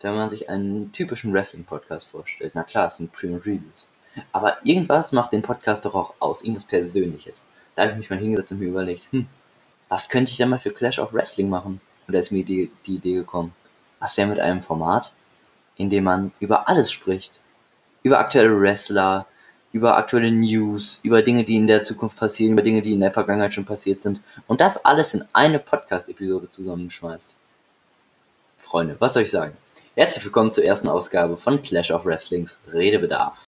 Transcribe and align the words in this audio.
wenn 0.00 0.14
man 0.14 0.30
sich 0.30 0.48
einen 0.48 0.92
typischen 0.92 1.32
Wrestling-Podcast 1.32 2.08
vorstellt. 2.08 2.52
Na 2.54 2.62
klar, 2.62 2.86
es 2.86 2.96
sind 2.96 3.12
Pre- 3.12 3.28
und 3.28 3.40
Reviews. 3.46 3.88
Aber 4.32 4.58
irgendwas 4.64 5.12
macht 5.12 5.32
den 5.32 5.42
Podcast 5.42 5.84
doch 5.84 5.94
auch 5.94 6.14
aus, 6.18 6.42
irgendwas 6.42 6.64
Persönliches. 6.64 7.48
Da 7.74 7.82
habe 7.82 7.92
ich 7.92 7.98
mich 7.98 8.10
mal 8.10 8.18
hingesetzt 8.18 8.52
und 8.52 8.60
mir 8.60 8.68
überlegt, 8.68 9.08
hm, 9.10 9.26
was 9.88 10.08
könnte 10.08 10.30
ich 10.30 10.38
denn 10.38 10.48
mal 10.48 10.58
für 10.58 10.72
Clash 10.72 10.98
of 10.98 11.12
Wrestling 11.12 11.48
machen? 11.48 11.80
Und 12.06 12.14
da 12.14 12.18
ist 12.18 12.30
mir 12.30 12.44
die, 12.44 12.70
die 12.86 12.96
Idee 12.96 13.14
gekommen, 13.14 13.54
was 14.00 14.16
wäre 14.16 14.28
mit 14.28 14.40
einem 14.40 14.62
Format, 14.62 15.12
in 15.76 15.90
dem 15.90 16.04
man 16.04 16.32
über 16.40 16.68
alles 16.68 16.90
spricht. 16.90 17.38
Über 18.02 18.18
aktuelle 18.18 18.60
Wrestler, 18.60 19.26
über 19.72 19.96
aktuelle 19.96 20.30
News, 20.30 21.00
über 21.02 21.22
Dinge, 21.22 21.44
die 21.44 21.56
in 21.56 21.66
der 21.66 21.82
Zukunft 21.82 22.18
passieren, 22.18 22.52
über 22.52 22.62
Dinge, 22.62 22.82
die 22.82 22.94
in 22.94 23.00
der 23.00 23.12
Vergangenheit 23.12 23.54
schon 23.54 23.64
passiert 23.64 24.00
sind. 24.00 24.22
Und 24.46 24.60
das 24.60 24.84
alles 24.84 25.14
in 25.14 25.24
eine 25.32 25.58
Podcast-Episode 25.58 26.48
zusammenschmeißt. 26.48 27.36
Freunde, 28.56 28.96
was 28.98 29.14
soll 29.14 29.24
ich 29.24 29.30
sagen? 29.30 29.56
Herzlich 29.98 30.24
willkommen 30.24 30.52
zur 30.52 30.62
ersten 30.64 30.86
Ausgabe 30.86 31.36
von 31.36 31.60
Clash 31.60 31.90
of 31.90 32.06
Wrestlings 32.06 32.60
Redebedarf. 32.72 33.44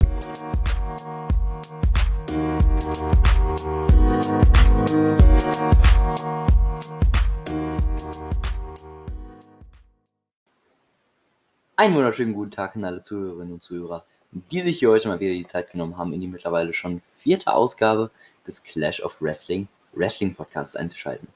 Einen 11.76 11.94
wunderschönen 11.94 12.34
guten 12.34 12.50
Tag 12.50 12.76
an 12.76 12.84
alle 12.84 13.04
Zuhörerinnen 13.04 13.54
und 13.54 13.62
Zuhörer, 13.62 14.04
die 14.32 14.64
sich 14.64 14.80
hier 14.80 14.90
heute 14.90 15.08
mal 15.08 15.20
wieder 15.20 15.34
die 15.34 15.46
Zeit 15.46 15.70
genommen 15.70 16.00
haben, 16.00 16.14
in 16.14 16.22
die 16.22 16.28
mittlerweile 16.28 16.74
schon 16.74 17.04
vierte 17.12 17.54
Ausgabe 17.54 18.10
des 18.48 18.64
Clash 18.64 19.04
of 19.04 19.22
Wrestling 19.22 19.68
Wrestling 19.94 20.34
Podcasts 20.34 20.76
einzuschalten. 20.76 21.28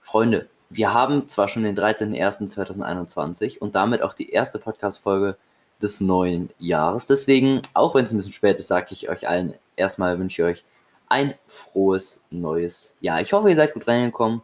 Freunde, 0.00 0.48
wir 0.74 0.94
haben 0.94 1.28
zwar 1.28 1.48
schon 1.48 1.64
den 1.64 1.76
13.01.2021 1.76 3.58
und 3.58 3.74
damit 3.74 4.02
auch 4.02 4.14
die 4.14 4.30
erste 4.30 4.58
Podcast-Folge 4.58 5.36
des 5.80 6.00
neuen 6.00 6.50
Jahres. 6.58 7.06
Deswegen, 7.06 7.60
auch 7.74 7.94
wenn 7.94 8.04
es 8.04 8.12
ein 8.12 8.16
bisschen 8.16 8.32
spät 8.32 8.58
ist, 8.58 8.68
sage 8.68 8.88
ich 8.90 9.08
euch 9.08 9.28
allen 9.28 9.54
erstmal, 9.76 10.18
wünsche 10.18 10.42
ich 10.42 10.48
euch 10.48 10.64
ein 11.08 11.34
frohes 11.44 12.20
neues 12.30 12.94
Jahr. 13.00 13.20
Ich 13.20 13.32
hoffe, 13.32 13.50
ihr 13.50 13.56
seid 13.56 13.74
gut 13.74 13.86
reingekommen. 13.86 14.42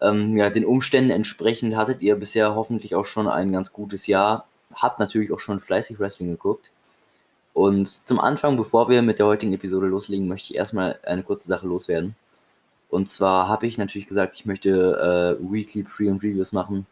Ähm, 0.00 0.36
ja, 0.36 0.48
den 0.50 0.64
Umständen 0.64 1.10
entsprechend 1.10 1.76
hattet 1.76 2.00
ihr 2.00 2.16
bisher 2.16 2.54
hoffentlich 2.54 2.94
auch 2.94 3.04
schon 3.04 3.28
ein 3.28 3.52
ganz 3.52 3.72
gutes 3.72 4.06
Jahr. 4.06 4.46
Habt 4.74 5.00
natürlich 5.00 5.32
auch 5.32 5.40
schon 5.40 5.60
fleißig 5.60 5.98
Wrestling 5.98 6.30
geguckt. 6.30 6.70
Und 7.52 7.86
zum 7.86 8.18
Anfang, 8.18 8.56
bevor 8.56 8.88
wir 8.88 9.02
mit 9.02 9.18
der 9.18 9.26
heutigen 9.26 9.52
Episode 9.52 9.86
loslegen, 9.86 10.28
möchte 10.28 10.52
ich 10.52 10.56
erstmal 10.56 10.98
eine 11.04 11.22
kurze 11.22 11.48
Sache 11.48 11.66
loswerden. 11.66 12.16
Und 12.92 13.08
zwar 13.08 13.48
habe 13.48 13.66
ich 13.66 13.78
natürlich 13.78 14.06
gesagt, 14.06 14.34
ich 14.34 14.44
möchte 14.44 15.38
äh, 15.40 15.50
Weekly 15.50 15.82
Pre- 15.82 16.10
und 16.10 16.22
Reviews 16.22 16.52
machen. 16.52 16.86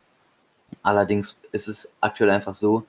Allerdings 0.82 1.38
ist 1.52 1.68
es 1.68 1.92
aktuell 2.00 2.30
einfach 2.30 2.54
so, 2.54 2.84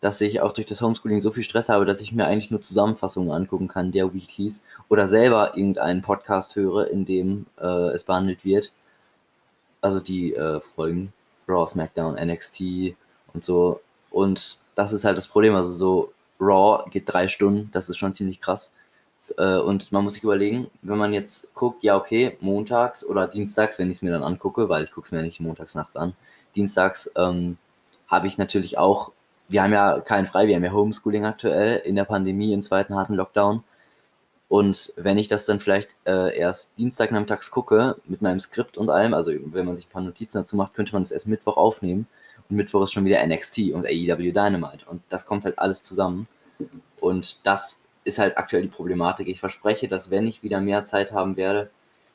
dass 0.00 0.22
ich 0.22 0.40
auch 0.40 0.52
durch 0.52 0.66
das 0.66 0.80
Homeschooling 0.80 1.20
so 1.20 1.30
viel 1.30 1.42
Stress 1.42 1.68
habe, 1.68 1.84
dass 1.84 2.00
ich 2.00 2.12
mir 2.12 2.24
eigentlich 2.24 2.50
nur 2.50 2.62
Zusammenfassungen 2.62 3.32
angucken 3.32 3.68
kann 3.68 3.92
der 3.92 4.14
Weeklies 4.14 4.62
oder 4.88 5.06
selber 5.06 5.58
irgendeinen 5.58 6.00
Podcast 6.00 6.56
höre, 6.56 6.90
in 6.90 7.04
dem 7.04 7.44
äh, 7.60 7.90
es 7.90 8.04
behandelt 8.04 8.46
wird. 8.46 8.72
Also 9.82 10.00
die 10.00 10.34
äh, 10.34 10.58
Folgen 10.60 11.12
Raw, 11.46 11.68
SmackDown, 11.68 12.14
NXT 12.14 12.94
und 13.34 13.44
so. 13.44 13.82
Und 14.08 14.56
das 14.74 14.94
ist 14.94 15.04
halt 15.04 15.18
das 15.18 15.28
Problem. 15.28 15.54
Also 15.54 15.72
so 15.72 16.12
Raw 16.40 16.88
geht 16.88 17.12
drei 17.12 17.28
Stunden, 17.28 17.68
das 17.72 17.90
ist 17.90 17.98
schon 17.98 18.14
ziemlich 18.14 18.40
krass. 18.40 18.72
Äh, 19.36 19.58
und 19.58 19.92
man 19.92 20.04
muss 20.04 20.14
sich 20.14 20.22
überlegen, 20.22 20.68
wenn 20.82 20.98
man 20.98 21.12
jetzt 21.12 21.54
guckt, 21.54 21.82
ja 21.82 21.96
okay, 21.96 22.36
montags 22.40 23.04
oder 23.04 23.26
dienstags, 23.26 23.78
wenn 23.78 23.90
ich 23.90 23.98
es 23.98 24.02
mir 24.02 24.12
dann 24.12 24.22
angucke, 24.22 24.68
weil 24.68 24.84
ich 24.84 24.92
gucke 24.92 25.06
es 25.06 25.12
mir 25.12 25.18
ja 25.18 25.24
nicht 25.24 25.40
montags 25.40 25.74
nachts 25.74 25.96
an, 25.96 26.14
dienstags 26.54 27.10
ähm, 27.16 27.58
habe 28.08 28.26
ich 28.26 28.38
natürlich 28.38 28.78
auch 28.78 29.12
wir 29.48 29.62
haben 29.62 29.72
ja 29.72 30.00
keinen 30.00 30.26
frei, 30.26 30.46
wir 30.46 30.54
haben 30.54 30.64
ja 30.64 30.72
Homeschooling 30.72 31.24
aktuell 31.24 31.78
in 31.78 31.96
der 31.96 32.04
Pandemie 32.04 32.52
im 32.52 32.62
zweiten 32.62 32.94
harten 32.94 33.14
Lockdown. 33.14 33.64
Und 34.48 34.92
wenn 34.96 35.18
ich 35.18 35.28
das 35.28 35.46
dann 35.46 35.60
vielleicht 35.60 35.96
äh, 36.06 36.36
erst 36.36 36.70
Dienstagnachmittags 36.78 37.50
gucke, 37.50 37.96
mit 38.06 38.22
meinem 38.22 38.40
Skript 38.40 38.78
und 38.78 38.88
allem, 38.88 39.12
also 39.12 39.32
wenn 39.32 39.66
man 39.66 39.76
sich 39.76 39.86
ein 39.86 39.90
paar 39.90 40.02
Notizen 40.02 40.38
dazu 40.38 40.56
macht, 40.56 40.74
könnte 40.74 40.94
man 40.94 41.02
es 41.02 41.10
erst 41.10 41.28
Mittwoch 41.28 41.56
aufnehmen. 41.56 42.06
Und 42.48 42.56
Mittwoch 42.56 42.82
ist 42.84 42.92
schon 42.92 43.04
wieder 43.04 43.26
NXT 43.26 43.72
und 43.72 43.86
AEW 43.86 44.32
Dynamite. 44.32 44.86
Und 44.86 45.02
das 45.10 45.26
kommt 45.26 45.44
halt 45.44 45.58
alles 45.58 45.82
zusammen. 45.82 46.28
Und 47.00 47.46
das 47.46 47.80
ist 48.08 48.18
halt 48.18 48.36
aktuell 48.38 48.62
die 48.62 48.68
Problematik. 48.68 49.28
Ich 49.28 49.40
verspreche, 49.40 49.86
dass 49.86 50.10
wenn 50.10 50.26
ich 50.26 50.42
wieder 50.42 50.60
mehr 50.60 50.84
Zeit 50.84 51.12
haben 51.12 51.36
werde, 51.36 51.70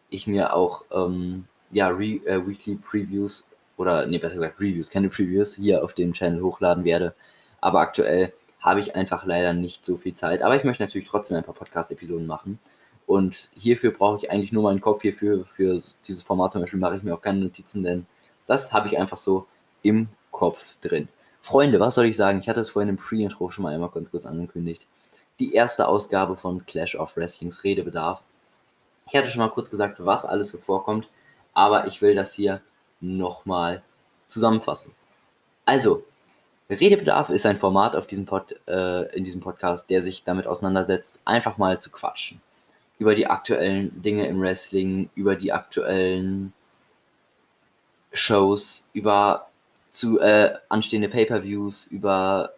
ich 0.10 0.28
mir 0.28 0.54
auch 0.54 0.84
ähm, 0.92 1.46
ja, 1.72 1.88
Re 1.88 2.20
äh, 2.26 2.46
Weekly 2.46 2.76
Previews 2.76 3.46
oder 3.78 4.06
nee, 4.06 4.18
besser 4.18 4.36
gesagt 4.36 4.60
Reviews, 4.60 4.90
keine 4.90 5.10
Previews, 5.10 5.56
hier 5.56 5.84
auf 5.84 5.94
dem 5.94 6.14
Channel 6.14 6.42
hochladen 6.42 6.84
werde. 6.84 7.16
Aber 7.62 7.80
aktuell 7.80 8.34
habe 8.60 8.80
ich 8.80 8.96
einfach 8.96 9.26
leider 9.26 9.54
nicht 9.54 9.86
so 9.86 9.98
viel 9.98 10.14
Zeit. 10.14 10.42
Aber 10.42 10.56
ich 10.56 10.64
möchte 10.64 10.84
natürlich 10.84 11.08
trotzdem 11.08 11.38
ein 11.38 11.44
paar 11.44 11.54
Podcast-Episoden 11.54 12.28
machen. 12.28 12.60
Und 13.06 13.50
hierfür 13.56 13.92
brauche 13.92 14.18
ich 14.18 14.32
eigentlich 14.32 14.54
nur 14.54 14.64
meinen 14.64 14.82
Kopf. 14.82 15.02
Hierfür, 15.02 15.46
für 15.46 15.82
dieses 16.08 16.24
Format 16.24 16.52
zum 16.52 16.62
Beispiel, 16.62 16.80
mache 16.80 16.98
ich 16.98 17.04
mir 17.04 17.14
auch 17.14 17.22
keine 17.22 17.40
Notizen, 17.40 17.84
denn 17.84 18.06
das 18.46 18.72
habe 18.72 18.88
ich 18.88 18.98
einfach 18.98 19.18
so 19.18 19.48
im 19.82 20.08
Kopf 20.32 20.76
drin. 20.82 21.10
Freunde, 21.42 21.80
was 21.82 21.96
soll 21.96 22.06
ich 22.06 22.16
sagen? 22.16 22.40
Ich 22.40 22.48
hatte 22.48 22.62
es 22.62 22.70
vorhin 22.70 22.90
im 22.90 22.98
Pre-Intro 22.98 23.50
schon 23.50 23.64
mal 23.64 23.74
einmal 23.74 23.90
ganz 23.90 24.12
kurz 24.12 24.26
angekündigt. 24.26 24.88
Die 25.44 25.54
erste 25.54 25.90
Ausgabe 25.90 26.38
von 26.38 26.66
Clash 26.66 26.96
of 26.96 27.18
Wrestlings 27.18 27.66
Redebedarf. 27.66 28.24
Ich 29.08 29.14
hatte 29.14 29.30
schon 29.30 29.42
mal 29.42 29.50
kurz 29.50 29.70
gesagt, 29.70 29.98
was 30.00 30.24
alles 30.24 30.48
so 30.48 30.58
vorkommt, 30.58 31.10
aber 31.54 31.86
ich 31.86 32.02
will 32.02 32.16
das 32.16 32.34
hier 32.34 32.62
nochmal 33.02 33.84
zusammenfassen. 34.28 34.94
Also, 35.66 36.06
Redebedarf 36.70 37.30
ist 37.30 37.46
ein 37.46 37.58
Format 37.58 37.98
auf 37.98 38.08
diesem 38.08 38.26
Pod, 38.26 38.56
äh, 38.70 39.14
in 39.18 39.26
diesem 39.26 39.42
Podcast, 39.42 39.90
der 39.90 40.02
sich 40.02 40.24
damit 40.24 40.48
auseinandersetzt, 40.48 41.22
einfach 41.26 41.58
mal 41.58 41.78
zu 41.78 41.92
quatschen. 41.92 42.42
Über 42.98 43.14
die 43.14 43.28
aktuellen 43.28 44.02
Dinge 44.02 44.26
im 44.28 44.40
Wrestling, 44.40 45.10
über 45.14 45.36
die 45.36 45.52
aktuellen 45.52 46.54
Shows, 48.14 48.86
über 48.94 49.50
zu 49.90 50.22
äh, 50.22 50.54
anstehende 50.70 51.10
Pay-per-Views, 51.10 51.84
über 51.88 52.54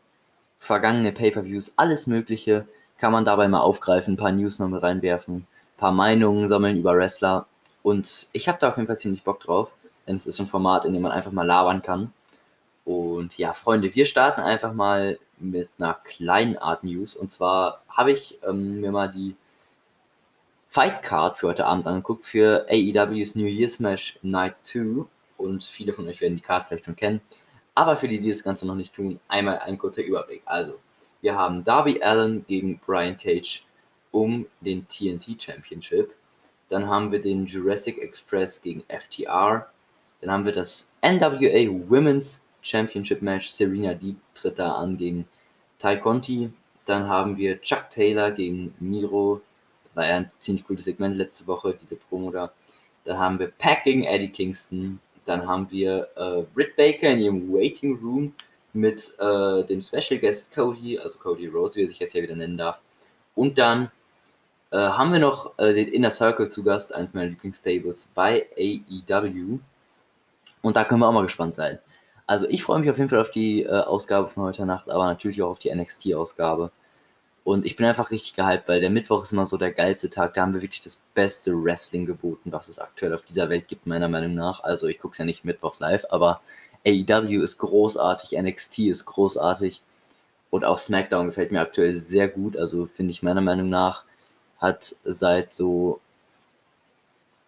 vergangene 0.65 1.11
Pay-per-Views, 1.11 1.73
alles 1.77 2.07
Mögliche 2.07 2.67
kann 2.97 3.11
man 3.11 3.25
dabei 3.25 3.47
mal 3.47 3.59
aufgreifen, 3.59 4.13
ein 4.13 4.17
paar 4.17 4.31
News 4.31 4.59
noch 4.59 4.69
mit 4.69 4.81
reinwerfen, 4.81 5.35
ein 5.35 5.47
paar 5.77 5.91
Meinungen 5.91 6.47
sammeln 6.47 6.77
über 6.77 6.95
Wrestler. 6.95 7.45
Und 7.83 8.29
ich 8.31 8.47
habe 8.47 8.57
da 8.59 8.69
auf 8.69 8.77
jeden 8.77 8.87
Fall 8.87 8.99
ziemlich 8.99 9.23
Bock 9.23 9.41
drauf. 9.41 9.71
Denn 10.07 10.15
es 10.15 10.25
ist 10.25 10.39
ein 10.39 10.47
Format, 10.47 10.85
in 10.85 10.93
dem 10.93 11.01
man 11.01 11.11
einfach 11.11 11.31
mal 11.31 11.45
labern 11.45 11.81
kann. 11.81 12.13
Und 12.83 13.37
ja, 13.37 13.53
Freunde, 13.53 13.93
wir 13.95 14.05
starten 14.05 14.41
einfach 14.41 14.73
mal 14.73 15.19
mit 15.39 15.69
einer 15.77 15.95
kleinen 16.03 16.57
Art 16.57 16.83
News. 16.83 17.15
Und 17.15 17.31
zwar 17.31 17.81
habe 17.89 18.11
ich 18.11 18.39
ähm, 18.47 18.81
mir 18.81 18.91
mal 18.91 19.09
die 19.09 19.35
Fight 20.69 21.01
Card 21.01 21.37
für 21.37 21.47
heute 21.47 21.65
Abend 21.65 21.87
angeguckt 21.87 22.25
für 22.25 22.67
AEW's 22.69 23.35
New 23.35 23.45
Year 23.45 23.69
Smash 23.69 24.19
Night 24.21 24.55
2. 24.63 25.05
Und 25.37 25.63
viele 25.63 25.93
von 25.93 26.07
euch 26.07 26.21
werden 26.21 26.35
die 26.35 26.43
Card 26.43 26.67
vielleicht 26.67 26.85
schon 26.85 26.95
kennen. 26.95 27.21
Aber 27.75 27.97
für 27.97 28.07
die, 28.07 28.19
die 28.19 28.29
das 28.29 28.43
Ganze 28.43 28.65
noch 28.65 28.75
nicht 28.75 28.95
tun, 28.95 29.19
einmal 29.27 29.59
ein 29.59 29.77
kurzer 29.77 30.03
Überblick. 30.03 30.41
Also, 30.45 30.79
wir 31.21 31.35
haben 31.35 31.63
Darby 31.63 32.01
Allen 32.01 32.45
gegen 32.47 32.79
Brian 32.79 33.17
Cage 33.17 33.65
um 34.11 34.47
den 34.61 34.87
TNT 34.87 35.41
Championship. 35.41 36.15
Dann 36.69 36.87
haben 36.87 37.11
wir 37.11 37.21
den 37.21 37.45
Jurassic 37.45 37.97
Express 37.97 38.61
gegen 38.61 38.83
FTR. 38.87 39.69
Dann 40.21 40.31
haben 40.31 40.45
wir 40.45 40.53
das 40.53 40.89
NWA 41.03 41.89
Women's 41.89 42.41
Championship 42.61 43.21
Match. 43.21 43.49
Serena 43.49 43.93
Deep 43.93 44.17
tritt 44.33 44.57
da 44.57 44.73
an 44.75 44.97
gegen 44.97 45.27
Ty 45.77 45.99
Conti. 45.99 46.51
Dann 46.85 47.07
haben 47.07 47.37
wir 47.37 47.61
Chuck 47.61 47.89
Taylor 47.89 48.31
gegen 48.31 48.73
Miro. 48.79 49.41
War 49.93 50.07
ja 50.07 50.15
ein 50.17 50.31
ziemlich 50.39 50.65
cooles 50.65 50.85
Segment 50.85 51.15
letzte 51.15 51.45
Woche, 51.47 51.75
diese 51.79 51.95
Promo 51.95 52.31
da. 52.31 52.51
Dann 53.03 53.19
haben 53.19 53.39
wir 53.39 53.47
Pack 53.47 53.83
gegen 53.83 54.03
Eddie 54.03 54.31
Kingston. 54.31 54.99
Dann 55.25 55.47
haben 55.47 55.69
wir 55.71 56.07
äh, 56.15 56.43
Britt 56.53 56.75
Baker 56.75 57.09
in 57.09 57.19
ihrem 57.19 57.53
Waiting 57.53 57.99
Room 58.01 58.33
mit 58.73 59.13
äh, 59.19 59.63
dem 59.63 59.81
Special 59.81 60.19
Guest 60.19 60.53
Cody, 60.53 60.99
also 60.99 61.17
Cody 61.17 61.47
Rose, 61.47 61.75
wie 61.75 61.83
er 61.83 61.87
sich 61.87 61.99
jetzt 61.99 62.11
hier 62.11 62.23
wieder 62.23 62.35
nennen 62.35 62.57
darf. 62.57 62.81
Und 63.33 63.57
dann 63.57 63.91
äh, 64.71 64.77
haben 64.77 65.11
wir 65.11 65.19
noch 65.19 65.57
äh, 65.57 65.73
den 65.73 65.87
Inner 65.87 66.11
Circle 66.11 66.49
zu 66.49 66.63
Gast, 66.63 66.93
eines 66.93 67.13
meiner 67.13 67.29
Lieblingsstables 67.29 68.11
bei 68.13 68.47
AEW. 68.57 69.59
Und 70.61 70.75
da 70.75 70.83
können 70.83 71.01
wir 71.01 71.07
auch 71.07 71.13
mal 71.13 71.23
gespannt 71.23 71.53
sein. 71.53 71.79
Also 72.27 72.47
ich 72.47 72.63
freue 72.63 72.79
mich 72.79 72.89
auf 72.89 72.97
jeden 72.97 73.09
Fall 73.09 73.21
auf 73.21 73.31
die 73.31 73.63
äh, 73.63 73.69
Ausgabe 73.69 74.27
von 74.27 74.43
heute 74.43 74.65
Nacht, 74.65 74.89
aber 74.89 75.05
natürlich 75.05 75.41
auch 75.41 75.51
auf 75.51 75.59
die 75.59 75.73
NXT-Ausgabe. 75.73 76.71
Und 77.45 77.63
ich 77.63 77.75
bin 77.75 77.85
einfach 77.85 78.09
richtig 78.09 78.33
gehypt, 78.33 78.67
weil 78.67 78.81
der 78.81 78.89
Mittwoch 78.89 79.21
ist 79.23 79.31
immer 79.31 79.45
so 79.45 79.57
der 79.57 79.71
geilste 79.71 80.09
Tag. 80.09 80.33
Da 80.33 80.41
haben 80.41 80.55
wir 80.55 80.63
wirklich 80.63 80.81
das 80.81 80.99
beste 81.13 81.53
Wrestling 81.53 82.07
geboten, 82.07 82.51
was 82.51 82.69
es 82.69 82.79
aktuell 82.79 83.13
auf 83.13 83.21
dieser 83.21 83.49
Welt 83.49 83.67
gibt, 83.67 83.85
meiner 83.85 84.07
Meinung 84.07 84.33
nach. 84.33 84.63
Also 84.63 84.87
ich 84.87 84.97
gucke 84.99 85.13
es 85.13 85.19
ja 85.19 85.25
nicht 85.25 85.45
mittwochs 85.45 85.79
live, 85.79 86.05
aber 86.09 86.41
AEW 86.87 87.43
ist 87.43 87.59
großartig, 87.59 88.35
NXT 88.37 88.79
ist 88.79 89.05
großartig. 89.05 89.83
Und 90.49 90.65
auch 90.65 90.79
SmackDown 90.79 91.27
gefällt 91.27 91.51
mir 91.51 91.61
aktuell 91.61 91.97
sehr 91.99 92.29
gut. 92.29 92.57
Also 92.57 92.87
finde 92.87 93.11
ich 93.11 93.21
meiner 93.21 93.41
Meinung 93.41 93.69
nach 93.69 94.05
hat 94.57 94.95
seit 95.03 95.53
so 95.53 95.99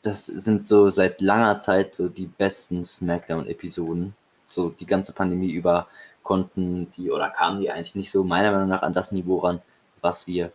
das 0.03 0.27
sind 0.27 0.67
so 0.67 0.89
seit 0.91 1.21
langer 1.21 1.59
Zeit 1.59 1.95
so 1.95 2.07
die 2.07 2.27
besten 2.27 2.85
SmackDown-Episoden. 2.85 4.15
so 4.45 4.69
die 4.69 4.85
ganze 4.85 5.11
Pandemie 5.13 5.51
über 5.51 5.88
konnten 6.23 6.91
die 6.97 7.09
oder 7.11 7.29
kamen 7.29 7.61
die 7.61 7.71
eigentlich 7.71 7.95
nicht 7.95 8.11
so 8.11 8.23
meiner 8.23 8.51
Meinung 8.51 8.69
nach 8.69 8.83
an 8.83 8.93
das 8.93 9.11
Niveau 9.11 9.38
ran, 9.39 9.61
was 10.01 10.27
wir 10.27 10.51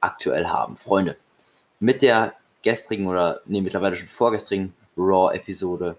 aktuell 0.00 0.46
haben. 0.46 0.76
Freunde, 0.76 1.16
mit 1.80 2.02
der 2.02 2.34
gestrigen 2.62 3.06
oder 3.06 3.40
nee, 3.46 3.60
mittlerweile 3.60 3.96
schon 3.96 4.08
vorgestrigen 4.08 4.74
Raw-Episode 4.96 5.96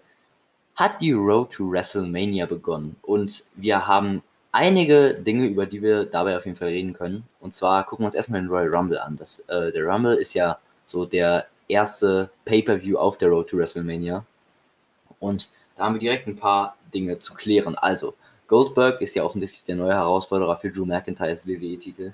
hat 0.75 1.01
die 1.01 1.12
Road 1.12 1.51
to 1.51 1.69
WrestleMania 1.69 2.45
begonnen 2.45 2.95
und 3.03 3.44
wir 3.56 3.85
haben 3.88 4.24
einige 4.53 5.15
Dinge, 5.15 5.47
über 5.47 5.65
die 5.65 5.81
wir 5.81 6.06
dabei 6.06 6.38
auf 6.38 6.45
jeden 6.45 6.57
Fall 6.57 6.69
reden 6.69 6.94
können. 6.94 7.27
Und 7.41 7.53
zwar 7.53 7.85
gucken 7.85 8.03
wir 8.03 8.07
uns 8.07 8.15
erstmal 8.15 8.41
den 8.41 8.50
Royal 8.50 8.74
Rumble 8.74 9.00
an. 9.00 9.18
Das, 9.18 9.39
äh, 9.47 9.71
der 9.71 9.83
Rumble 9.83 10.15
ist 10.15 10.33
ja 10.33 10.57
so 10.86 11.06
der 11.06 11.47
erste 11.68 12.29
Pay-per-View 12.45 12.97
auf 12.97 13.18
der 13.18 13.29
Road 13.29 13.50
to 13.50 13.57
WrestleMania. 13.57 14.25
Und 15.19 15.50
da 15.75 15.83
haben 15.83 15.95
wir 15.95 16.00
direkt 16.00 16.27
ein 16.27 16.36
paar 16.36 16.77
Dinge 16.94 17.19
zu 17.19 17.33
klären. 17.33 17.75
Also, 17.75 18.13
Goldberg 18.47 19.01
ist 19.01 19.15
ja 19.15 19.24
offensichtlich 19.24 19.63
der 19.63 19.75
neue 19.75 19.94
Herausforderer 19.94 20.56
für 20.56 20.69
Drew 20.69 20.86
McIntyres 20.86 21.47
WWE-Titel. 21.47 22.13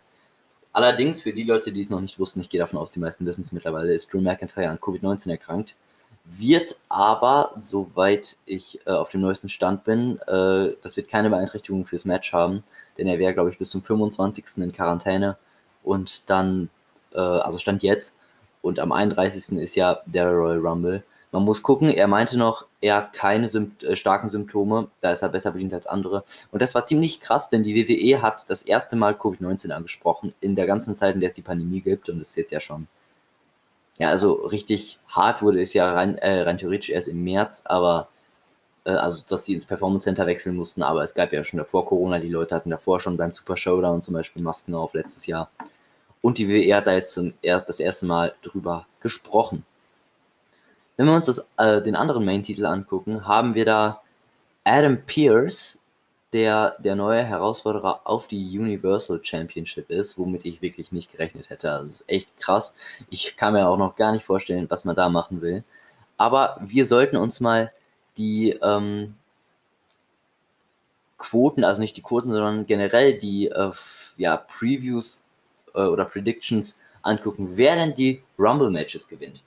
Allerdings, 0.79 1.21
für 1.21 1.33
die 1.33 1.43
Leute, 1.43 1.73
die 1.73 1.81
es 1.81 1.89
noch 1.89 1.99
nicht 1.99 2.19
wussten, 2.19 2.39
ich 2.39 2.49
gehe 2.49 2.61
davon 2.61 2.79
aus, 2.79 2.93
die 2.93 3.01
meisten 3.01 3.25
wissen 3.25 3.41
es 3.41 3.51
mittlerweile, 3.51 3.93
ist 3.93 4.13
Drew 4.13 4.21
McIntyre 4.21 4.69
an 4.69 4.77
Covid-19 4.77 5.29
erkrankt. 5.29 5.75
Wird 6.23 6.77
aber, 6.87 7.51
soweit 7.59 8.37
ich 8.45 8.79
äh, 8.85 8.91
auf 8.91 9.09
dem 9.09 9.19
neuesten 9.19 9.49
Stand 9.49 9.83
bin, 9.83 10.19
äh, 10.21 10.71
das 10.81 10.95
wird 10.95 11.09
keine 11.09 11.29
Beeinträchtigung 11.29 11.83
fürs 11.83 12.05
Match 12.05 12.31
haben, 12.31 12.63
denn 12.97 13.07
er 13.07 13.19
wäre, 13.19 13.33
glaube 13.33 13.49
ich, 13.49 13.57
bis 13.57 13.71
zum 13.71 13.81
25. 13.81 14.63
in 14.63 14.71
Quarantäne 14.71 15.35
und 15.83 16.29
dann, 16.29 16.69
äh, 17.11 17.19
also 17.19 17.57
Stand 17.57 17.83
jetzt, 17.83 18.15
und 18.61 18.79
am 18.79 18.93
31. 18.93 19.57
ist 19.59 19.75
ja 19.75 19.99
der 20.05 20.31
Royal 20.31 20.59
Rumble. 20.59 21.03
Man 21.31 21.43
muss 21.43 21.61
gucken, 21.61 21.89
er 21.89 22.07
meinte 22.07 22.39
noch, 22.39 22.65
er 22.81 22.95
hat 22.95 23.13
keine 23.13 23.49
Sympt 23.49 23.83
äh, 23.83 23.95
starken 23.95 24.29
Symptome, 24.29 24.89
da 25.01 25.11
ist 25.11 25.21
er 25.21 25.29
besser 25.29 25.51
bedient 25.51 25.73
als 25.73 25.85
andere. 25.85 26.23
Und 26.51 26.61
das 26.61 26.73
war 26.73 26.85
ziemlich 26.85 27.19
krass, 27.19 27.49
denn 27.49 27.61
die 27.61 27.75
WWE 27.75 28.21
hat 28.21 28.49
das 28.49 28.63
erste 28.63 28.95
Mal 28.95 29.13
Covid-19 29.13 29.71
angesprochen, 29.71 30.33
in 30.39 30.55
der 30.55 30.65
ganzen 30.65 30.95
Zeit, 30.95 31.13
in 31.13 31.21
der 31.21 31.27
es 31.27 31.33
die 31.33 31.43
Pandemie 31.43 31.81
gibt, 31.81 32.09
und 32.09 32.19
das 32.19 32.29
ist 32.29 32.35
jetzt 32.37 32.51
ja 32.51 32.59
schon. 32.59 32.87
Ja, 33.99 34.07
also 34.09 34.33
richtig 34.33 34.97
hart 35.07 35.41
wurde 35.43 35.61
es 35.61 35.73
ja 35.73 35.91
rein, 35.91 36.17
äh, 36.17 36.41
rein 36.41 36.57
theoretisch 36.57 36.89
erst 36.89 37.09
im 37.09 37.23
März, 37.23 37.61
aber 37.65 38.07
äh, 38.85 38.91
also 38.91 39.23
dass 39.27 39.45
sie 39.45 39.53
ins 39.53 39.65
Performance 39.65 40.05
Center 40.05 40.25
wechseln 40.25 40.55
mussten, 40.55 40.81
aber 40.83 41.03
es 41.03 41.13
gab 41.13 41.33
ja 41.33 41.43
schon 41.43 41.57
davor 41.57 41.85
Corona, 41.85 42.19
die 42.19 42.29
Leute 42.29 42.55
hatten 42.55 42.69
davor 42.69 42.99
schon 42.99 43.17
beim 43.17 43.31
Super 43.31 43.57
Showdown 43.57 44.01
zum 44.01 44.13
Beispiel 44.13 44.41
Masken 44.41 44.73
auf 44.73 44.93
letztes 44.93 45.27
Jahr. 45.27 45.51
Und 46.21 46.37
die 46.37 46.49
WWE 46.49 46.75
hat 46.75 46.87
da 46.87 46.93
jetzt 46.93 47.13
zum 47.13 47.33
erst, 47.41 47.69
das 47.69 47.79
erste 47.79 48.05
Mal 48.05 48.33
drüber 48.41 48.87
gesprochen. 48.99 49.65
Wenn 50.99 51.05
wir 51.05 51.13
uns 51.15 51.27
das, 51.27 51.47
äh, 51.55 51.81
den 51.81 51.95
anderen 51.95 52.25
Main-Titel 52.25 52.65
angucken, 52.65 53.25
haben 53.25 53.55
wir 53.55 53.63
da 53.63 54.01
Adam 54.65 54.97
Pierce, 55.05 55.79
der 56.33 56.75
der 56.79 56.97
neue 56.97 57.23
Herausforderer 57.23 58.01
auf 58.03 58.27
die 58.27 58.59
Universal 58.59 59.21
Championship 59.23 59.89
ist, 59.89 60.17
womit 60.17 60.43
ich 60.43 60.61
wirklich 60.61 60.91
nicht 60.91 61.09
gerechnet 61.09 61.49
hätte. 61.49 61.71
Also 61.71 61.85
ist 61.85 62.03
echt 62.07 62.37
krass. 62.37 62.75
Ich 63.09 63.37
kann 63.37 63.53
mir 63.53 63.69
auch 63.69 63.77
noch 63.77 63.95
gar 63.95 64.11
nicht 64.11 64.25
vorstellen, 64.25 64.69
was 64.69 64.83
man 64.83 64.93
da 64.93 65.07
machen 65.07 65.41
will. 65.41 65.63
Aber 66.17 66.57
wir 66.59 66.85
sollten 66.85 67.15
uns 67.15 67.39
mal 67.39 67.71
die 68.17 68.59
ähm, 68.61 69.15
Quoten, 71.17 71.63
also 71.63 71.79
nicht 71.79 71.95
die 71.95 72.01
Quoten, 72.01 72.29
sondern 72.29 72.65
generell 72.65 73.17
die 73.17 73.47
äh, 73.47 73.71
ja, 74.17 74.35
Previews 74.35 75.23
äh, 75.73 75.79
oder 75.79 76.03
Predictions 76.03 76.77
angucken, 77.03 77.51
wer 77.53 77.77
denn 77.77 77.93
die 77.95 78.21
Rumble-Matches 78.37 79.07
gewinnt 79.07 79.43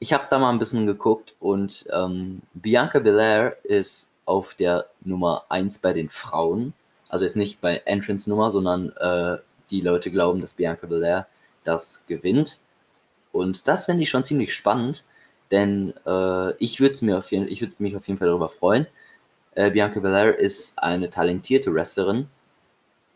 ich 0.00 0.14
habe 0.14 0.26
da 0.30 0.38
mal 0.38 0.50
ein 0.50 0.58
bisschen 0.58 0.86
geguckt 0.86 1.36
und 1.40 1.84
ähm, 1.92 2.40
Bianca 2.54 2.98
Belair 2.98 3.58
ist 3.64 4.10
auf 4.24 4.54
der 4.54 4.86
Nummer 5.02 5.44
1 5.50 5.78
bei 5.78 5.92
den 5.92 6.08
Frauen. 6.08 6.72
Also 7.10 7.26
ist 7.26 7.36
nicht 7.36 7.60
bei 7.60 7.82
Entrance-Nummer, 7.84 8.50
sondern 8.50 8.92
äh, 8.96 9.38
die 9.70 9.82
Leute 9.82 10.10
glauben, 10.10 10.40
dass 10.40 10.54
Bianca 10.54 10.86
Belair 10.86 11.26
das 11.64 12.06
gewinnt. 12.06 12.60
Und 13.30 13.68
das 13.68 13.86
finde 13.86 14.02
ich 14.02 14.10
schon 14.10 14.24
ziemlich 14.24 14.54
spannend, 14.54 15.04
denn 15.50 15.92
äh, 16.06 16.54
ich 16.56 16.80
würde 16.80 17.04
mir 17.04 17.22
mich 17.78 17.96
auf 17.96 18.08
jeden 18.08 18.18
Fall 18.18 18.28
darüber 18.28 18.48
freuen. 18.48 18.86
Äh, 19.54 19.70
Bianca 19.70 20.00
Belair 20.00 20.38
ist 20.38 20.78
eine 20.78 21.10
talentierte 21.10 21.74
Wrestlerin. 21.74 22.28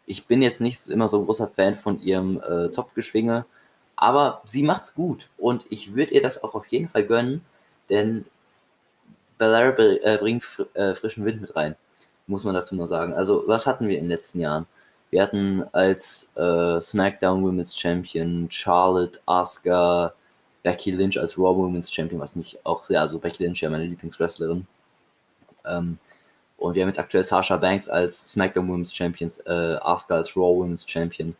Ich 0.04 0.26
bin 0.26 0.42
jetzt 0.42 0.60
nicht 0.60 0.86
immer 0.88 1.08
so 1.08 1.20
ein 1.20 1.24
großer 1.24 1.48
Fan 1.48 1.76
von 1.76 1.98
ihrem 1.98 2.42
äh, 2.42 2.68
Topfgeschwinge 2.68 3.46
aber 3.96 4.42
sie 4.44 4.62
macht's 4.62 4.94
gut 4.94 5.28
und 5.38 5.66
ich 5.70 5.94
würde 5.94 6.12
ihr 6.14 6.22
das 6.22 6.42
auch 6.42 6.54
auf 6.54 6.66
jeden 6.68 6.88
Fall 6.88 7.04
gönnen, 7.04 7.44
denn 7.90 8.24
Belair 9.38 9.78
äh, 9.78 10.18
bringt 10.18 10.44
äh, 10.74 10.94
frischen 10.94 11.24
Wind 11.24 11.40
mit 11.40 11.54
rein, 11.56 11.76
muss 12.26 12.44
man 12.44 12.54
dazu 12.54 12.74
mal 12.74 12.86
sagen. 12.86 13.14
Also, 13.14 13.44
was 13.46 13.66
hatten 13.66 13.88
wir 13.88 13.98
in 13.98 14.04
den 14.04 14.10
letzten 14.10 14.40
Jahren? 14.40 14.66
Wir 15.10 15.22
hatten 15.22 15.64
als 15.72 16.28
äh, 16.36 16.80
SmackDown 16.80 17.42
Women's 17.44 17.78
Champion 17.78 18.48
Charlotte, 18.50 19.20
Asuka, 19.26 20.12
Becky 20.62 20.90
Lynch 20.92 21.18
als 21.20 21.38
Raw 21.38 21.56
Women's 21.56 21.92
Champion, 21.92 22.20
was 22.20 22.34
mich 22.34 22.58
auch 22.64 22.82
sehr, 22.84 23.00
also 23.00 23.18
Becky 23.18 23.44
Lynch 23.44 23.60
ja 23.60 23.70
meine 23.70 23.84
Lieblingswrestlerin. 23.84 24.66
Ähm, 25.64 25.98
und 26.56 26.74
wir 26.74 26.82
haben 26.82 26.88
jetzt 26.88 26.98
aktuell 26.98 27.24
Sasha 27.24 27.56
Banks 27.56 27.88
als 27.88 28.32
SmackDown 28.32 28.68
Women's 28.68 28.94
Champion, 28.94 29.30
äh, 29.46 29.76
Asuka 29.76 30.16
als 30.16 30.36
Raw 30.36 30.56
Women's 30.56 30.88
Champion. 30.88 31.36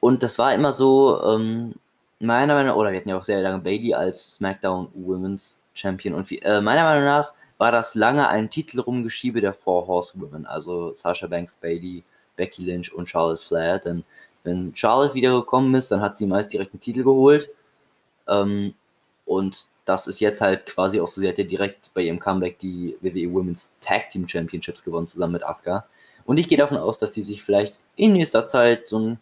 Und 0.00 0.22
das 0.22 0.38
war 0.38 0.54
immer 0.54 0.72
so, 0.72 1.22
ähm, 1.24 1.74
meiner 2.20 2.54
Meinung 2.54 2.68
nach, 2.68 2.76
oder 2.76 2.92
wir 2.92 2.98
hatten 2.98 3.08
ja 3.08 3.18
auch 3.18 3.22
sehr 3.22 3.40
lange 3.40 3.60
Bailey 3.60 3.94
als 3.94 4.34
SmackDown 4.34 4.88
Women's 4.94 5.60
Champion. 5.74 6.14
Und 6.14 6.30
äh, 6.30 6.60
meiner 6.60 6.82
Meinung 6.82 7.04
nach 7.04 7.32
war 7.58 7.72
das 7.72 7.94
lange 7.94 8.28
ein 8.28 8.50
Titelrumgeschiebe 8.50 9.40
der 9.40 9.52
Four 9.52 9.86
Horsewomen, 9.86 10.46
also 10.46 10.94
Sasha 10.94 11.26
Banks, 11.26 11.56
Bailey, 11.56 12.04
Becky 12.36 12.64
Lynch 12.64 12.92
und 12.92 13.08
Charlotte 13.08 13.42
Flair. 13.42 13.78
Denn 13.78 14.04
wenn 14.44 14.74
Charlotte 14.74 15.14
wiedergekommen 15.14 15.74
ist, 15.74 15.90
dann 15.90 16.00
hat 16.00 16.16
sie 16.18 16.26
meist 16.26 16.52
direkt 16.52 16.72
einen 16.72 16.80
Titel 16.80 17.02
geholt. 17.02 17.50
Ähm, 18.28 18.74
und 19.24 19.66
das 19.84 20.06
ist 20.06 20.20
jetzt 20.20 20.40
halt 20.40 20.66
quasi 20.66 21.00
auch 21.00 21.08
so, 21.08 21.20
sie 21.20 21.28
hat 21.28 21.38
ja 21.38 21.44
direkt 21.44 21.92
bei 21.94 22.02
ihrem 22.02 22.18
Comeback 22.18 22.58
die 22.58 22.96
WWE 23.00 23.32
Women's 23.32 23.72
Tag 23.80 24.10
Team 24.10 24.28
Championships 24.28 24.84
gewonnen, 24.84 25.06
zusammen 25.06 25.34
mit 25.34 25.44
Asuka. 25.44 25.86
Und 26.26 26.38
ich 26.38 26.46
gehe 26.46 26.58
davon 26.58 26.76
aus, 26.76 26.98
dass 26.98 27.14
sie 27.14 27.22
sich 27.22 27.42
vielleicht 27.42 27.80
in 27.96 28.12
nächster 28.12 28.46
Zeit 28.46 28.88
so 28.88 28.98
ein 28.98 29.20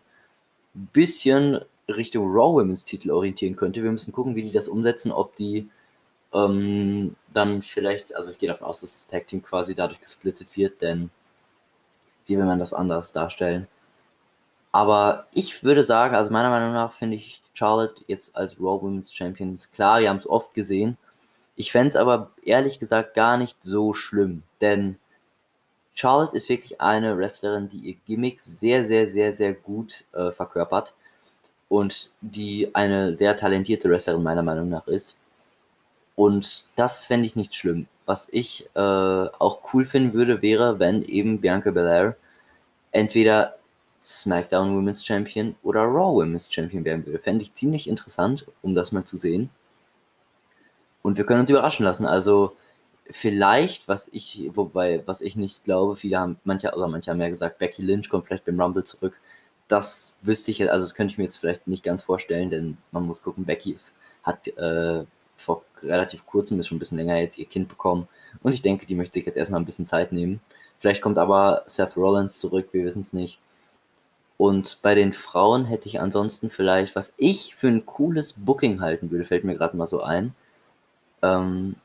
bisschen 0.92 1.60
Richtung 1.88 2.26
Raw 2.26 2.54
Women's 2.54 2.84
Titel 2.84 3.10
orientieren 3.10 3.56
könnte. 3.56 3.82
Wir 3.82 3.92
müssen 3.92 4.12
gucken, 4.12 4.34
wie 4.34 4.42
die 4.42 4.52
das 4.52 4.68
umsetzen, 4.68 5.12
ob 5.12 5.36
die 5.36 5.68
ähm, 6.34 7.16
dann 7.32 7.62
vielleicht, 7.62 8.14
also 8.14 8.30
ich 8.30 8.38
gehe 8.38 8.48
davon 8.48 8.66
aus, 8.66 8.80
dass 8.80 8.92
das 8.92 9.06
Tag 9.06 9.26
Team 9.26 9.42
quasi 9.42 9.74
dadurch 9.74 10.00
gesplittet 10.00 10.56
wird, 10.56 10.82
denn 10.82 11.10
wie 12.26 12.36
will 12.36 12.44
man 12.44 12.58
das 12.58 12.74
anders 12.74 13.12
darstellen? 13.12 13.68
Aber 14.72 15.26
ich 15.32 15.64
würde 15.64 15.82
sagen, 15.82 16.14
also 16.14 16.30
meiner 16.30 16.50
Meinung 16.50 16.74
nach 16.74 16.92
finde 16.92 17.16
ich 17.16 17.40
Charlotte 17.54 18.04
jetzt 18.08 18.36
als 18.36 18.60
Raw 18.60 18.82
Women's 18.82 19.14
Champion 19.14 19.56
klar, 19.72 20.00
wir 20.00 20.10
haben 20.10 20.18
es 20.18 20.28
oft 20.28 20.52
gesehen. 20.54 20.98
Ich 21.54 21.72
fände 21.72 21.88
es 21.88 21.96
aber 21.96 22.32
ehrlich 22.42 22.78
gesagt 22.78 23.14
gar 23.14 23.38
nicht 23.38 23.56
so 23.62 23.94
schlimm, 23.94 24.42
denn 24.60 24.98
Charlotte 25.96 26.36
ist 26.36 26.50
wirklich 26.50 26.78
eine 26.80 27.16
Wrestlerin, 27.16 27.70
die 27.70 27.78
ihr 27.78 27.96
Gimmick 28.06 28.40
sehr, 28.40 28.84
sehr, 28.86 29.08
sehr, 29.08 29.32
sehr 29.32 29.54
gut 29.54 30.04
äh, 30.12 30.30
verkörpert 30.30 30.94
und 31.70 32.12
die 32.20 32.68
eine 32.74 33.14
sehr 33.14 33.34
talentierte 33.34 33.88
Wrestlerin 33.88 34.22
meiner 34.22 34.42
Meinung 34.42 34.68
nach 34.68 34.86
ist. 34.86 35.16
Und 36.14 36.66
das 36.76 37.06
fände 37.06 37.26
ich 37.26 37.34
nicht 37.34 37.54
schlimm. 37.54 37.86
Was 38.04 38.28
ich 38.30 38.68
äh, 38.74 38.78
auch 38.78 39.60
cool 39.72 39.86
finden 39.86 40.12
würde, 40.12 40.42
wäre, 40.42 40.78
wenn 40.78 41.02
eben 41.02 41.40
Bianca 41.40 41.70
Belair 41.70 42.14
entweder 42.92 43.56
SmackDown 44.00 44.76
Women's 44.76 45.04
Champion 45.04 45.56
oder 45.62 45.80
Raw 45.80 46.14
Women's 46.22 46.52
Champion 46.52 46.84
werden 46.84 47.06
würde. 47.06 47.18
Fände 47.18 47.42
ich 47.42 47.54
ziemlich 47.54 47.88
interessant, 47.88 48.46
um 48.60 48.74
das 48.74 48.92
mal 48.92 49.04
zu 49.04 49.16
sehen. 49.16 49.48
Und 51.02 51.16
wir 51.16 51.24
können 51.24 51.40
uns 51.40 51.50
überraschen 51.50 51.84
lassen. 51.84 52.04
Also 52.04 52.54
vielleicht, 53.10 53.88
was 53.88 54.08
ich, 54.12 54.50
wobei, 54.54 55.02
was 55.06 55.20
ich 55.20 55.36
nicht 55.36 55.64
glaube, 55.64 55.96
viele 55.96 56.18
haben, 56.18 56.38
manche, 56.44 56.72
oder 56.74 56.88
manche 56.88 57.10
haben 57.10 57.20
ja 57.20 57.28
gesagt, 57.28 57.58
Becky 57.58 57.82
Lynch 57.82 58.08
kommt 58.08 58.26
vielleicht 58.26 58.44
beim 58.44 58.60
Rumble 58.60 58.84
zurück. 58.84 59.20
Das 59.68 60.14
wüsste 60.22 60.50
ich, 60.50 60.70
also 60.70 60.84
das 60.84 60.94
könnte 60.94 61.12
ich 61.12 61.18
mir 61.18 61.24
jetzt 61.24 61.36
vielleicht 61.36 61.66
nicht 61.66 61.84
ganz 61.84 62.02
vorstellen, 62.02 62.50
denn 62.50 62.78
man 62.92 63.04
muss 63.04 63.22
gucken, 63.22 63.44
Becky 63.44 63.72
ist, 63.72 63.96
hat 64.22 64.48
äh, 64.48 65.04
vor 65.36 65.62
relativ 65.82 66.26
kurzem, 66.26 66.58
ist 66.60 66.68
schon 66.68 66.76
ein 66.76 66.78
bisschen 66.78 66.98
länger 66.98 67.16
jetzt 67.16 67.38
ihr 67.38 67.46
Kind 67.46 67.68
bekommen 67.68 68.08
und 68.42 68.54
ich 68.54 68.62
denke, 68.62 68.86
die 68.86 68.94
möchte 68.94 69.14
sich 69.14 69.26
jetzt 69.26 69.36
erstmal 69.36 69.60
ein 69.60 69.66
bisschen 69.66 69.86
Zeit 69.86 70.12
nehmen. 70.12 70.40
Vielleicht 70.78 71.02
kommt 71.02 71.18
aber 71.18 71.62
Seth 71.66 71.96
Rollins 71.96 72.38
zurück, 72.38 72.68
wir 72.72 72.84
wissen 72.84 73.00
es 73.00 73.12
nicht. 73.12 73.38
Und 74.38 74.80
bei 74.82 74.94
den 74.94 75.12
Frauen 75.12 75.64
hätte 75.64 75.88
ich 75.88 76.00
ansonsten 76.00 76.50
vielleicht, 76.50 76.94
was 76.94 77.14
ich 77.16 77.54
für 77.54 77.68
ein 77.68 77.86
cooles 77.86 78.34
Booking 78.34 78.80
halten 78.80 79.10
würde, 79.10 79.24
fällt 79.24 79.44
mir 79.44 79.54
gerade 79.54 79.76
mal 79.76 79.86
so 79.86 80.02
ein. 80.02 80.34
Ähm, 81.22 81.76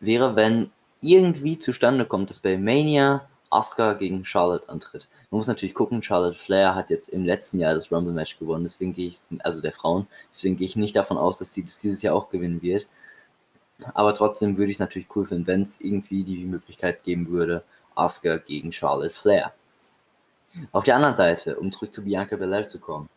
wäre, 0.00 0.36
wenn 0.36 0.70
irgendwie 1.00 1.58
zustande 1.58 2.04
kommt, 2.04 2.30
dass 2.30 2.38
bei 2.38 2.56
Mania 2.56 3.28
Asuka 3.50 3.94
gegen 3.94 4.24
Charlotte 4.24 4.68
antritt. 4.68 5.08
Man 5.30 5.38
muss 5.38 5.46
natürlich 5.46 5.74
gucken, 5.74 6.02
Charlotte 6.02 6.38
Flair 6.38 6.74
hat 6.74 6.90
jetzt 6.90 7.08
im 7.08 7.24
letzten 7.24 7.60
Jahr 7.60 7.74
das 7.74 7.90
Rumble-Match 7.90 8.38
gewonnen, 8.38 8.64
deswegen 8.64 8.92
gehe 8.92 9.08
ich, 9.08 9.20
also 9.40 9.62
der 9.62 9.72
Frauen, 9.72 10.06
deswegen 10.30 10.56
gehe 10.56 10.66
ich 10.66 10.76
nicht 10.76 10.96
davon 10.96 11.16
aus, 11.16 11.38
dass 11.38 11.54
sie 11.54 11.62
das 11.62 11.78
dieses 11.78 12.02
Jahr 12.02 12.14
auch 12.14 12.28
gewinnen 12.28 12.62
wird. 12.62 12.86
Aber 13.94 14.12
trotzdem 14.12 14.56
würde 14.56 14.70
ich 14.70 14.76
es 14.76 14.80
natürlich 14.80 15.08
cool 15.14 15.26
finden, 15.26 15.46
wenn 15.46 15.62
es 15.62 15.80
irgendwie 15.80 16.24
die 16.24 16.44
Möglichkeit 16.44 17.04
geben 17.04 17.28
würde, 17.28 17.62
Asuka 17.94 18.36
gegen 18.36 18.72
Charlotte 18.72 19.14
Flair. 19.14 19.54
Auf 20.72 20.84
der 20.84 20.96
anderen 20.96 21.16
Seite, 21.16 21.56
um 21.58 21.70
zurück 21.70 21.92
zu 21.92 22.04
Bianca 22.04 22.36
Belair 22.36 22.68
zu 22.68 22.78
kommen, 22.78 23.08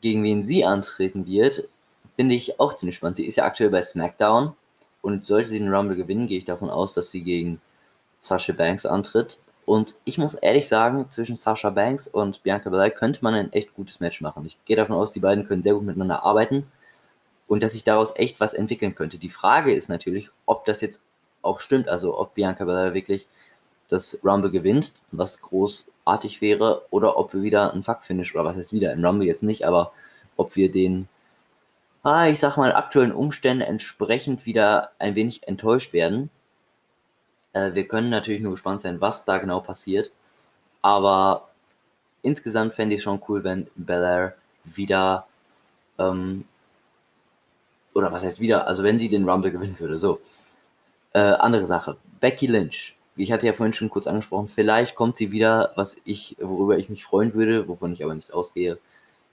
gegen 0.00 0.22
wen 0.22 0.42
sie 0.42 0.64
antreten 0.64 1.26
wird, 1.26 1.68
finde 2.16 2.34
ich 2.34 2.60
auch 2.60 2.76
ziemlich 2.76 2.96
spannend. 2.96 3.16
Sie 3.16 3.26
ist 3.26 3.36
ja 3.36 3.44
aktuell 3.44 3.70
bei 3.70 3.82
SmackDown 3.82 4.54
und 5.04 5.26
sollte 5.26 5.50
sie 5.50 5.58
den 5.58 5.72
Rumble 5.72 5.96
gewinnen, 5.96 6.26
gehe 6.26 6.38
ich 6.38 6.46
davon 6.46 6.70
aus, 6.70 6.94
dass 6.94 7.10
sie 7.10 7.22
gegen 7.22 7.60
Sasha 8.20 8.54
Banks 8.54 8.86
antritt. 8.86 9.38
Und 9.66 9.96
ich 10.04 10.16
muss 10.16 10.34
ehrlich 10.34 10.66
sagen, 10.66 11.10
zwischen 11.10 11.36
Sasha 11.36 11.68
Banks 11.68 12.08
und 12.08 12.42
Bianca 12.42 12.70
Belair 12.70 12.90
könnte 12.90 13.20
man 13.22 13.34
ein 13.34 13.52
echt 13.52 13.74
gutes 13.74 14.00
Match 14.00 14.22
machen. 14.22 14.46
Ich 14.46 14.56
gehe 14.64 14.76
davon 14.76 14.96
aus, 14.96 15.12
die 15.12 15.20
beiden 15.20 15.46
können 15.46 15.62
sehr 15.62 15.74
gut 15.74 15.84
miteinander 15.84 16.24
arbeiten 16.24 16.66
und 17.48 17.62
dass 17.62 17.72
sich 17.72 17.84
daraus 17.84 18.16
echt 18.16 18.40
was 18.40 18.54
entwickeln 18.54 18.94
könnte. 18.94 19.18
Die 19.18 19.28
Frage 19.28 19.74
ist 19.74 19.90
natürlich, 19.90 20.30
ob 20.46 20.64
das 20.64 20.80
jetzt 20.80 21.02
auch 21.42 21.60
stimmt, 21.60 21.86
also 21.88 22.18
ob 22.18 22.34
Bianca 22.34 22.64
Belair 22.64 22.94
wirklich 22.94 23.28
das 23.88 24.18
Rumble 24.24 24.50
gewinnt, 24.50 24.92
was 25.12 25.42
großartig 25.42 26.40
wäre, 26.40 26.86
oder 26.88 27.18
ob 27.18 27.34
wir 27.34 27.42
wieder 27.42 27.74
ein 27.74 27.82
Fuck-Finish, 27.82 28.34
oder 28.34 28.46
was 28.46 28.56
heißt 28.56 28.72
wieder, 28.72 28.94
im 28.94 29.04
Rumble 29.04 29.26
jetzt 29.26 29.42
nicht, 29.42 29.66
aber 29.66 29.92
ob 30.38 30.56
wir 30.56 30.70
den, 30.70 31.08
ah, 32.04 32.28
ich 32.28 32.38
sag 32.38 32.56
mal, 32.56 32.74
aktuellen 32.74 33.12
Umständen 33.12 33.62
entsprechend 33.62 34.46
wieder 34.46 34.92
ein 34.98 35.14
wenig 35.16 35.46
enttäuscht 35.48 35.92
werden. 35.92 36.30
Äh, 37.52 37.74
wir 37.74 37.88
können 37.88 38.10
natürlich 38.10 38.42
nur 38.42 38.52
gespannt 38.52 38.80
sein, 38.80 39.00
was 39.00 39.24
da 39.24 39.38
genau 39.38 39.60
passiert, 39.60 40.12
aber 40.82 41.48
insgesamt 42.22 42.74
fände 42.74 42.94
ich 42.96 43.02
schon 43.02 43.22
cool, 43.28 43.44
wenn 43.44 43.68
Belair 43.74 44.34
wieder, 44.64 45.26
ähm, 45.98 46.44
oder 47.94 48.12
was 48.12 48.24
heißt 48.24 48.40
wieder, 48.40 48.66
also 48.68 48.82
wenn 48.82 48.98
sie 48.98 49.08
den 49.08 49.28
Rumble 49.28 49.50
gewinnen 49.50 49.78
würde, 49.80 49.96
so. 49.96 50.20
Äh, 51.12 51.20
andere 51.20 51.66
Sache, 51.66 51.96
Becky 52.20 52.46
Lynch 52.46 52.96
ich 53.16 53.32
hatte 53.32 53.46
ja 53.46 53.52
vorhin 53.52 53.72
schon 53.72 53.90
kurz 53.90 54.06
angesprochen, 54.06 54.48
vielleicht 54.48 54.94
kommt 54.94 55.16
sie 55.16 55.30
wieder, 55.32 55.72
was 55.76 55.96
ich, 56.04 56.36
worüber 56.40 56.78
ich 56.78 56.88
mich 56.88 57.04
freuen 57.04 57.34
würde, 57.34 57.68
wovon 57.68 57.92
ich 57.92 58.02
aber 58.02 58.14
nicht 58.14 58.32
ausgehe. 58.32 58.78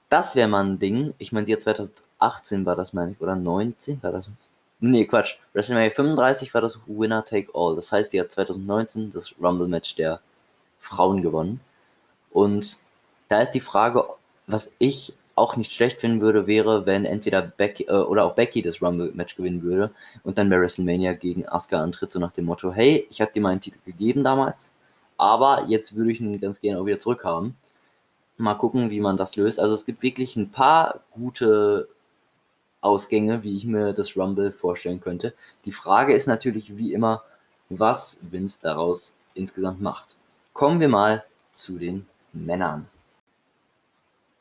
Das 0.10 0.36
wäre 0.36 0.48
mal 0.48 0.64
ein 0.66 0.80
Ding. 0.80 1.14
Ich 1.18 1.32
meine, 1.32 1.46
sie 1.46 1.54
hat 1.54 1.64
2018 2.22 2.66
war 2.66 2.76
das, 2.76 2.94
meine 2.94 3.12
ich, 3.12 3.22
oder 3.22 3.36
19 3.36 4.02
war 4.04 4.12
das? 4.12 4.32
Nee, 4.80 5.06
Quatsch. 5.06 5.38
WrestleMania 5.54 5.92
35 5.92 6.54
war 6.54 6.62
das 6.62 6.80
Winner 6.88 7.24
Take 7.24 7.52
All. 7.54 7.76
Das 7.76 7.92
heißt, 7.92 8.12
sie 8.12 8.20
hat 8.20 8.32
2019 8.32 9.12
das 9.12 9.34
Rumble-Match 9.42 9.96
der 9.96 10.22
Frauen 10.80 11.22
gewonnen. 11.22 11.60
Und 12.32 12.78
da 13.28 13.42
ist 13.42 13.52
die 13.52 13.60
Frage, 13.60 14.06
was 14.48 14.72
ich 14.80 15.14
auch 15.36 15.56
nicht 15.56 15.72
schlecht 15.72 16.02
finden 16.02 16.22
würde, 16.22 16.48
wäre, 16.48 16.86
wenn 16.86 17.06
entweder 17.06 17.42
Becky 17.42 17.86
äh, 17.86 17.94
oder 17.94 18.26
auch 18.26 18.34
Becky 18.34 18.62
das 18.62 18.82
Rumble-Match 18.82 19.36
gewinnen 19.36 19.64
würde 19.64 19.92
und 20.24 20.38
dann 20.38 20.50
bei 20.50 20.60
WrestleMania 20.60 21.14
gegen 21.14 21.48
Asuka 21.48 21.82
antritt, 21.82 22.12
so 22.12 22.20
nach 22.20 22.32
dem 22.32 22.46
Motto, 22.46 22.72
hey, 22.72 23.08
ich 23.10 23.22
habe 23.22 23.32
dir 23.32 23.42
meinen 23.42 23.62
Titel 23.62 23.80
gegeben 23.86 24.24
damals, 24.24 24.74
aber 25.18 25.66
jetzt 25.68 25.96
würde 25.96 26.12
ich 26.12 26.20
ihn 26.22 26.40
ganz 26.40 26.60
gerne 26.62 26.80
auch 26.80 26.86
wieder 26.86 27.00
zurückhaben. 27.00 27.56
Mal 28.38 28.56
gucken, 28.56 28.90
wie 28.90 29.00
man 29.00 29.18
das 29.18 29.36
löst. 29.36 29.60
Also 29.60 29.76
es 29.76 29.86
gibt 29.86 30.02
wirklich 30.02 30.36
ein 30.36 30.50
paar 30.52 31.02
gute 31.12 31.88
Ausgänge, 32.82 33.44
wie 33.44 33.56
ich 33.56 33.66
mir 33.66 33.94
das 33.94 34.18
Rumble 34.18 34.52
vorstellen 34.52 35.00
könnte. 35.00 35.34
Die 35.66 35.72
Frage 35.72 36.14
ist 36.14 36.28
natürlich 36.28 36.78
wie 36.78 36.94
immer, 36.94 37.24
was 37.70 38.18
Vince 38.22 38.60
daraus 38.62 39.14
insgesamt 39.36 39.82
macht. 39.82 40.16
Kommen 40.54 40.80
wir 40.80 40.90
mal 40.90 41.24
zu 41.54 41.78
den 41.78 42.08
Männern. 42.34 42.88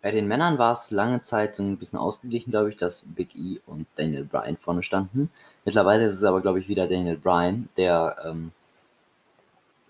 Bei 0.02 0.10
den 0.10 0.26
Männern 0.26 0.58
war 0.58 0.72
es 0.72 0.90
lange 0.90 1.20
Zeit 1.20 1.54
so 1.54 1.62
ein 1.62 1.76
bisschen 1.76 1.98
ausgeglichen, 1.98 2.50
glaube 2.50 2.70
ich, 2.70 2.76
dass 2.76 3.04
Big 3.06 3.36
E 3.36 3.60
und 3.66 3.86
Daniel 3.96 4.24
Bryan 4.24 4.56
vorne 4.56 4.82
standen. 4.82 5.30
Mittlerweile 5.66 6.06
ist 6.06 6.14
es 6.14 6.24
aber, 6.24 6.40
glaube 6.40 6.58
ich, 6.58 6.68
wieder 6.68 6.86
Daniel 6.86 7.18
Bryan, 7.18 7.68
der, 7.76 8.16
ähm, 8.24 8.52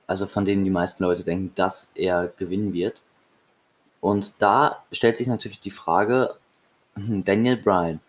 also 0.08 0.26
von 0.26 0.44
denen 0.44 0.64
die 0.64 0.70
meisten 0.70 1.04
Leute 1.04 1.22
denken, 1.22 1.52
dass 1.54 1.92
er 1.94 2.26
gewinnen 2.26 2.72
wird. 2.72 3.04
Und 4.00 4.34
da 4.42 4.78
stellt 4.90 5.16
sich 5.16 5.28
natürlich 5.28 5.60
die 5.60 5.70
Frage, 5.70 6.34
hm, 6.94 7.22
Daniel 7.22 7.56
Bryan, 7.56 8.00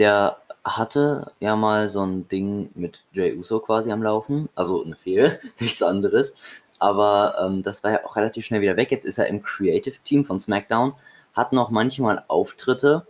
der 0.00 0.38
hatte 0.64 1.32
ja 1.38 1.54
mal 1.54 1.88
so 1.88 2.04
ein 2.04 2.26
Ding 2.28 2.70
mit 2.74 3.02
Jay 3.12 3.36
Uso 3.36 3.60
quasi 3.60 3.92
am 3.92 4.02
Laufen, 4.02 4.48
also 4.54 4.84
eine 4.84 4.96
Fehl, 4.96 5.38
nichts 5.60 5.82
anderes. 5.82 6.34
Aber 6.78 7.36
ähm, 7.40 7.62
das 7.62 7.84
war 7.84 7.92
ja 7.92 8.04
auch 8.04 8.16
relativ 8.16 8.44
schnell 8.44 8.60
wieder 8.62 8.76
weg. 8.76 8.90
Jetzt 8.90 9.04
ist 9.04 9.18
er 9.18 9.28
im 9.28 9.42
Creative 9.42 9.96
Team 10.02 10.24
von 10.24 10.40
SmackDown 10.40 10.94
hat 11.34 11.52
noch 11.52 11.70
manchmal 11.70 12.24
Auftritte, 12.28 13.06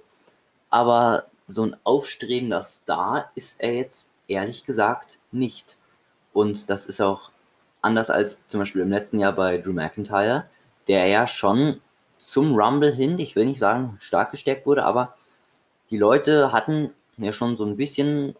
aber 0.68 1.26
so 1.49 1.64
ein 1.64 1.76
aufstrebender 1.85 2.62
Star 2.62 3.30
ist 3.35 3.61
er 3.61 3.75
jetzt 3.75 4.12
ehrlich 4.28 4.64
gesagt 4.64 5.20
nicht. 5.32 5.78
Und 6.32 6.70
das 6.70 6.87
ist 6.87 7.00
auch 7.00 7.30
anders 7.82 8.11
als 8.11 8.47
zum 8.47 8.61
Beispiel 8.61 8.82
im 8.82 8.90
letzten 8.90 9.18
Jahr 9.18 9.32
bei 9.32 9.59
Drew 9.59 9.73
McIntyre, 9.73 10.44
der 10.87 11.06
ja 11.06 11.26
schon 11.26 11.80
zum 12.18 12.54
Rumble 12.54 12.92
hin, 12.92 13.18
ich 13.18 13.35
will 13.37 13.47
nicht 13.47 13.59
sagen 13.59 13.97
stark 14.00 14.30
gestärkt 14.30 14.66
wurde, 14.66 14.85
aber 14.85 15.14
die 15.90 15.99
Leute 15.99 16.52
hatten 16.52 16.90
ja 17.16 17.32
schon 17.32 17.56
so 17.56 17.64
ein 17.64 17.76
bisschen 17.76 18.35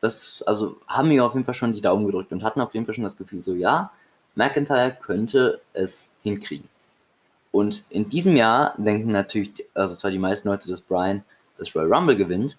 das, 0.00 0.42
also 0.46 0.76
haben 0.86 1.08
mir 1.08 1.24
auf 1.24 1.32
jeden 1.32 1.44
Fall 1.44 1.54
schon 1.54 1.72
die 1.72 1.80
Daumen 1.80 2.06
gedrückt 2.06 2.30
und 2.32 2.42
hatten 2.42 2.60
auf 2.60 2.74
jeden 2.74 2.84
Fall 2.84 2.94
schon 2.94 3.04
das 3.04 3.16
Gefühl, 3.16 3.42
so 3.42 3.54
ja, 3.54 3.90
McIntyre 4.34 4.96
könnte 5.00 5.60
es 5.72 6.12
hinkriegen. 6.22 6.68
Und 7.52 7.84
in 7.88 8.08
diesem 8.08 8.36
Jahr 8.36 8.74
denken 8.76 9.12
natürlich, 9.12 9.64
also 9.74 9.94
zwar 9.94 10.10
die 10.10 10.18
meisten 10.18 10.48
Leute, 10.48 10.68
dass 10.68 10.80
Brian 10.80 11.24
das 11.56 11.74
Royal 11.74 11.92
Rumble 11.92 12.16
gewinnt. 12.16 12.58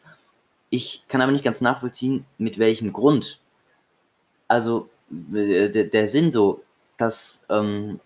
Ich 0.69 1.03
kann 1.07 1.21
aber 1.21 1.33
nicht 1.33 1.43
ganz 1.43 1.61
nachvollziehen, 1.61 2.25
mit 2.37 2.57
welchem 2.57 2.93
Grund. 2.93 3.39
Also 4.47 4.89
der, 5.09 5.69
der 5.69 6.07
Sinn 6.07 6.31
so, 6.31 6.63
das 6.97 7.45
ähm, 7.49 7.99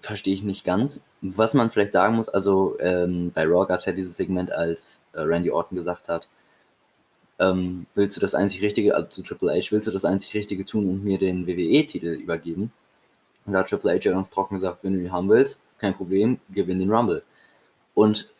verstehe 0.00 0.34
ich 0.34 0.42
nicht 0.42 0.64
ganz. 0.64 1.06
Was 1.22 1.54
man 1.54 1.70
vielleicht 1.70 1.92
sagen 1.92 2.16
muss, 2.16 2.28
also 2.28 2.76
ähm, 2.80 3.30
bei 3.32 3.44
Raw 3.44 3.66
gab 3.66 3.80
es 3.80 3.86
ja 3.86 3.92
dieses 3.92 4.16
Segment, 4.16 4.50
als 4.52 5.02
äh, 5.12 5.20
Randy 5.20 5.50
Orton 5.50 5.76
gesagt 5.76 6.08
hat, 6.08 6.28
ähm, 7.38 7.86
willst 7.94 8.16
du 8.16 8.20
das 8.20 8.34
einzig 8.34 8.62
Richtige, 8.62 8.94
also 8.94 9.08
zu 9.08 9.22
Triple 9.22 9.52
H, 9.52 9.70
willst 9.70 9.88
du 9.88 9.92
das 9.92 10.04
einzig 10.04 10.34
Richtige 10.34 10.64
tun 10.64 10.88
und 10.88 11.04
mir 11.04 11.18
den 11.18 11.46
WWE-Titel 11.46 12.08
übergeben? 12.08 12.72
Und 13.46 13.52
da 13.52 13.60
hat 13.60 13.68
Triple 13.68 13.92
H 13.92 13.98
ja 14.02 14.12
ganz 14.12 14.30
trocken 14.30 14.56
gesagt, 14.56 14.78
wenn 14.82 14.94
du 14.94 15.00
ihn 15.00 15.12
haben 15.12 15.28
willst, 15.28 15.60
kein 15.78 15.94
Problem, 15.94 16.40
gewinn 16.50 16.80
den 16.80 16.92
Rumble. 16.92 17.22
Und 17.94 18.30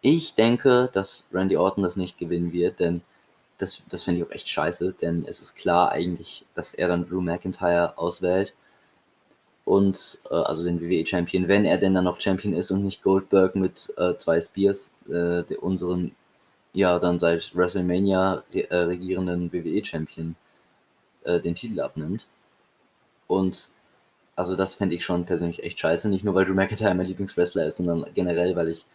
ich 0.00 0.34
denke, 0.34 0.90
dass 0.92 1.26
Randy 1.32 1.56
Orton 1.56 1.84
das 1.84 1.96
nicht 1.96 2.18
gewinnen 2.18 2.52
wird, 2.52 2.80
denn 2.80 3.02
das, 3.58 3.82
das 3.88 4.02
finde 4.02 4.20
ich 4.20 4.26
auch 4.26 4.32
echt 4.32 4.48
scheiße, 4.48 4.94
denn 5.00 5.24
es 5.24 5.40
ist 5.40 5.54
klar 5.54 5.92
eigentlich, 5.92 6.44
dass 6.54 6.74
er 6.74 6.88
dann 6.88 7.08
Drew 7.08 7.20
McIntyre 7.20 7.96
auswählt. 7.96 8.54
Und 9.64 10.18
äh, 10.30 10.34
also 10.34 10.64
den 10.64 10.80
WWE-Champion, 10.80 11.48
wenn 11.48 11.64
er 11.64 11.78
denn 11.78 11.94
dann 11.94 12.04
noch 12.04 12.20
Champion 12.20 12.52
ist 12.52 12.70
und 12.70 12.82
nicht 12.82 13.02
Goldberg 13.02 13.54
mit 13.54 13.92
äh, 13.96 14.16
zwei 14.16 14.40
Spears, 14.40 14.94
äh, 15.08 15.42
unseren 15.56 16.12
ja 16.72 16.98
dann 16.98 17.18
seit 17.18 17.54
WrestleMania 17.54 18.42
re 18.54 18.70
äh, 18.70 18.76
regierenden 18.76 19.52
WWE-Champion, 19.52 20.36
äh, 21.24 21.40
den 21.40 21.54
Titel 21.54 21.80
abnimmt. 21.80 22.26
Und 23.26 23.70
also 24.36 24.56
das 24.56 24.74
fände 24.76 24.94
ich 24.94 25.04
schon 25.04 25.26
persönlich 25.26 25.62
echt 25.62 25.78
scheiße. 25.78 26.08
Nicht 26.08 26.24
nur, 26.24 26.34
weil 26.34 26.44
Drew 26.44 26.54
McIntyre 26.54 26.94
mein 26.94 27.06
Lieblingswrestler 27.06 27.66
ist, 27.66 27.76
sondern 27.76 28.06
generell, 28.14 28.56
weil 28.56 28.68
ich 28.68 28.86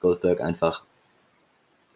Goldberg 0.00 0.40
einfach 0.40 0.84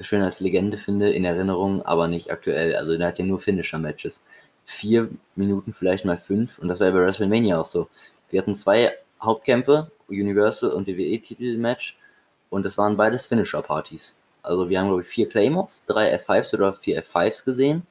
schön 0.00 0.22
als 0.22 0.40
Legende 0.40 0.78
finde, 0.78 1.10
in 1.10 1.24
Erinnerung, 1.24 1.82
aber 1.82 2.08
nicht 2.08 2.30
aktuell. 2.30 2.76
Also 2.76 2.96
der 2.96 3.08
hat 3.08 3.18
ja 3.18 3.24
nur 3.24 3.40
Finisher-Matches. 3.40 4.22
Vier 4.64 5.08
Minuten, 5.34 5.72
vielleicht 5.72 6.04
mal 6.04 6.16
fünf. 6.16 6.58
Und 6.58 6.68
das 6.68 6.80
war 6.80 6.88
ja 6.88 6.92
bei 6.92 7.00
WrestleMania 7.00 7.60
auch 7.60 7.66
so. 7.66 7.88
Wir 8.30 8.40
hatten 8.40 8.54
zwei 8.54 8.92
Hauptkämpfe, 9.20 9.90
Universal 10.08 10.70
und 10.70 10.86
WWE-Titel-Match. 10.86 11.98
Und 12.50 12.64
das 12.64 12.78
waren 12.78 12.96
beides 12.96 13.26
Finisher-Partys. 13.26 14.16
Also 14.42 14.68
wir 14.68 14.78
haben, 14.78 14.88
glaube 14.88 15.02
ich, 15.02 15.08
vier 15.08 15.28
Claymores, 15.28 15.84
drei 15.86 16.14
F5s 16.16 16.54
oder 16.54 16.72
vier 16.72 17.02
F5s 17.02 17.44
gesehen. 17.44 17.86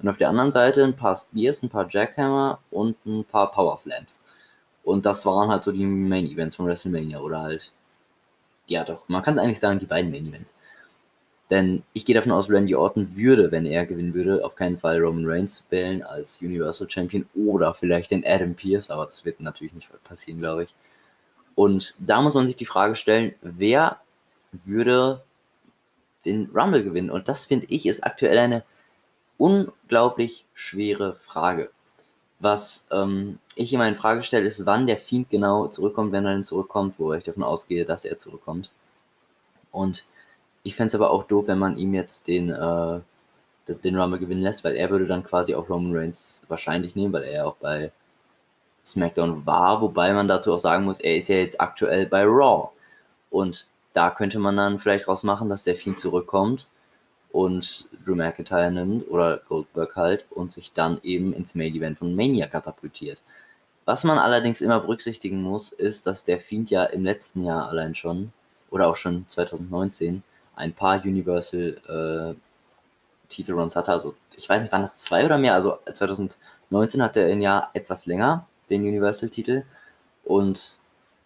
Und 0.00 0.08
auf 0.08 0.16
der 0.16 0.30
anderen 0.30 0.50
Seite 0.50 0.82
ein 0.82 0.96
paar 0.96 1.14
Spears, 1.14 1.62
ein 1.62 1.68
paar 1.68 1.86
Jackhammer 1.88 2.58
und 2.70 2.96
ein 3.04 3.24
paar 3.24 3.50
Power 3.50 3.76
Slams. 3.78 4.20
Und 4.82 5.04
das 5.04 5.26
waren 5.26 5.50
halt 5.50 5.62
so 5.62 5.72
die 5.72 5.84
Main 5.84 6.26
Events 6.26 6.56
von 6.56 6.66
WrestleMania 6.66 7.20
oder 7.20 7.42
halt, 7.42 7.72
ja 8.66 8.82
doch, 8.82 9.08
man 9.08 9.22
kann 9.22 9.38
eigentlich 9.38 9.60
sagen, 9.60 9.78
die 9.78 9.86
beiden 9.86 10.10
Main 10.10 10.26
Events. 10.26 10.54
Denn 11.50 11.82
ich 11.92 12.06
gehe 12.06 12.14
davon 12.14 12.30
aus, 12.30 12.48
Randy 12.48 12.76
Orton 12.76 13.16
würde, 13.16 13.50
wenn 13.50 13.66
er 13.66 13.84
gewinnen 13.84 14.14
würde, 14.14 14.44
auf 14.44 14.54
keinen 14.54 14.78
Fall 14.78 14.98
Roman 15.00 15.26
Reigns 15.26 15.64
wählen 15.70 16.02
als 16.02 16.40
Universal 16.40 16.88
Champion 16.88 17.26
oder 17.34 17.74
vielleicht 17.74 18.12
den 18.12 18.24
Adam 18.24 18.54
Pierce, 18.54 18.90
aber 18.90 19.06
das 19.06 19.24
wird 19.24 19.40
natürlich 19.40 19.72
nicht 19.72 19.90
passieren, 20.04 20.38
glaube 20.38 20.64
ich. 20.64 20.74
Und 21.56 21.94
da 21.98 22.22
muss 22.22 22.34
man 22.34 22.46
sich 22.46 22.56
die 22.56 22.66
Frage 22.66 22.94
stellen, 22.94 23.34
wer 23.42 24.00
würde 24.64 25.22
den 26.24 26.50
Rumble 26.54 26.84
gewinnen? 26.84 27.10
Und 27.10 27.28
das 27.28 27.46
finde 27.46 27.66
ich 27.68 27.86
ist 27.86 28.04
aktuell 28.04 28.38
eine 28.38 28.64
unglaublich 29.36 30.44
schwere 30.54 31.14
Frage. 31.14 31.70
Was 32.38 32.86
ähm, 32.90 33.38
ich 33.54 33.72
immer 33.72 33.88
in 33.88 33.96
Frage 33.96 34.22
stelle, 34.22 34.46
ist, 34.46 34.66
wann 34.66 34.86
der 34.86 34.98
Fiend 34.98 35.30
genau 35.30 35.66
zurückkommt, 35.66 36.12
wenn 36.12 36.24
er 36.24 36.32
denn 36.32 36.44
zurückkommt, 36.44 36.94
wo 36.98 37.12
ich 37.12 37.24
davon 37.24 37.42
ausgehe, 37.42 37.84
dass 37.84 38.04
er 38.04 38.18
zurückkommt. 38.18 38.70
Und 39.72 40.04
ich 40.62 40.76
fände 40.76 40.88
es 40.88 40.94
aber 40.94 41.10
auch 41.10 41.24
doof, 41.24 41.48
wenn 41.48 41.58
man 41.58 41.76
ihm 41.76 41.94
jetzt 41.94 42.28
den, 42.28 42.50
äh, 42.50 43.00
den 43.68 43.98
Rumble 43.98 44.18
gewinnen 44.18 44.42
lässt, 44.42 44.64
weil 44.64 44.74
er 44.74 44.90
würde 44.90 45.06
dann 45.06 45.24
quasi 45.24 45.54
auch 45.54 45.68
Roman 45.68 45.96
Reigns 45.96 46.42
wahrscheinlich 46.48 46.96
nehmen, 46.96 47.12
weil 47.12 47.24
er 47.24 47.32
ja 47.32 47.44
auch 47.44 47.56
bei 47.56 47.92
SmackDown 48.84 49.46
war, 49.46 49.80
wobei 49.80 50.12
man 50.12 50.28
dazu 50.28 50.52
auch 50.52 50.58
sagen 50.58 50.84
muss, 50.84 51.00
er 51.00 51.16
ist 51.16 51.28
ja 51.28 51.36
jetzt 51.36 51.60
aktuell 51.60 52.06
bei 52.06 52.24
Raw. 52.24 52.70
Und 53.30 53.66
da 53.92 54.10
könnte 54.10 54.38
man 54.38 54.56
dann 54.56 54.78
vielleicht 54.78 55.08
rausmachen, 55.08 55.48
dass 55.48 55.64
der 55.64 55.76
Fiend 55.76 55.98
zurückkommt 55.98 56.68
und 57.32 57.88
Drew 58.04 58.14
McIntyre 58.14 58.70
nimmt 58.70 59.08
oder 59.08 59.38
Goldberg 59.38 59.96
halt 59.96 60.26
und 60.30 60.52
sich 60.52 60.72
dann 60.72 61.00
eben 61.02 61.32
ins 61.32 61.54
Main 61.54 61.74
Event 61.74 61.98
von 61.98 62.14
Mania 62.14 62.46
katapultiert. 62.46 63.20
Was 63.84 64.04
man 64.04 64.18
allerdings 64.18 64.60
immer 64.60 64.80
berücksichtigen 64.80 65.42
muss, 65.42 65.72
ist, 65.72 66.06
dass 66.06 66.24
der 66.24 66.40
Fiend 66.40 66.70
ja 66.70 66.84
im 66.84 67.04
letzten 67.04 67.44
Jahr 67.44 67.68
allein 67.68 67.94
schon 67.94 68.32
oder 68.70 68.88
auch 68.88 68.96
schon 68.96 69.26
2019 69.26 70.22
ein 70.56 70.72
paar 70.72 71.02
Universal 71.04 72.34
äh, 72.36 73.28
Titelruns 73.28 73.76
hatte. 73.76 73.92
Also 73.92 74.14
ich 74.36 74.48
weiß 74.48 74.60
nicht, 74.60 74.72
waren 74.72 74.82
das 74.82 74.96
zwei 74.96 75.24
oder 75.24 75.38
mehr? 75.38 75.54
Also 75.54 75.78
2019 75.92 77.02
hatte 77.02 77.20
er 77.20 77.32
ein 77.32 77.40
Jahr 77.40 77.70
etwas 77.74 78.06
länger 78.06 78.46
den 78.68 78.82
Universal-Titel 78.82 79.64
und 80.24 80.80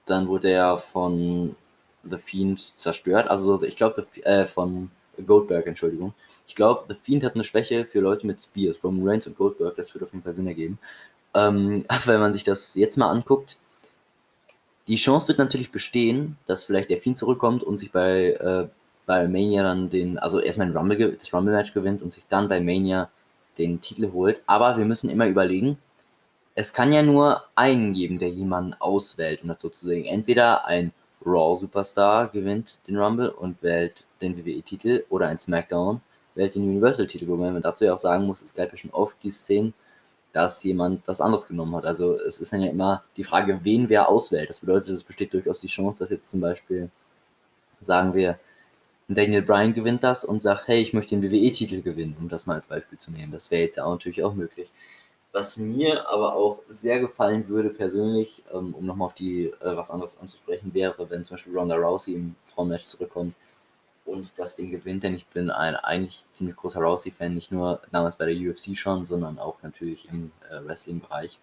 dann 0.06 0.28
wurde 0.28 0.50
er 0.50 0.78
von 0.78 1.56
The 2.02 2.18
Fiend 2.18 2.60
zerstört. 2.60 3.28
Also 3.28 3.62
ich 3.62 3.76
glaube 3.76 4.06
äh, 4.22 4.46
von 4.46 4.90
Goldberg, 5.26 5.66
Entschuldigung. 5.66 6.14
Ich 6.46 6.54
glaube, 6.54 6.84
The 6.88 6.94
Fiend 6.94 7.24
hat 7.24 7.34
eine 7.34 7.44
Schwäche 7.44 7.86
für 7.86 8.00
Leute 8.00 8.26
mit 8.26 8.42
Spears, 8.42 8.82
Roman 8.82 9.08
Reigns 9.08 9.26
und 9.26 9.36
Goldberg. 9.36 9.76
Das 9.76 9.94
würde 9.94 10.06
auf 10.06 10.12
jeden 10.12 10.24
Fall 10.24 10.34
Sinn 10.34 10.46
ergeben. 10.46 10.78
Ähm, 11.34 11.84
wenn 12.04 12.20
man 12.20 12.32
sich 12.32 12.44
das 12.44 12.74
jetzt 12.74 12.96
mal 12.96 13.10
anguckt, 13.10 13.56
die 14.88 14.96
Chance 14.96 15.28
wird 15.28 15.38
natürlich 15.38 15.72
bestehen, 15.72 16.36
dass 16.46 16.64
vielleicht 16.64 16.90
der 16.90 16.98
Fiend 16.98 17.16
zurückkommt 17.16 17.62
und 17.62 17.78
sich 17.78 17.90
bei, 17.90 18.32
äh, 18.32 18.68
bei 19.06 19.28
Mania 19.28 19.62
dann 19.62 19.90
den, 19.90 20.18
also 20.18 20.40
erstmal 20.40 20.76
Rumble, 20.76 21.12
das 21.12 21.32
Rumble-Match 21.32 21.74
gewinnt 21.74 22.02
und 22.02 22.12
sich 22.12 22.26
dann 22.26 22.48
bei 22.48 22.60
Mania 22.60 23.10
den 23.58 23.80
Titel 23.80 24.12
holt. 24.12 24.42
Aber 24.46 24.76
wir 24.76 24.84
müssen 24.84 25.10
immer 25.10 25.26
überlegen, 25.28 25.78
es 26.54 26.72
kann 26.72 26.92
ja 26.92 27.02
nur 27.02 27.44
einen 27.54 27.92
geben, 27.92 28.18
der 28.18 28.30
jemanden 28.30 28.74
auswählt, 28.74 29.42
um 29.42 29.48
das 29.48 29.60
sozusagen 29.60 30.04
entweder 30.04 30.66
ein 30.66 30.92
Raw 31.24 31.58
Superstar 31.58 32.28
gewinnt 32.28 32.80
den 32.86 32.98
Rumble 32.98 33.30
und 33.30 33.62
wählt 33.62 34.06
den 34.20 34.36
WWE-Titel 34.36 35.04
oder 35.08 35.28
ein 35.28 35.38
SmackDown 35.38 36.00
wählt 36.34 36.54
den 36.54 36.64
Universal-Titel, 36.64 37.28
wobei 37.28 37.50
man 37.50 37.62
dazu 37.62 37.84
ja 37.84 37.94
auch 37.94 37.98
sagen 37.98 38.26
muss, 38.26 38.42
es 38.42 38.54
gab 38.54 38.70
ja 38.70 38.76
schon 38.76 38.90
oft 38.90 39.22
die 39.22 39.30
Szenen, 39.30 39.74
dass 40.32 40.62
jemand 40.64 41.06
was 41.06 41.20
anderes 41.20 41.46
genommen 41.46 41.76
hat. 41.76 41.86
Also 41.86 42.18
es 42.18 42.40
ist 42.40 42.52
dann 42.52 42.60
ja 42.60 42.70
immer 42.70 43.04
die 43.16 43.24
Frage, 43.24 43.60
wen 43.62 43.88
wer 43.88 44.08
auswählt. 44.08 44.48
Das 44.48 44.58
bedeutet, 44.58 44.90
es 44.90 45.04
besteht 45.04 45.32
durchaus 45.32 45.60
die 45.60 45.68
Chance, 45.68 46.00
dass 46.00 46.10
jetzt 46.10 46.30
zum 46.30 46.40
Beispiel, 46.40 46.90
sagen 47.80 48.14
wir, 48.14 48.38
Daniel 49.08 49.42
Bryan 49.42 49.74
gewinnt 49.74 50.02
das 50.02 50.24
und 50.24 50.40
sagt, 50.42 50.68
hey, 50.68 50.80
ich 50.80 50.94
möchte 50.94 51.16
den 51.16 51.30
WWE-Titel 51.30 51.82
gewinnen, 51.82 52.16
um 52.18 52.28
das 52.28 52.46
mal 52.46 52.54
als 52.54 52.66
Beispiel 52.66 52.98
zu 52.98 53.10
nehmen. 53.10 53.32
Das 53.32 53.50
wäre 53.50 53.62
jetzt 53.62 53.76
ja 53.76 53.84
auch 53.84 53.92
natürlich 53.92 54.24
auch 54.24 54.34
möglich. 54.34 54.70
Was 55.32 55.56
mir 55.56 56.08
aber 56.08 56.34
auch 56.34 56.60
sehr 56.68 57.00
gefallen 57.00 57.48
würde 57.48 57.70
persönlich, 57.70 58.44
ähm, 58.52 58.74
um 58.74 58.86
nochmal 58.86 59.06
auf 59.06 59.14
die 59.14 59.46
äh, 59.46 59.76
was 59.76 59.90
anderes 59.90 60.18
anzusprechen, 60.18 60.72
wäre, 60.72 61.10
wenn 61.10 61.24
zum 61.24 61.34
Beispiel 61.34 61.56
Ronda 61.58 61.74
Rousey 61.74 62.14
im 62.14 62.36
Frauenmatch 62.42 62.84
zurückkommt 62.84 63.34
und 64.04 64.38
das 64.38 64.56
Ding 64.56 64.70
gewinnt, 64.70 65.02
denn 65.02 65.14
ich 65.14 65.26
bin 65.26 65.50
ein 65.50 65.76
eigentlich 65.76 66.24
ziemlich 66.32 66.56
großer 66.56 66.80
Rousey-Fan, 66.80 67.34
nicht 67.34 67.50
nur 67.50 67.80
damals 67.90 68.16
bei 68.16 68.26
der 68.26 68.36
UFC 68.36 68.76
schon, 68.76 69.06
sondern 69.06 69.38
auch 69.38 69.56
natürlich 69.62 70.08
im 70.08 70.30
äh, 70.50 70.64
Wrestling-Bereich. 70.64 71.38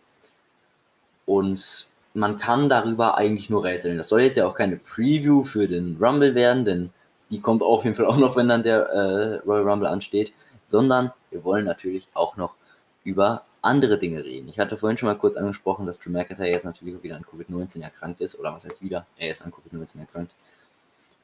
Und 1.25 1.87
man 2.13 2.37
kann 2.37 2.69
darüber 2.69 3.17
eigentlich 3.17 3.49
nur 3.49 3.63
rätseln. 3.63 3.97
Das 3.97 4.09
soll 4.09 4.21
jetzt 4.21 4.37
ja 4.37 4.47
auch 4.47 4.55
keine 4.55 4.77
Preview 4.77 5.43
für 5.43 5.67
den 5.67 5.97
Rumble 5.99 6.35
werden, 6.35 6.65
denn 6.65 6.89
die 7.31 7.39
kommt 7.39 7.63
auf 7.63 7.83
jeden 7.85 7.95
Fall 7.95 8.05
auch 8.05 8.17
noch, 8.17 8.35
wenn 8.35 8.49
dann 8.49 8.61
der 8.61 8.81
äh, 8.89 9.35
Royal 9.47 9.67
Rumble 9.67 9.87
ansteht, 9.87 10.33
sondern 10.67 11.11
wir 11.31 11.43
wollen 11.43 11.65
natürlich 11.65 12.09
auch 12.13 12.37
noch 12.37 12.55
über 13.03 13.45
andere 13.61 13.97
Dinge 13.97 14.23
reden. 14.23 14.49
Ich 14.49 14.59
hatte 14.59 14.77
vorhin 14.77 14.97
schon 14.97 15.07
mal 15.07 15.17
kurz 15.17 15.37
angesprochen, 15.37 15.85
dass 15.85 15.99
Drew 15.99 16.11
McIntyre 16.11 16.49
jetzt 16.49 16.65
natürlich 16.65 16.97
auch 16.97 17.03
wieder 17.03 17.15
an 17.15 17.23
Covid-19 17.23 17.81
erkrankt 17.81 18.21
ist, 18.21 18.37
oder 18.37 18.53
was 18.53 18.65
heißt 18.65 18.81
wieder? 18.81 19.05
Er 19.17 19.31
ist 19.31 19.41
an 19.41 19.51
Covid-19 19.51 19.99
erkrankt. 19.99 20.33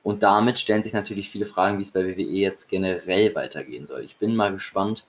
Und 0.04 0.24
damit 0.24 0.60
stellen 0.60 0.84
sich 0.84 0.94
natürlich 0.94 1.30
viele 1.30 1.46
Fragen, 1.46 1.78
wie 1.78 1.82
es 1.82 1.92
bei 1.92 2.06
WWE 2.06 2.22
jetzt 2.22 2.70
generell 2.70 3.36
weitergehen 3.36 3.88
soll. 3.88 4.04
Ich 4.04 4.18
bin 4.18 4.36
mal 4.36 4.54
gespannt, 4.54 5.06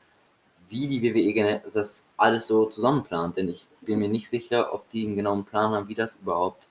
wie 0.68 0.88
die 0.88 1.02
WWE 1.02 1.60
das 1.72 2.06
alles 2.16 2.46
so 2.46 2.66
zusammenplant, 2.66 3.36
denn 3.36 3.48
ich 3.48 3.68
bin 3.80 4.00
mir 4.00 4.08
nicht 4.08 4.28
sicher, 4.28 4.74
ob 4.74 4.88
die 4.90 5.06
einen 5.06 5.16
genauen 5.16 5.44
Plan 5.44 5.72
haben, 5.72 5.88
wie 5.88 5.94
das 5.94 6.16
überhaupt 6.16 6.68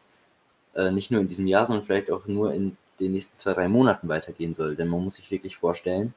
äh, 0.75 0.91
nicht 0.91 1.09
nur 1.09 1.21
in 1.21 1.27
diesem 1.27 1.47
Jahr, 1.47 1.65
sondern 1.65 1.85
vielleicht 1.85 2.11
auch 2.11 2.27
nur 2.27 2.53
in 2.53 2.77
den 2.99 3.11
nächsten 3.11 3.37
zwei, 3.37 3.53
drei 3.53 3.67
Monaten 3.67 4.07
weitergehen 4.07 4.53
soll. 4.53 4.75
Denn 4.75 4.87
man 4.87 5.03
muss 5.03 5.15
sich 5.15 5.31
wirklich 5.31 5.57
vorstellen, 5.57 6.13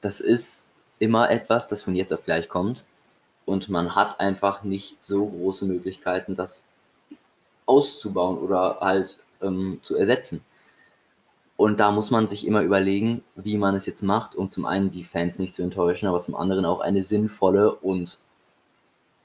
das 0.00 0.20
ist 0.20 0.70
immer 0.98 1.30
etwas, 1.30 1.66
das 1.66 1.82
von 1.82 1.94
jetzt 1.94 2.12
auf 2.12 2.24
gleich 2.24 2.48
kommt 2.48 2.86
und 3.46 3.68
man 3.68 3.94
hat 3.94 4.20
einfach 4.20 4.62
nicht 4.62 5.02
so 5.02 5.26
große 5.26 5.64
Möglichkeiten, 5.64 6.36
das 6.36 6.64
auszubauen 7.66 8.38
oder 8.38 8.78
halt 8.80 9.18
ähm, 9.42 9.80
zu 9.82 9.96
ersetzen. 9.96 10.44
Und 11.56 11.80
da 11.80 11.90
muss 11.90 12.10
man 12.10 12.28
sich 12.28 12.46
immer 12.46 12.62
überlegen, 12.62 13.24
wie 13.34 13.58
man 13.58 13.74
es 13.74 13.86
jetzt 13.86 14.02
macht, 14.02 14.36
um 14.36 14.48
zum 14.48 14.64
einen 14.64 14.90
die 14.90 15.02
Fans 15.02 15.38
nicht 15.38 15.54
zu 15.54 15.62
enttäuschen, 15.62 16.06
aber 16.06 16.20
zum 16.20 16.36
anderen 16.36 16.64
auch 16.64 16.80
eine 16.80 17.02
sinnvolle 17.02 17.74
und 17.74 18.20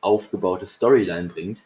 aufgebaute 0.02 0.66
Storyline 0.66 1.30
bringt. 1.30 1.64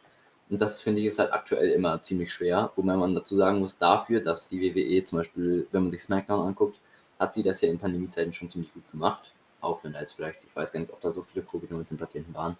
Und 0.49 0.61
das 0.61 0.81
finde 0.81 1.01
ich 1.01 1.07
ist 1.07 1.19
halt 1.19 1.33
aktuell 1.33 1.71
immer 1.71 2.01
ziemlich 2.01 2.33
schwer, 2.33 2.71
wobei 2.75 2.95
man 2.95 3.13
dazu 3.15 3.35
sagen 3.35 3.59
muss, 3.59 3.77
dafür, 3.77 4.21
dass 4.21 4.47
die 4.47 4.61
WWE 4.61 5.03
zum 5.03 5.19
Beispiel, 5.19 5.67
wenn 5.71 5.83
man 5.83 5.91
sich 5.91 6.01
SmackDown 6.01 6.47
anguckt, 6.47 6.79
hat 7.19 7.33
sie 7.33 7.43
das 7.43 7.61
ja 7.61 7.69
in 7.69 7.79
Pandemiezeiten 7.79 8.31
schon 8.31 8.47
ziemlich 8.47 8.73
gut 8.73 8.89
gemacht. 8.91 9.33
Auch 9.59 9.83
wenn 9.83 9.93
da 9.93 9.99
jetzt 9.99 10.13
vielleicht, 10.13 10.43
ich 10.45 10.55
weiß 10.55 10.71
gar 10.71 10.79
nicht, 10.79 10.93
ob 10.93 11.01
da 11.01 11.11
so 11.11 11.23
viele 11.23 11.43
Covid-19-Patienten 11.45 12.33
waren. 12.33 12.57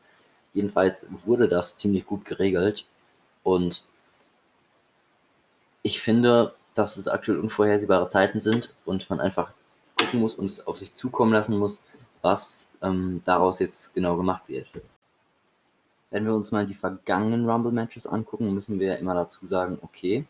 Jedenfalls 0.54 1.06
wurde 1.26 1.48
das 1.48 1.78
ziemlich 1.78 2.06
gut 2.06 2.26
geregelt. 2.26 2.86
Und 3.44 3.86
ich 5.84 6.02
finde, 6.02 6.56
dass 6.74 6.98
es 6.98 7.08
aktuell 7.08 7.40
unvorhersehbare 7.40 8.08
Zeiten 8.08 8.40
sind 8.40 8.74
und 8.86 9.10
man 9.10 9.20
einfach 9.20 9.54
gucken 9.98 10.20
muss 10.20 10.36
und 10.36 10.46
es 10.46 10.66
auf 10.66 10.78
sich 10.78 10.94
zukommen 10.94 11.34
lassen 11.34 11.58
muss, 11.58 11.82
was 12.22 12.70
ähm, 12.82 13.22
daraus 13.26 13.60
jetzt 13.60 13.94
genau 13.94 14.18
gemacht 14.18 14.44
wird. 14.48 14.68
Wenn 16.10 16.26
wir 16.26 16.34
uns 16.36 16.52
mal 16.52 16.66
die 16.66 16.74
vergangenen 16.74 17.50
Rumble-Matches 17.50 18.08
angucken, 18.08 18.54
müssen 18.54 18.80
wir 18.80 18.98
immer 18.98 19.14
dazu 19.14 19.46
sagen, 19.46 19.78
okay, 19.82 20.26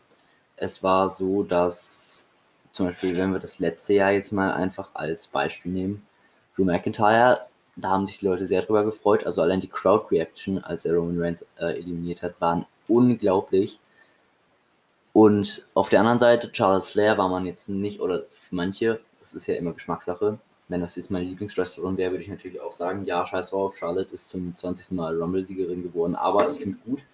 es 0.56 0.82
war 0.82 1.08
so, 1.08 1.42
dass 1.44 2.26
zum 2.72 2.86
Beispiel, 2.86 3.16
wenn 3.16 3.32
wir 3.32 3.40
das 3.40 3.58
letzte 3.58 3.94
Jahr 3.94 4.10
jetzt 4.12 4.32
mal 4.32 4.52
einfach 4.52 4.94
als 4.94 5.28
Beispiel 5.28 5.72
nehmen, 5.72 6.06
Drew 6.54 6.64
McIntyre, 6.64 7.46
da 7.76 7.90
haben 7.90 8.06
sich 8.06 8.18
die 8.18 8.26
Leute 8.26 8.46
sehr 8.46 8.62
drüber 8.62 8.84
gefreut. 8.84 9.24
Also 9.24 9.42
allein 9.42 9.60
die 9.60 9.68
Crowd-Reaction, 9.68 10.62
als 10.64 10.84
er 10.84 10.94
Roman 10.94 11.20
Reigns 11.20 11.46
äh, 11.58 11.78
eliminiert 11.78 12.22
hat, 12.22 12.40
waren 12.40 12.66
unglaublich. 12.88 13.78
Und 15.12 15.66
auf 15.74 15.88
der 15.88 16.00
anderen 16.00 16.18
Seite, 16.18 16.50
Charlotte 16.52 16.86
Flair 16.86 17.18
war 17.18 17.28
man 17.28 17.46
jetzt 17.46 17.68
nicht, 17.68 18.00
oder 18.00 18.24
manche, 18.50 19.00
das 19.18 19.34
ist 19.34 19.46
ja 19.46 19.54
immer 19.54 19.72
Geschmackssache. 19.72 20.38
Wenn 20.68 20.80
das 20.80 20.96
jetzt 20.96 21.10
meine 21.10 21.24
Lieblingswrestlerin 21.24 21.96
wäre, 21.96 22.10
würde 22.12 22.22
ich 22.22 22.28
natürlich 22.28 22.60
auch 22.60 22.72
sagen, 22.72 23.04
ja, 23.04 23.24
scheiß 23.24 23.50
drauf, 23.50 23.76
Charlotte 23.76 24.12
ist 24.12 24.28
zum 24.28 24.54
20. 24.54 24.92
Mal 24.92 25.16
Rumble-Siegerin 25.20 25.82
geworden, 25.82 26.14
aber 26.14 26.50
ich 26.50 26.58
finde 26.58 26.76
es 26.76 26.84
gut. 26.84 27.04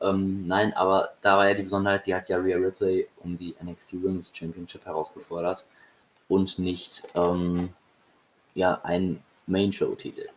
Ähm, 0.00 0.46
nein, 0.46 0.72
aber 0.74 1.10
da 1.20 1.36
war 1.36 1.48
ja 1.48 1.54
die 1.54 1.62
Besonderheit, 1.62 2.04
sie 2.04 2.14
hat 2.14 2.28
ja 2.28 2.38
Rhea 2.38 2.56
Ripley 2.56 3.08
um 3.22 3.36
die 3.36 3.54
NXT 3.62 3.94
Women's 4.02 4.32
Championship 4.34 4.84
herausgefordert 4.84 5.64
und 6.28 6.58
nicht 6.58 7.02
ähm, 7.14 7.70
ja, 8.54 8.80
ein 8.82 9.22
Main-Show-Titel. 9.46 10.28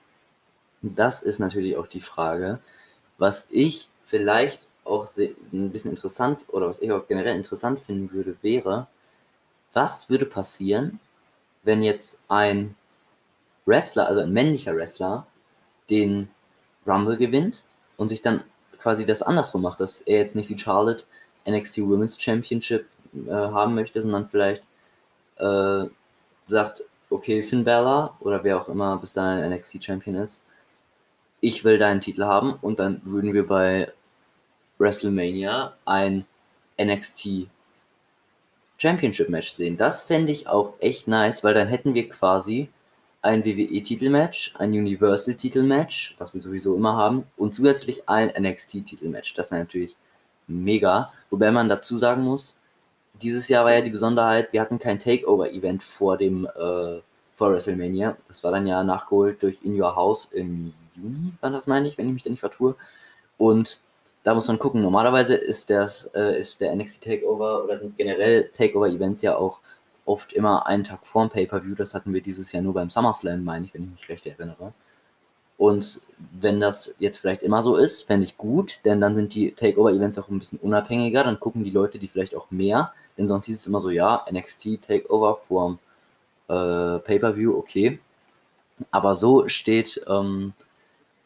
Das 0.82 1.22
ist 1.22 1.40
natürlich 1.40 1.76
auch 1.78 1.88
die 1.88 2.02
Frage, 2.02 2.60
was 3.18 3.48
ich 3.50 3.90
vielleicht 4.04 4.68
auch 4.86 5.08
ein 5.18 5.72
bisschen 5.72 5.92
interessant 5.92 6.40
oder 6.48 6.68
was 6.68 6.80
ich 6.80 6.92
auch 6.92 7.08
generell 7.08 7.36
interessant 7.36 7.80
finden 7.80 8.12
würde, 8.12 8.38
wäre, 8.42 8.88
was 9.74 10.10
würde 10.10 10.26
passieren, 10.26 11.00
wenn 11.64 11.82
jetzt 11.82 12.24
ein 12.28 12.76
Wrestler, 13.66 14.08
also 14.08 14.22
ein 14.22 14.34
männlicher 14.34 14.76
Wrestler, 14.76 15.28
den 15.90 16.30
Rumble 16.88 17.18
gewinnt 17.18 17.66
und 17.98 18.10
sich 18.10 18.22
dann 18.22 18.44
quasi 18.78 19.06
das 19.06 19.22
andersrum 19.22 19.62
macht, 19.62 19.80
dass 19.80 20.02
er 20.02 20.20
jetzt 20.20 20.36
nicht 20.36 20.50
wie 20.50 20.58
Charlotte 20.58 21.06
NXT 21.48 21.80
Women's 21.80 22.22
Championship 22.22 22.88
äh, 23.14 23.32
haben 23.32 23.76
möchte, 23.76 24.02
sondern 24.02 24.28
vielleicht 24.28 24.64
äh, 25.38 25.86
sagt, 26.48 26.84
okay, 27.10 27.44
Finn 27.44 27.64
Balor 27.64 28.16
oder 28.20 28.44
wer 28.44 28.62
auch 28.62 28.70
immer 28.70 28.98
bis 28.98 29.14
dahin 29.14 29.50
NXT 29.52 29.84
Champion 29.84 30.16
ist, 30.16 30.44
ich 31.42 31.64
will 31.64 31.78
deinen 31.78 32.02
Titel 32.02 32.26
haben 32.26 32.56
und 32.62 32.80
dann 32.80 33.02
würden 33.06 33.34
wir 33.34 33.48
bei 33.48 33.92
WrestleMania 34.78 35.74
ein 35.86 36.26
NXT 36.82 37.48
Championship 38.80 39.30
Match 39.30 39.50
sehen. 39.50 39.78
Das 39.78 40.04
fände 40.04 40.32
ich 40.32 40.48
auch 40.48 40.74
echt 40.80 41.08
nice, 41.08 41.44
weil 41.44 41.54
dann 41.54 41.68
hätten 41.68 41.94
wir 41.94 42.08
quasi 42.10 42.70
ein 43.22 43.44
WWE-Titelmatch, 43.44 44.56
ein 44.58 44.72
Universal-Titelmatch, 44.72 46.16
was 46.18 46.34
wir 46.34 46.42
sowieso 46.42 46.76
immer 46.76 46.96
haben, 46.96 47.26
und 47.36 47.54
zusätzlich 47.54 48.08
ein 48.08 48.30
NXT-Titelmatch. 48.30 49.34
Das 49.34 49.52
wäre 49.52 49.62
natürlich 49.62 49.98
mega. 50.48 51.12
Wobei 51.30 51.52
man 51.52 51.68
dazu 51.68 52.00
sagen 52.00 52.24
muss, 52.24 52.56
dieses 53.22 53.50
Jahr 53.50 53.66
war 53.66 53.74
ja 53.74 53.82
die 53.82 53.90
Besonderheit, 53.90 54.54
wir 54.54 54.62
hatten 54.62 54.80
kein 54.80 54.98
Takeover-Event 54.98 55.84
vor 55.84 56.18
dem, 56.18 56.46
äh, 56.46 57.02
vor 57.36 57.52
WrestleMania. 57.52 58.16
Das 58.28 58.44
war 58.46 58.52
dann 58.52 58.66
ja 58.66 58.84
nachgeholt 58.84 59.44
durch 59.44 59.64
In 59.64 59.80
Your 59.80 59.96
House 59.96 60.30
im 60.32 60.74
Juni, 60.96 61.34
war 61.42 61.50
das 61.50 61.68
meine 61.68 61.88
ich, 61.90 61.98
wenn 61.98 62.08
ich 62.08 62.14
mich 62.14 62.24
da 62.24 62.30
nicht 62.30 62.40
vertue. 62.40 62.76
Und 63.38 63.82
da 64.30 64.36
muss 64.36 64.48
man 64.48 64.60
gucken. 64.60 64.84
Normalerweise 64.84 65.34
ist, 65.34 65.72
das, 65.72 66.08
äh, 66.14 66.40
ist 66.40 66.62
der 66.62 66.76
NXT 66.76 67.04
Takeover 67.04 67.64
oder 67.64 67.76
sind 67.76 67.98
generell 67.98 68.48
Takeover-Events 68.54 69.24
ja 69.24 69.36
auch 69.36 69.60
oft 70.06 70.34
immer 70.34 70.68
einen 70.68 70.84
Tag 70.84 71.08
vorm 71.08 71.32
Pay-Per-View. 71.32 71.74
Das 71.74 71.96
hatten 71.96 72.14
wir 72.14 72.22
dieses 72.22 72.52
Jahr 72.52 72.62
nur 72.62 72.76
beim 72.76 72.92
SummerSlam, 72.92 73.44
meine 73.44 73.66
ich, 73.66 73.74
wenn 73.74 73.86
ich 73.86 73.90
mich 73.90 74.10
recht 74.10 74.28
erinnere. 74.28 74.72
Und 75.58 76.02
wenn 76.40 76.60
das 76.60 76.94
jetzt 77.00 77.18
vielleicht 77.18 77.42
immer 77.42 77.64
so 77.64 77.76
ist, 77.76 78.04
fände 78.04 78.24
ich 78.24 78.38
gut, 78.38 78.86
denn 78.86 79.02
dann 79.02 79.16
sind 79.16 79.34
die 79.34 79.52
Takeover-Events 79.52 80.20
auch 80.20 80.30
ein 80.30 80.38
bisschen 80.38 80.60
unabhängiger. 80.60 81.24
Dann 81.24 81.40
gucken 81.40 81.64
die 81.64 81.72
Leute 81.72 81.98
die 81.98 82.08
vielleicht 82.08 82.36
auch 82.36 82.52
mehr, 82.52 82.94
denn 83.18 83.28
sonst 83.28 83.48
hieß 83.48 83.56
es 83.56 83.66
immer 83.66 83.80
so, 83.80 83.90
ja, 83.90 84.24
NXT 84.32 84.84
Takeover 84.84 85.38
vorm 85.38 85.80
äh, 86.50 87.00
Pay-Per-View, 87.00 87.58
okay. 87.58 88.00
Aber 88.92 89.16
so 89.16 89.48
steht, 89.48 90.00
ähm, 90.08 90.54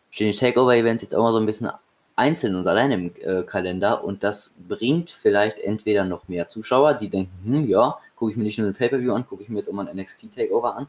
stehen 0.09 0.31
die 0.31 0.37
Takeover-Events 0.37 1.03
jetzt 1.03 1.15
auch 1.17 1.23
mal 1.23 1.33
so 1.33 1.39
ein 1.39 1.45
bisschen 1.45 1.69
einzeln 2.15 2.55
und 2.55 2.67
allein 2.67 2.91
im 2.91 3.11
äh, 3.21 3.43
Kalender 3.43 4.03
und 4.03 4.23
das 4.23 4.55
bringt 4.67 5.11
vielleicht 5.11 5.59
entweder 5.59 6.05
noch 6.05 6.27
mehr 6.27 6.47
Zuschauer, 6.47 6.93
die 6.93 7.09
denken, 7.09 7.31
hm, 7.43 7.67
ja, 7.67 7.97
gucke 8.15 8.31
ich 8.31 8.37
mir 8.37 8.43
nicht 8.43 8.59
nur 8.59 8.67
ein 8.67 8.73
Pay-Per-View 8.73 9.13
an, 9.13 9.25
gucke 9.25 9.43
ich 9.43 9.49
mir 9.49 9.57
jetzt 9.57 9.69
auch 9.69 9.73
mal 9.73 9.87
ein 9.87 9.97
NXT-Takeover 9.97 10.77
an. 10.77 10.87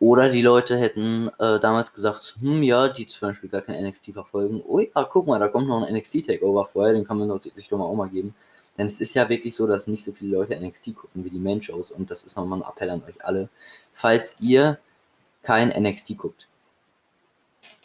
Oder 0.00 0.30
die 0.30 0.42
Leute 0.42 0.78
hätten 0.78 1.28
äh, 1.38 1.60
damals 1.60 1.92
gesagt, 1.92 2.36
hm, 2.40 2.62
ja, 2.62 2.88
die 2.88 3.06
zum 3.06 3.28
Beispiel 3.28 3.50
gar 3.50 3.60
kein 3.60 3.84
NXT 3.84 4.12
verfolgen. 4.12 4.62
Oh 4.66 4.80
ja, 4.80 5.04
guck 5.04 5.26
mal, 5.26 5.38
da 5.38 5.48
kommt 5.48 5.68
noch 5.68 5.82
ein 5.82 5.94
NXT-Takeover 5.94 6.64
vorher, 6.64 6.94
den 6.94 7.04
kann 7.04 7.18
man 7.18 7.38
sich 7.38 7.68
doch 7.68 7.78
mal 7.78 7.84
auch 7.84 7.94
mal 7.94 8.08
geben. 8.08 8.34
Denn 8.78 8.86
es 8.86 8.98
ist 8.98 9.14
ja 9.14 9.28
wirklich 9.28 9.54
so, 9.54 9.66
dass 9.66 9.88
nicht 9.88 10.04
so 10.04 10.12
viele 10.12 10.36
Leute 10.36 10.58
NXT 10.58 10.94
gucken 10.96 11.24
wie 11.24 11.30
die 11.30 11.38
Main-Shows 11.38 11.90
und 11.90 12.10
das 12.10 12.22
ist 12.22 12.36
nochmal 12.36 12.62
ein 12.62 12.68
Appell 12.68 12.88
an 12.90 13.02
euch 13.06 13.22
alle. 13.24 13.50
Falls 13.92 14.36
ihr 14.40 14.78
kein 15.42 15.68
NXT 15.68 16.16
guckt, 16.16 16.48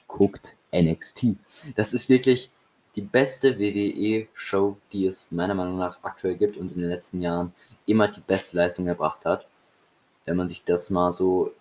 guckt 0.07 0.55
NXT. 0.81 1.37
Das 1.75 1.93
ist 1.93 2.09
wirklich 2.09 2.51
die 2.95 3.01
beste 3.01 3.59
WWE-Show, 3.59 4.77
die 4.91 5.05
es 5.05 5.31
meiner 5.31 5.53
Meinung 5.53 5.77
nach 5.77 5.99
aktuell 6.03 6.35
gibt 6.35 6.57
und 6.57 6.71
in 6.73 6.79
den 6.79 6.89
letzten 6.89 7.21
Jahren 7.21 7.53
immer 7.85 8.07
die 8.07 8.21
beste 8.21 8.57
Leistung 8.57 8.87
erbracht 8.87 9.25
hat, 9.25 9.47
wenn 10.25 10.37
man 10.37 10.47
sich 10.47 10.63
das 10.63 10.89
mal 10.89 11.11
so 11.11 11.51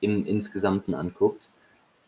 im 0.00 0.26
Insgesamten 0.26 0.94
anguckt. 0.94 1.50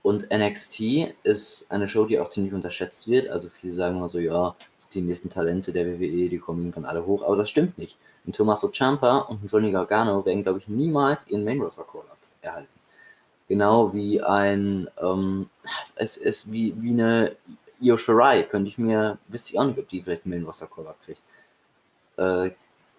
Und 0.02 0.28
NXT 0.32 0.80
ist 1.24 1.66
eine 1.70 1.88
Show, 1.88 2.06
die 2.06 2.18
auch 2.20 2.28
ziemlich 2.30 2.54
unterschätzt 2.54 3.08
wird. 3.08 3.28
Also 3.28 3.50
viele 3.50 3.74
sagen 3.74 3.98
mal 3.98 4.08
so, 4.08 4.18
ja, 4.20 4.54
die 4.94 5.02
nächsten 5.02 5.28
Talente 5.28 5.72
der 5.72 5.86
WWE, 5.86 6.28
die 6.28 6.38
kommen 6.38 6.60
irgendwann 6.60 6.84
alle 6.84 7.04
hoch. 7.04 7.22
Aber 7.22 7.36
das 7.36 7.50
stimmt 7.50 7.76
nicht. 7.76 7.98
Ein 8.26 8.32
Tommaso 8.32 8.68
Ciampa 8.68 9.18
und 9.18 9.42
ein 9.42 9.46
Johnny 9.48 9.72
Gargano 9.72 10.24
werden, 10.24 10.44
glaube 10.44 10.60
ich, 10.60 10.68
niemals 10.68 11.26
ihren 11.28 11.44
Main 11.44 11.60
Roster 11.60 11.84
Call-Up 11.84 12.16
erhalten. 12.40 12.77
Genau 13.48 13.94
wie 13.94 14.22
ein, 14.22 14.88
ähm, 15.00 15.48
es 15.96 16.16
ist 16.16 16.52
wie, 16.52 16.74
wie 16.80 16.90
eine 16.90 17.36
Io 17.80 17.96
Shirai 17.96 18.42
könnte 18.42 18.68
ich 18.68 18.78
mir, 18.78 19.18
wüsste 19.28 19.52
ich 19.52 19.58
auch 19.58 19.64
nicht, 19.64 19.78
ob 19.78 19.88
die 19.88 20.02
vielleicht 20.02 20.24
einen 20.24 20.34
Main 20.34 20.44
Roster 20.44 20.66
Call-Up 20.66 21.00
kriegt. 21.02 21.22
Äh, 22.16 22.50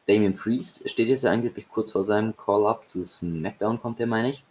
Damien 0.07 0.33
Priest 0.33 0.89
steht 0.89 1.09
jetzt 1.09 1.23
ja 1.23 1.31
angeblich 1.31 1.69
kurz 1.69 1.91
vor 1.91 2.03
seinem 2.03 2.35
Call-Up 2.35 2.87
zu 2.87 3.05
SmackDown, 3.05 3.79
kommt 3.79 3.99
der, 3.99 4.07
meine 4.07 4.29
ich. 4.29 4.43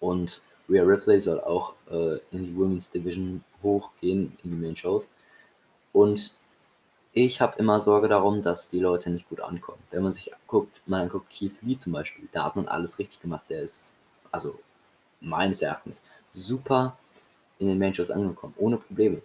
Und 0.00 0.42
Rhea 0.70 0.84
Ripley 0.84 1.20
soll 1.20 1.40
auch 1.40 1.74
äh, 1.90 2.18
in 2.30 2.44
die 2.44 2.56
Women's 2.56 2.90
Division 2.90 3.44
hochgehen, 3.62 4.38
in 4.42 4.50
die 4.50 4.56
Main 4.56 4.76
Shows. 4.76 5.12
Und 5.92 6.32
ich 7.12 7.40
habe 7.40 7.58
immer 7.58 7.80
Sorge 7.80 8.08
darum, 8.08 8.42
dass 8.42 8.68
die 8.68 8.80
Leute 8.80 9.10
nicht 9.10 9.28
gut 9.28 9.40
ankommen. 9.40 9.82
Wenn 9.90 10.02
man 10.02 10.12
sich 10.12 10.30
guckt, 10.46 10.80
man 10.86 11.02
anguckt 11.02 11.30
Keith 11.30 11.60
Lee 11.62 11.76
zum 11.76 11.92
Beispiel, 11.92 12.28
da 12.32 12.44
hat 12.44 12.56
man 12.56 12.68
alles 12.68 12.98
richtig 12.98 13.20
gemacht. 13.20 13.46
Der 13.50 13.62
ist, 13.62 13.96
also 14.30 14.58
meines 15.20 15.62
Erachtens, 15.62 16.02
super 16.30 16.96
in 17.58 17.68
den 17.68 17.78
Main 17.78 17.94
Shows 17.94 18.10
angekommen, 18.10 18.54
ohne 18.56 18.76
Probleme. 18.76 19.22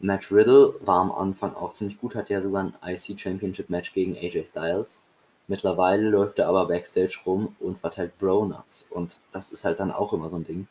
Matt 0.00 0.30
Riddle 0.30 0.74
war 0.80 1.00
am 1.00 1.12
Anfang 1.12 1.54
auch 1.54 1.72
ziemlich 1.72 1.98
gut, 1.98 2.14
hat 2.14 2.30
ja 2.30 2.40
sogar 2.40 2.62
ein 2.62 2.74
IC 2.84 3.18
Championship 3.18 3.68
Match 3.68 3.92
gegen 3.92 4.16
AJ 4.16 4.44
Styles. 4.44 5.02
Mittlerweile 5.48 6.08
läuft 6.08 6.38
er 6.38 6.48
aber 6.48 6.66
Backstage 6.66 7.18
rum 7.26 7.56
und 7.58 7.78
verteilt 7.78 8.16
Bro-Nuts. 8.18 8.88
Und 8.90 9.20
das 9.32 9.50
ist 9.50 9.64
halt 9.64 9.80
dann 9.80 9.90
auch 9.90 10.12
immer 10.12 10.28
so 10.28 10.36
ein 10.36 10.44
Ding, 10.44 10.68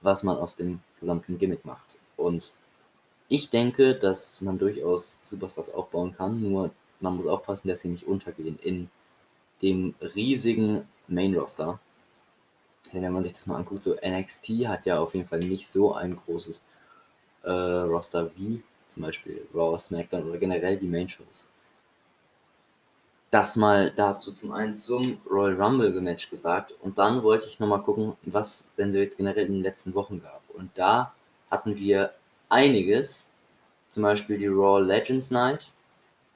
was 0.00 0.22
man 0.22 0.36
aus 0.36 0.56
dem 0.56 0.80
gesamten 0.98 1.38
Gimmick 1.38 1.64
macht. 1.64 1.98
Und 2.16 2.52
ich 3.28 3.50
denke, 3.50 3.94
dass 3.94 4.40
man 4.40 4.58
durchaus 4.58 5.18
Superstars 5.22 5.70
aufbauen 5.70 6.14
kann, 6.16 6.40
nur 6.42 6.70
man 7.00 7.16
muss 7.16 7.26
aufpassen, 7.26 7.68
dass 7.68 7.80
sie 7.80 7.88
nicht 7.88 8.08
untergehen 8.08 8.58
in 8.62 8.90
dem 9.62 9.94
riesigen 10.00 10.88
Main-Roster. 11.06 11.78
Denn 12.92 13.02
wenn 13.02 13.12
man 13.12 13.22
sich 13.22 13.32
das 13.32 13.46
mal 13.46 13.56
anguckt, 13.56 13.82
so 13.82 13.94
NXT 13.94 14.66
hat 14.66 14.86
ja 14.86 14.98
auf 14.98 15.14
jeden 15.14 15.26
Fall 15.26 15.40
nicht 15.40 15.68
so 15.68 15.94
ein 15.94 16.16
großes 16.16 16.62
äh, 17.42 17.50
Roster 17.50 18.30
wie 18.36 18.62
zum 18.88 19.02
Beispiel 19.02 19.46
Raw, 19.54 19.78
SmackDown 19.78 20.28
oder 20.28 20.38
generell 20.38 20.76
die 20.76 20.86
Main-Shows. 20.86 21.48
Das 23.30 23.56
mal 23.56 23.92
dazu 23.94 24.32
zum 24.32 24.52
einen 24.52 24.74
zum 24.74 25.20
Royal 25.30 25.60
Rumble 25.60 25.90
Match 26.00 26.30
gesagt 26.30 26.72
und 26.80 26.98
dann 26.98 27.22
wollte 27.22 27.46
ich 27.46 27.60
nochmal 27.60 27.82
gucken, 27.82 28.14
was 28.22 28.66
denn 28.78 28.90
so 28.90 28.98
jetzt 28.98 29.18
generell 29.18 29.46
in 29.46 29.52
den 29.52 29.62
letzten 29.62 29.94
Wochen 29.94 30.22
gab. 30.22 30.42
Und 30.54 30.70
da 30.74 31.12
hatten 31.50 31.76
wir 31.76 32.14
einiges, 32.48 33.28
zum 33.90 34.02
Beispiel 34.02 34.38
die 34.38 34.46
Raw 34.46 34.82
Legends 34.82 35.30
Night, 35.30 35.72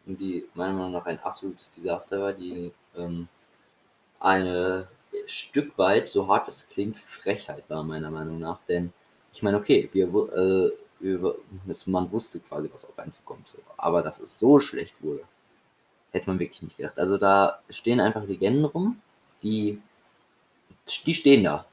die 0.05 0.45
meiner 0.55 0.75
Meinung 0.75 0.93
nach 0.93 1.07
ein 1.07 1.19
absolutes 1.21 1.71
Desaster 1.71 2.21
war, 2.21 2.33
die 2.35 2.73
ähm, 2.97 3.29
eine 4.21 4.87
Stück 5.27 5.77
weit, 5.79 6.09
so 6.09 6.29
hart 6.29 6.49
es 6.49 6.69
klingt, 6.69 6.99
Frechheit 6.99 7.65
war 7.69 7.83
meiner 7.83 8.11
Meinung 8.11 8.39
nach, 8.39 8.61
denn 8.69 8.93
ich 9.33 9.43
meine, 9.43 9.57
okay, 9.57 9.89
wir, 9.93 10.07
äh, 10.07 10.71
über, 11.01 11.37
man 11.87 12.11
wusste 12.13 12.41
quasi, 12.41 12.71
was 12.73 12.85
auf 12.85 12.99
einen 12.99 13.13
zukommt, 13.13 13.49
so. 13.49 13.59
aber 13.77 14.03
dass 14.03 14.21
es 14.21 14.39
so 14.39 14.59
schlecht 14.59 15.03
wurde, 15.03 15.23
hätte 16.13 16.29
man 16.29 16.39
wirklich 16.39 16.63
nicht 16.63 16.77
gedacht. 16.77 16.99
Also 16.99 17.19
da 17.19 17.61
stehen 17.69 18.01
einfach 18.01 18.25
Legenden 18.25 18.65
rum, 18.65 19.01
die, 19.43 19.81
die 21.07 21.15
stehen 21.15 21.45
da. 21.45 21.67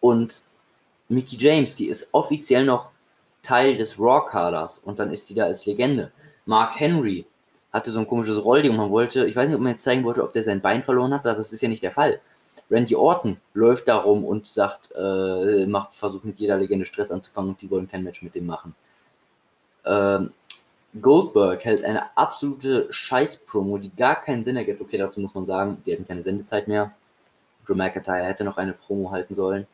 Und 0.00 0.44
Mickey 1.08 1.36
James, 1.36 1.76
die 1.76 1.88
ist 1.88 2.08
offiziell 2.12 2.64
noch 2.64 2.90
Teil 3.42 3.76
des 3.76 3.98
Raw-Kaders 4.00 4.80
und 4.80 4.98
dann 4.98 5.10
ist 5.10 5.26
sie 5.26 5.34
da 5.34 5.44
als 5.44 5.66
Legende. 5.66 6.10
Mark 6.46 6.78
Henry 6.80 7.26
hatte 7.72 7.90
so 7.90 8.00
ein 8.00 8.08
komisches 8.08 8.42
Rollding 8.44 8.72
und 8.72 8.78
man 8.78 8.90
wollte, 8.90 9.26
ich 9.26 9.36
weiß 9.36 9.48
nicht, 9.48 9.56
ob 9.56 9.62
man 9.62 9.72
jetzt 9.72 9.84
zeigen 9.84 10.02
wollte, 10.04 10.24
ob 10.24 10.32
der 10.32 10.42
sein 10.42 10.60
Bein 10.60 10.82
verloren 10.82 11.12
hat, 11.14 11.26
aber 11.26 11.38
es 11.38 11.52
ist 11.52 11.60
ja 11.60 11.68
nicht 11.68 11.82
der 11.82 11.92
Fall. 11.92 12.20
Randy 12.70 12.96
Orton 12.96 13.36
läuft 13.54 13.88
da 13.88 13.96
rum 13.96 14.24
und 14.24 14.48
sagt, 14.48 14.90
äh, 14.96 15.66
macht, 15.66 15.94
versucht 15.94 16.24
mit 16.24 16.38
jeder 16.38 16.56
Legende 16.56 16.84
Stress 16.84 17.10
anzufangen 17.10 17.50
und 17.50 17.62
die 17.62 17.70
wollen 17.70 17.88
kein 17.88 18.02
Match 18.02 18.22
mit 18.22 18.34
dem 18.34 18.46
machen. 18.46 18.74
Ähm, 19.84 20.32
Goldberg 21.00 21.64
hält 21.64 21.84
eine 21.84 22.16
absolute 22.16 22.86
Scheiß-Promo, 22.90 23.78
die 23.78 23.94
gar 23.94 24.20
keinen 24.20 24.42
Sinn 24.42 24.56
ergibt. 24.56 24.80
Okay, 24.80 24.98
dazu 24.98 25.20
muss 25.20 25.34
man 25.34 25.46
sagen, 25.46 25.78
die 25.84 25.92
hätten 25.92 26.06
keine 26.06 26.22
Sendezeit 26.22 26.68
mehr. 26.68 26.92
Drew 27.66 27.74
McIntyre 27.74 28.24
hätte 28.24 28.44
noch 28.44 28.56
eine 28.56 28.72
Promo 28.72 29.10
halten 29.10 29.34
sollen. 29.34 29.66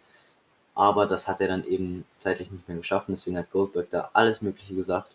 Aber 0.74 1.06
das 1.06 1.28
hat 1.28 1.40
er 1.40 1.48
dann 1.48 1.64
eben 1.64 2.04
zeitlich 2.18 2.50
nicht 2.50 2.66
mehr 2.66 2.76
geschafft. 2.76 3.08
Deswegen 3.08 3.38
hat 3.38 3.50
Goldberg 3.50 3.90
da 3.90 4.10
alles 4.14 4.42
Mögliche 4.42 4.74
gesagt. 4.74 5.10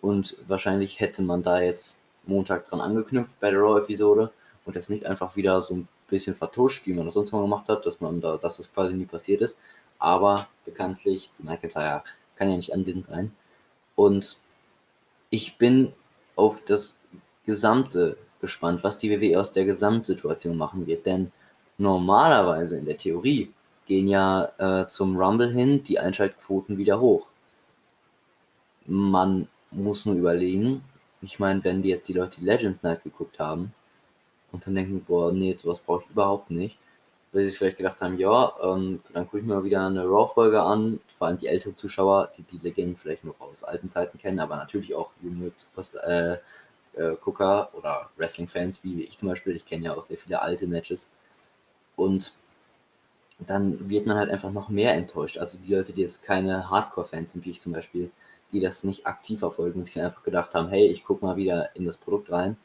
Und 0.00 0.36
wahrscheinlich 0.46 1.00
hätte 1.00 1.22
man 1.22 1.42
da 1.42 1.60
jetzt 1.60 1.98
Montag 2.26 2.66
dran 2.66 2.80
angeknüpft 2.80 3.38
bei 3.40 3.50
der 3.50 3.60
Raw-Episode 3.60 4.30
und 4.64 4.76
das 4.76 4.88
nicht 4.88 5.06
einfach 5.06 5.36
wieder 5.36 5.62
so 5.62 5.74
ein 5.74 5.88
bisschen 6.08 6.34
vertuscht, 6.34 6.86
wie 6.86 6.92
man 6.92 7.04
das 7.04 7.14
sonst 7.14 7.32
mal 7.32 7.42
gemacht 7.42 7.68
hat, 7.68 7.86
dass 7.86 8.00
man 8.00 8.20
da, 8.20 8.36
dass 8.36 8.58
das 8.58 8.72
quasi 8.72 8.94
nie 8.94 9.06
passiert 9.06 9.42
ist. 9.42 9.58
Aber 9.98 10.48
bekanntlich, 10.64 11.30
McIntyre 11.38 12.02
kann 12.36 12.50
ja 12.50 12.56
nicht 12.56 12.72
anwesend 12.72 13.04
sein. 13.04 13.32
Und 13.96 14.38
ich 15.30 15.56
bin 15.56 15.92
auf 16.36 16.64
das 16.64 16.98
Gesamte 17.44 18.16
gespannt, 18.40 18.84
was 18.84 18.98
die 18.98 19.10
WWE 19.10 19.40
aus 19.40 19.52
der 19.52 19.64
Gesamtsituation 19.64 20.56
machen 20.56 20.86
wird. 20.86 21.06
Denn 21.06 21.32
normalerweise 21.78 22.76
in 22.78 22.84
der 22.84 22.96
Theorie 22.96 23.52
gehen 23.86 24.08
ja 24.08 24.52
äh, 24.58 24.86
zum 24.86 25.16
Rumble 25.16 25.50
hin 25.50 25.82
die 25.82 25.98
Einschaltquoten 25.98 26.78
wieder 26.78 27.00
hoch. 27.00 27.30
Man 28.86 29.48
muss 29.70 30.06
nur 30.06 30.14
überlegen, 30.14 30.82
ich 31.22 31.38
meine, 31.38 31.64
wenn 31.64 31.82
die 31.82 31.88
jetzt 31.88 32.08
die 32.08 32.12
Leute 32.12 32.40
die 32.40 32.46
Legends 32.46 32.82
Night 32.82 33.02
geguckt 33.02 33.40
haben, 33.40 33.72
und 34.54 34.64
dann 34.66 34.76
denken, 34.76 35.04
boah, 35.04 35.32
nee, 35.32 35.56
sowas 35.60 35.80
brauche 35.80 36.04
ich 36.04 36.10
überhaupt 36.10 36.50
nicht. 36.50 36.78
Weil 37.32 37.42
sie 37.42 37.48
sich 37.48 37.58
vielleicht 37.58 37.78
gedacht 37.78 38.00
haben, 38.00 38.16
ja, 38.16 38.54
ähm, 38.62 39.00
dann 39.12 39.24
gucke 39.24 39.40
ich 39.40 39.44
mir 39.44 39.56
mal 39.56 39.64
wieder 39.64 39.84
eine 39.84 40.04
Raw-Folge 40.04 40.62
an, 40.62 41.00
vor 41.08 41.26
allem 41.26 41.38
die 41.38 41.48
älteren 41.48 41.74
Zuschauer, 41.74 42.30
die 42.38 42.44
die 42.44 42.58
Legenden 42.58 42.96
vielleicht 42.96 43.24
noch 43.24 43.38
aus 43.40 43.64
alten 43.64 43.88
Zeiten 43.88 44.16
kennen, 44.18 44.38
aber 44.38 44.56
natürlich 44.56 44.94
auch 44.94 45.10
junge 45.20 45.50
äh, 46.04 46.36
äh, 46.96 47.16
Gucker 47.20 47.70
oder 47.74 48.10
Wrestling-Fans, 48.16 48.84
wie 48.84 49.02
ich 49.02 49.18
zum 49.18 49.28
Beispiel, 49.28 49.56
ich 49.56 49.66
kenne 49.66 49.86
ja 49.86 49.94
auch 49.94 50.02
sehr 50.02 50.18
viele 50.18 50.40
alte 50.40 50.68
Matches. 50.68 51.10
Und 51.96 52.34
dann 53.40 53.90
wird 53.90 54.06
man 54.06 54.16
halt 54.16 54.30
einfach 54.30 54.52
noch 54.52 54.68
mehr 54.68 54.94
enttäuscht. 54.94 55.38
Also 55.38 55.58
die 55.58 55.74
Leute, 55.74 55.92
die 55.92 56.02
jetzt 56.02 56.22
keine 56.22 56.70
Hardcore-Fans 56.70 57.32
sind, 57.32 57.44
wie 57.44 57.50
ich 57.50 57.60
zum 57.60 57.72
Beispiel, 57.72 58.12
die 58.52 58.60
das 58.60 58.84
nicht 58.84 59.06
aktiv 59.06 59.40
verfolgen 59.40 59.80
und 59.80 59.86
sich 59.86 60.00
einfach 60.00 60.22
gedacht 60.22 60.54
haben, 60.54 60.68
hey, 60.68 60.86
ich 60.86 61.02
gucke 61.02 61.24
mal 61.24 61.34
wieder 61.34 61.74
in 61.74 61.84
das 61.84 61.98
Produkt 61.98 62.30
rein, 62.30 62.56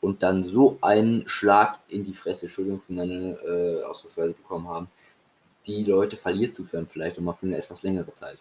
und 0.00 0.22
dann 0.22 0.42
so 0.42 0.78
einen 0.80 1.26
Schlag 1.26 1.78
in 1.88 2.04
die 2.04 2.14
Fresse, 2.14 2.46
Entschuldigung 2.46 2.80
für 2.80 2.92
meine 2.92 3.32
äh, 3.44 3.82
Ausdrucksweise 3.84 4.34
bekommen 4.34 4.68
haben. 4.68 4.88
Die 5.66 5.84
Leute 5.84 6.16
verlierst 6.16 6.58
du 6.58 6.64
für 6.64 6.84
vielleicht 6.86 7.20
mal 7.20 7.32
für 7.34 7.46
eine 7.46 7.56
etwas 7.56 7.82
längere 7.82 8.12
Zeit. 8.12 8.38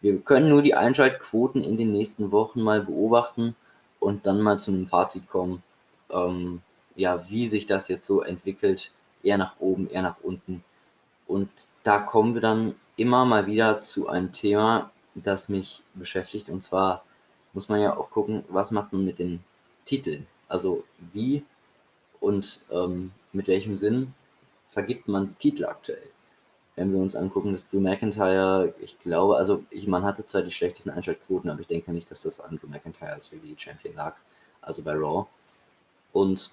Wir 0.00 0.18
können 0.20 0.48
nur 0.48 0.62
die 0.62 0.74
Einschaltquoten 0.74 1.62
in 1.62 1.76
den 1.76 1.92
nächsten 1.92 2.32
Wochen 2.32 2.62
mal 2.62 2.80
beobachten 2.80 3.54
und 3.98 4.26
dann 4.26 4.40
mal 4.40 4.58
zu 4.58 4.70
einem 4.70 4.86
Fazit 4.86 5.28
kommen, 5.28 5.62
ähm, 6.10 6.62
ja, 6.96 7.28
wie 7.28 7.46
sich 7.48 7.66
das 7.66 7.88
jetzt 7.88 8.06
so 8.06 8.22
entwickelt, 8.22 8.92
eher 9.22 9.38
nach 9.38 9.60
oben, 9.60 9.88
eher 9.88 10.02
nach 10.02 10.16
unten. 10.22 10.64
Und 11.26 11.50
da 11.82 11.98
kommen 11.98 12.34
wir 12.34 12.40
dann 12.40 12.74
immer 12.96 13.24
mal 13.24 13.46
wieder 13.46 13.80
zu 13.82 14.08
einem 14.08 14.32
Thema, 14.32 14.90
das 15.14 15.48
mich 15.48 15.82
beschäftigt. 15.94 16.48
Und 16.48 16.62
zwar 16.62 17.04
muss 17.52 17.68
man 17.68 17.80
ja 17.80 17.96
auch 17.96 18.10
gucken, 18.10 18.44
was 18.48 18.70
macht 18.70 18.92
man 18.92 19.04
mit 19.04 19.18
den 19.18 19.44
Titeln. 19.84 20.26
Also 20.50 20.84
wie 21.12 21.44
und 22.18 22.60
ähm, 22.70 23.12
mit 23.32 23.46
welchem 23.46 23.78
Sinn 23.78 24.12
vergibt 24.68 25.08
man 25.08 25.38
Titel 25.38 25.64
aktuell. 25.64 26.10
Wenn 26.74 26.92
wir 26.92 26.98
uns 26.98 27.14
angucken, 27.14 27.52
dass 27.52 27.66
Drew 27.66 27.80
McIntyre, 27.80 28.74
ich 28.80 28.98
glaube, 28.98 29.36
also 29.36 29.64
ich, 29.70 29.86
man 29.86 30.04
hatte 30.04 30.26
zwar 30.26 30.42
die 30.42 30.50
schlechtesten 30.50 30.90
Einschaltquoten, 30.90 31.50
aber 31.50 31.60
ich 31.60 31.68
denke 31.68 31.92
nicht, 31.92 32.10
dass 32.10 32.22
das 32.22 32.40
an 32.40 32.58
Drew 32.58 32.66
McIntyre 32.66 33.12
als 33.12 33.32
WWE 33.32 33.54
Champion 33.56 33.94
lag, 33.94 34.16
also 34.60 34.82
bei 34.82 34.92
Raw. 34.92 35.26
Und 36.12 36.50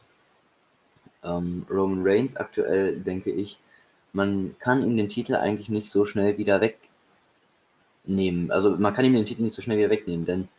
ähm, 1.23 1.65
Roman 1.69 2.03
Reigns 2.03 2.37
aktuell, 2.37 2.99
denke 2.99 3.31
ich, 3.31 3.59
man 4.13 4.55
kann 4.59 4.83
ihm 4.83 4.95
den 4.95 5.09
Titel 5.09 5.35
eigentlich 5.35 5.69
nicht 5.69 5.89
so 5.89 6.05
schnell 6.05 6.37
wieder 6.37 6.61
wegnehmen. 8.05 8.51
Also 8.51 8.77
man 8.77 8.93
kann 8.93 9.05
ihm 9.05 9.13
den 9.13 9.25
Titel 9.25 9.41
nicht 9.41 9.55
so 9.55 9.61
schnell 9.63 9.79
wieder 9.79 9.89
wegnehmen, 9.89 10.25
denn 10.25 10.49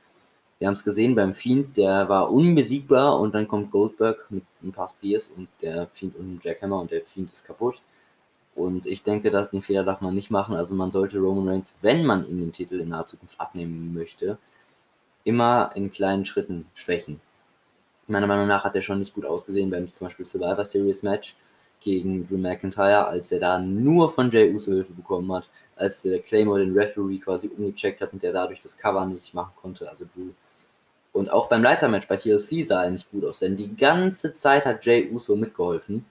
wir 0.58 0.66
haben 0.66 0.74
es 0.74 0.84
gesehen 0.84 1.14
beim 1.14 1.34
Fiend, 1.34 1.76
der 1.76 2.08
war 2.08 2.30
unbesiegbar 2.32 3.20
und 3.20 3.34
dann 3.34 3.46
kommt 3.46 3.70
Goldberg 3.70 4.26
mit 4.30 4.42
ein 4.62 4.72
paar 4.72 4.88
Spears 4.88 5.28
und 5.28 5.48
der 5.62 5.86
Fiend 5.88 6.16
und 6.16 6.34
ein 6.34 6.40
Jackhammer 6.42 6.80
und 6.80 6.90
der 6.90 7.00
Fiend 7.00 7.30
ist 7.30 7.44
kaputt. 7.44 7.80
Und 8.56 8.86
ich 8.86 9.04
denke, 9.04 9.30
dass 9.30 9.50
den 9.50 9.62
Fehler 9.62 9.84
darf 9.84 10.00
man 10.00 10.14
nicht 10.14 10.32
machen. 10.32 10.56
Also 10.56 10.74
man 10.74 10.90
sollte 10.90 11.18
Roman 11.18 11.48
Reigns, 11.48 11.76
wenn 11.80 12.04
man 12.04 12.28
ihm 12.28 12.40
den 12.40 12.50
Titel 12.50 12.80
in 12.80 12.88
naher 12.88 13.06
Zukunft 13.06 13.38
abnehmen 13.40 13.94
möchte, 13.94 14.36
immer 15.22 15.70
in 15.76 15.92
kleinen 15.92 16.24
Schritten 16.24 16.66
schwächen. 16.74 17.20
Meiner 18.08 18.26
Meinung 18.26 18.48
nach 18.48 18.64
hat 18.64 18.74
er 18.74 18.80
schon 18.80 18.98
nicht 18.98 19.14
gut 19.14 19.26
ausgesehen 19.26 19.70
beim 19.70 19.86
zum 19.86 20.06
Beispiel 20.06 20.24
Survivor 20.24 20.64
Series 20.64 21.04
Match 21.04 21.36
gegen 21.80 22.26
Drew 22.26 22.38
McIntyre, 22.38 23.06
als 23.06 23.30
er 23.30 23.38
da 23.38 23.60
nur 23.60 24.10
von 24.10 24.28
Jay 24.30 24.52
Uso 24.52 24.72
Hilfe 24.72 24.92
bekommen 24.92 25.32
hat, 25.32 25.48
als 25.76 26.02
der 26.02 26.18
Claymore 26.18 26.58
den 26.58 26.76
Referee 26.76 27.18
quasi 27.18 27.48
umgecheckt 27.48 28.00
hat 28.00 28.12
und 28.12 28.22
der 28.22 28.32
dadurch 28.32 28.60
das 28.60 28.76
Cover 28.76 29.04
nicht 29.06 29.34
machen 29.34 29.52
konnte, 29.54 29.88
also 29.88 30.04
Drew. 30.04 30.30
Und 31.18 31.32
auch 31.32 31.48
beim 31.48 31.64
Leitermatch 31.64 32.06
bei 32.06 32.16
TLC 32.16 32.64
sah 32.64 32.84
er 32.84 32.92
nicht 32.92 33.10
gut 33.10 33.24
aus, 33.24 33.40
denn 33.40 33.56
die 33.56 33.74
ganze 33.74 34.32
Zeit 34.32 34.64
hat 34.64 34.86
Jay 34.86 35.10
Uso 35.10 35.34
mitgeholfen 35.34 36.04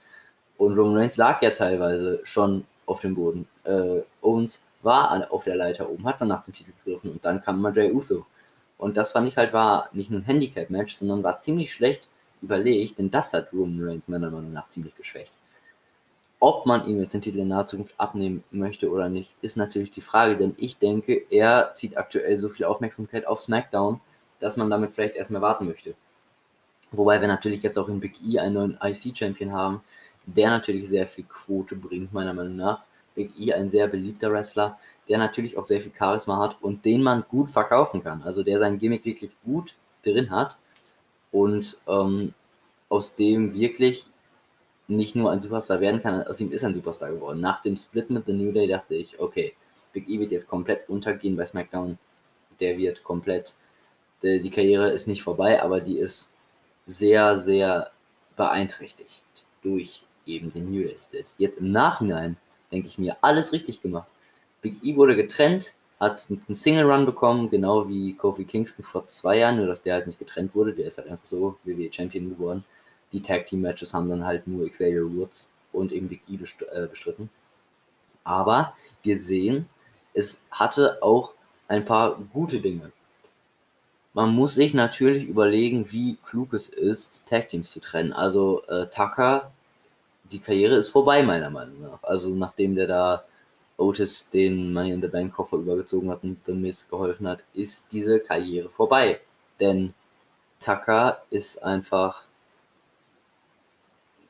und 0.57 0.77
Roman 0.77 0.97
Reigns 0.97 1.15
lag 1.15 1.41
ja 1.41 1.49
teilweise 1.49 2.19
schon 2.23 2.65
auf 2.85 2.99
dem 2.99 3.15
Boden. 3.15 3.47
Äh, 3.63 4.01
Owens 4.21 4.61
war 4.81 5.31
auf 5.31 5.45
der 5.45 5.55
Leiter 5.55 5.89
oben, 5.89 6.05
hat 6.05 6.19
dann 6.19 6.27
nach 6.27 6.43
dem 6.43 6.53
Titel 6.53 6.73
gegriffen 6.83 7.11
und 7.11 7.23
dann 7.23 7.41
kam 7.41 7.61
mal 7.61 7.73
Jay 7.73 7.89
Uso. 7.89 8.25
Und 8.77 8.97
das 8.97 9.13
fand 9.13 9.29
ich 9.29 9.37
halt 9.37 9.53
war 9.53 9.89
nicht 9.93 10.11
nur 10.11 10.19
ein 10.19 10.25
Handicap-Match, 10.25 10.97
sondern 10.97 11.23
war 11.23 11.39
ziemlich 11.39 11.71
schlecht 11.71 12.09
überlegt, 12.41 12.99
denn 12.99 13.09
das 13.09 13.31
hat 13.31 13.53
Roman 13.53 13.87
Reigns 13.87 14.09
meiner 14.09 14.29
Meinung 14.29 14.51
nach 14.51 14.67
ziemlich 14.67 14.93
geschwächt. 14.93 15.31
Ob 16.41 16.65
man 16.65 16.85
ihm 16.85 16.99
jetzt 16.99 17.13
den 17.13 17.21
Titel 17.21 17.39
in 17.39 17.47
naher 17.47 17.65
Zukunft 17.65 17.95
abnehmen 17.97 18.43
möchte 18.51 18.91
oder 18.91 19.07
nicht, 19.07 19.35
ist 19.41 19.55
natürlich 19.55 19.91
die 19.91 20.01
Frage, 20.01 20.35
denn 20.35 20.53
ich 20.57 20.79
denke, 20.79 21.23
er 21.29 21.71
zieht 21.75 21.95
aktuell 21.95 22.37
so 22.39 22.49
viel 22.49 22.65
Aufmerksamkeit 22.65 23.25
auf 23.25 23.39
SmackDown, 23.39 24.01
dass 24.39 24.57
man 24.57 24.69
damit 24.69 24.93
vielleicht 24.93 25.15
erstmal 25.15 25.41
warten 25.41 25.65
möchte. 25.67 25.95
Wobei 26.91 27.19
wir 27.19 27.27
natürlich 27.27 27.63
jetzt 27.63 27.77
auch 27.77 27.89
in 27.89 27.99
Big 27.99 28.13
E 28.25 28.39
einen 28.39 28.53
neuen 28.53 28.79
IC-Champion 28.81 29.51
haben, 29.51 29.81
der 30.25 30.49
natürlich 30.49 30.87
sehr 30.87 31.07
viel 31.07 31.25
Quote 31.25 31.75
bringt, 31.75 32.13
meiner 32.13 32.33
Meinung 32.33 32.55
nach. 32.55 32.83
Big 33.15 33.31
E, 33.39 33.53
ein 33.53 33.69
sehr 33.69 33.87
beliebter 33.87 34.31
Wrestler, 34.31 34.77
der 35.09 35.17
natürlich 35.17 35.57
auch 35.57 35.63
sehr 35.63 35.81
viel 35.81 35.91
Charisma 35.97 36.37
hat 36.37 36.57
und 36.61 36.85
den 36.85 37.01
man 37.01 37.25
gut 37.27 37.49
verkaufen 37.49 38.03
kann. 38.03 38.21
Also 38.23 38.43
der 38.43 38.59
sein 38.59 38.77
Gimmick 38.77 39.05
wirklich 39.05 39.31
gut 39.43 39.73
drin 40.03 40.29
hat 40.29 40.57
und 41.31 41.77
ähm, 41.87 42.33
aus 42.89 43.15
dem 43.15 43.53
wirklich 43.53 44.05
nicht 44.87 45.15
nur 45.15 45.31
ein 45.31 45.41
Superstar 45.41 45.81
werden 45.81 46.01
kann, 46.01 46.23
aus 46.23 46.39
ihm 46.39 46.51
ist 46.51 46.63
ein 46.63 46.73
Superstar 46.73 47.11
geworden. 47.11 47.41
Nach 47.41 47.61
dem 47.61 47.75
Split 47.75 48.09
mit 48.09 48.25
The 48.25 48.33
New 48.33 48.51
Day 48.51 48.67
dachte 48.67 48.95
ich, 48.95 49.19
okay, 49.19 49.53
Big 49.93 50.07
E 50.07 50.19
wird 50.19 50.31
jetzt 50.31 50.47
komplett 50.47 50.87
untergehen 50.87 51.35
bei 51.35 51.45
SmackDown. 51.45 51.97
Der 52.59 52.77
wird 52.77 53.03
komplett, 53.03 53.55
die, 54.23 54.41
die 54.41 54.49
Karriere 54.49 54.89
ist 54.89 55.07
nicht 55.07 55.23
vorbei, 55.23 55.61
aber 55.61 55.81
die 55.81 55.97
ist 55.97 56.31
sehr, 56.85 57.37
sehr 57.37 57.91
beeinträchtigt 58.35 59.25
durch 59.61 60.03
eben 60.25 60.51
den 60.51 60.71
New 60.71 60.83
Day 60.83 60.97
Split. 60.97 61.35
Jetzt 61.37 61.57
im 61.57 61.71
Nachhinein 61.71 62.37
denke 62.71 62.87
ich 62.87 62.97
mir, 62.97 63.17
alles 63.21 63.53
richtig 63.53 63.81
gemacht. 63.81 64.09
Big 64.61 64.83
E 64.83 64.95
wurde 64.95 65.15
getrennt, 65.15 65.75
hat 65.99 66.27
einen 66.29 66.53
Single 66.53 66.89
Run 66.91 67.05
bekommen, 67.05 67.49
genau 67.49 67.87
wie 67.87 68.13
Kofi 68.13 68.45
Kingston 68.45 68.83
vor 68.83 69.05
zwei 69.05 69.39
Jahren, 69.39 69.57
nur 69.57 69.67
dass 69.67 69.81
der 69.81 69.95
halt 69.95 70.07
nicht 70.07 70.19
getrennt 70.19 70.53
wurde. 70.55 70.73
Der 70.73 70.87
ist 70.87 70.97
halt 70.97 71.07
einfach 71.07 71.25
so 71.25 71.57
WWE 71.63 71.91
Champion 71.91 72.29
geworden. 72.29 72.63
Die 73.11 73.21
Tag 73.21 73.45
Team 73.45 73.61
Matches 73.61 73.93
haben 73.93 74.09
dann 74.09 74.25
halt 74.25 74.47
nur 74.47 74.67
Xavier 74.67 75.11
Woods 75.15 75.51
und 75.71 75.91
eben 75.91 76.07
Big 76.09 76.21
E 76.27 76.35
äh, 76.35 76.87
bestritten. 76.87 77.29
Aber 78.23 78.73
wir 79.03 79.17
sehen, 79.17 79.69
es 80.13 80.39
hatte 80.51 81.01
auch 81.01 81.33
ein 81.67 81.85
paar 81.85 82.19
gute 82.33 82.59
Dinge. 82.59 82.91
Man 84.17 84.33
muss 84.33 84.55
sich 84.55 84.73
natürlich 84.73 85.27
überlegen, 85.27 85.91
wie 85.91 86.15
klug 86.25 86.53
es 86.53 86.69
ist, 86.69 87.23
Tag 87.27 87.49
Teams 87.49 87.69
zu 87.69 87.79
trennen. 87.79 88.13
Also 88.13 88.63
äh, 88.63 88.87
Tucker, 88.87 89.51
die 90.31 90.39
Karriere 90.39 90.73
ist 90.73 90.89
vorbei, 90.89 91.21
meiner 91.21 91.51
Meinung 91.51 91.83
nach. 91.83 92.01
Also 92.01 92.33
nachdem 92.33 92.73
der 92.73 92.87
da 92.87 93.25
Otis 93.77 94.27
den 94.31 94.73
Money 94.73 94.93
in 94.93 95.03
the 95.03 95.07
Bank 95.07 95.33
Koffer 95.33 95.57
übergezogen 95.57 96.09
hat 96.09 96.23
und 96.23 96.39
The 96.47 96.53
Miz 96.53 96.87
geholfen 96.89 97.27
hat, 97.27 97.43
ist 97.53 97.91
diese 97.91 98.19
Karriere 98.19 98.71
vorbei. 98.71 99.21
Denn 99.59 99.93
Tucker 100.59 101.21
ist 101.29 101.63
einfach 101.63 102.23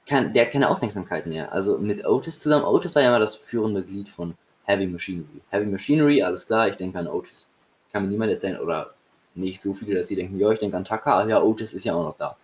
kein, 0.06 0.34
der 0.34 0.48
hat 0.48 0.52
keine 0.52 0.70
Aufmerksamkeit 0.70 1.28
mehr. 1.28 1.54
Also 1.54 1.78
mit 1.78 2.06
Otis 2.06 2.40
zusammen. 2.40 2.66
Otis 2.66 2.94
war 2.96 3.04
ja 3.04 3.08
immer 3.08 3.20
das 3.20 3.38
führende 3.38 3.86
Glied 3.86 4.10
von 4.10 4.34
Heavy 4.66 4.86
Machinery. 4.86 5.40
Heavy 5.50 5.68
Machinery, 5.68 6.22
alles 6.24 6.46
klar, 6.46 6.68
ich 6.68 6.76
denke 6.76 7.00
an 7.00 7.08
Otis. 7.08 7.48
Kann 7.94 8.04
mir 8.04 8.10
niemand 8.10 8.32
erzählen, 8.32 8.60
oder 8.60 8.97
nicht 9.38 9.62
so 9.62 9.74
viele, 9.74 9.96
dass 9.96 10.08
sie 10.08 10.16
denken, 10.16 10.40
ja, 10.40 10.52
ich 10.52 10.60
denke 10.60 10.78
an 10.78 10.84
Tucker, 10.84 11.16
ah 11.16 11.28
ja, 11.28 11.42
Otis 11.42 11.74
ist 11.74 11.86
ja 11.86 11.94
auch 11.94 12.04
noch 12.04 12.18
da. 12.18 12.38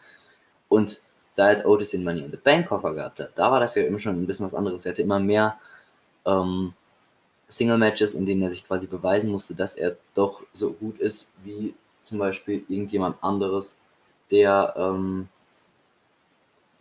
Und 0.69 1.01
seit 1.33 1.65
Otis 1.65 1.91
den 1.91 2.03
Money 2.03 2.21
in 2.21 2.31
the 2.31 2.37
Bank 2.37 2.67
Koffer 2.67 2.93
gehabt 2.93 3.19
hat, 3.19 3.31
da 3.35 3.51
war 3.51 3.59
das 3.59 3.75
ja 3.75 3.83
immer 3.83 3.97
schon 3.97 4.21
ein 4.21 4.27
bisschen 4.27 4.45
was 4.45 4.53
anderes. 4.53 4.85
Er 4.85 4.91
hatte 4.91 5.01
immer 5.01 5.19
mehr 5.19 5.57
ähm, 6.25 6.73
Single-Matches, 7.47 8.13
in 8.13 8.25
denen 8.25 8.41
er 8.43 8.51
sich 8.51 8.65
quasi 8.65 8.87
beweisen 8.87 9.29
musste, 9.29 9.55
dass 9.55 9.75
er 9.75 9.97
doch 10.13 10.43
so 10.53 10.71
gut 10.73 10.99
ist 10.99 11.27
wie 11.43 11.73
zum 12.03 12.19
Beispiel 12.19 12.63
irgendjemand 12.67 13.23
anderes, 13.23 13.77
der 14.31 14.73
ähm, 14.77 15.29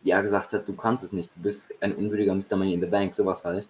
ja 0.02 0.20
gesagt 0.20 0.52
hat, 0.52 0.66
du 0.66 0.74
kannst 0.74 1.04
es 1.04 1.12
nicht, 1.12 1.30
du 1.36 1.42
bist 1.42 1.74
ein 1.80 1.94
unwürdiger 1.94 2.34
Mr. 2.34 2.56
Money 2.56 2.74
in 2.74 2.80
the 2.80 2.86
Bank, 2.86 3.14
sowas 3.14 3.44
halt. 3.44 3.68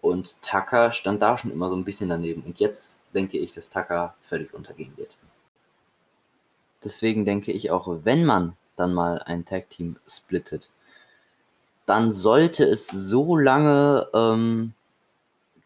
Und 0.00 0.40
Tucker 0.40 0.92
stand 0.92 1.22
da 1.22 1.36
schon 1.36 1.50
immer 1.50 1.68
so 1.68 1.76
ein 1.76 1.84
bisschen 1.84 2.08
daneben. 2.08 2.42
Und 2.42 2.60
jetzt 2.60 3.00
denke 3.14 3.38
ich, 3.38 3.52
dass 3.52 3.68
Tucker 3.68 4.14
völlig 4.20 4.54
untergehen 4.54 4.96
wird. 4.96 5.10
Deswegen 6.84 7.24
denke 7.24 7.52
ich 7.52 7.70
auch, 7.70 7.88
wenn 8.04 8.24
man 8.24 8.56
dann 8.76 8.94
mal 8.94 9.20
ein 9.20 9.44
Tag 9.44 9.70
Team 9.70 9.96
splittet, 10.06 10.70
dann 11.86 12.12
sollte 12.12 12.64
es 12.64 12.88
so 12.88 13.36
lange 13.36 14.08
ähm, 14.12 14.74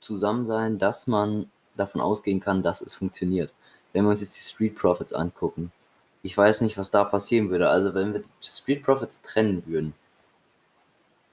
zusammen 0.00 0.46
sein, 0.46 0.78
dass 0.78 1.06
man 1.06 1.50
davon 1.76 2.00
ausgehen 2.00 2.40
kann, 2.40 2.62
dass 2.62 2.82
es 2.82 2.94
funktioniert. 2.94 3.52
Wenn 3.92 4.04
wir 4.04 4.10
uns 4.10 4.20
jetzt 4.20 4.36
die 4.36 4.54
Street 4.54 4.74
Profits 4.74 5.12
angucken, 5.12 5.72
ich 6.22 6.36
weiß 6.36 6.60
nicht, 6.60 6.76
was 6.76 6.90
da 6.90 7.04
passieren 7.04 7.50
würde. 7.50 7.68
Also 7.68 7.94
wenn 7.94 8.12
wir 8.12 8.20
die 8.20 8.46
Street 8.46 8.82
Profits 8.82 9.22
trennen 9.22 9.62
würden. 9.66 9.94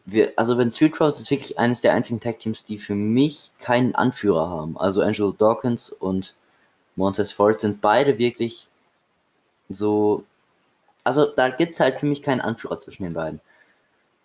Wir, 0.06 0.32
also 0.38 0.58
wenn 0.58 0.72
Street 0.72 0.94
Profits 0.94 1.20
ist 1.20 1.32
wirklich 1.32 1.60
eines 1.60 1.82
der 1.82 1.94
einzigen 1.94 2.22
Tag 2.22 2.40
Teams, 2.40 2.64
die 2.64 2.78
für 2.78 2.96
mich 2.96 3.52
keinen 3.60 3.94
Anführer 3.94 4.50
haben. 4.50 4.78
Also 4.78 5.02
Angelo 5.02 5.34
Dawkins 5.34 5.90
und 5.90 6.36
Montez 6.96 7.34
Ford 7.34 7.60
sind 7.60 7.82
beide 7.82 8.18
wirklich 8.18 8.70
so. 9.70 10.24
Also 11.04 11.26
da 11.26 11.50
gibt 11.50 11.74
es 11.74 11.80
halt 11.80 12.00
für 12.00 12.06
mich 12.06 12.22
keinen 12.22 12.42
Anführer 12.42 12.80
zwischen 12.80 13.04
den 13.04 13.14
beiden. 13.14 13.40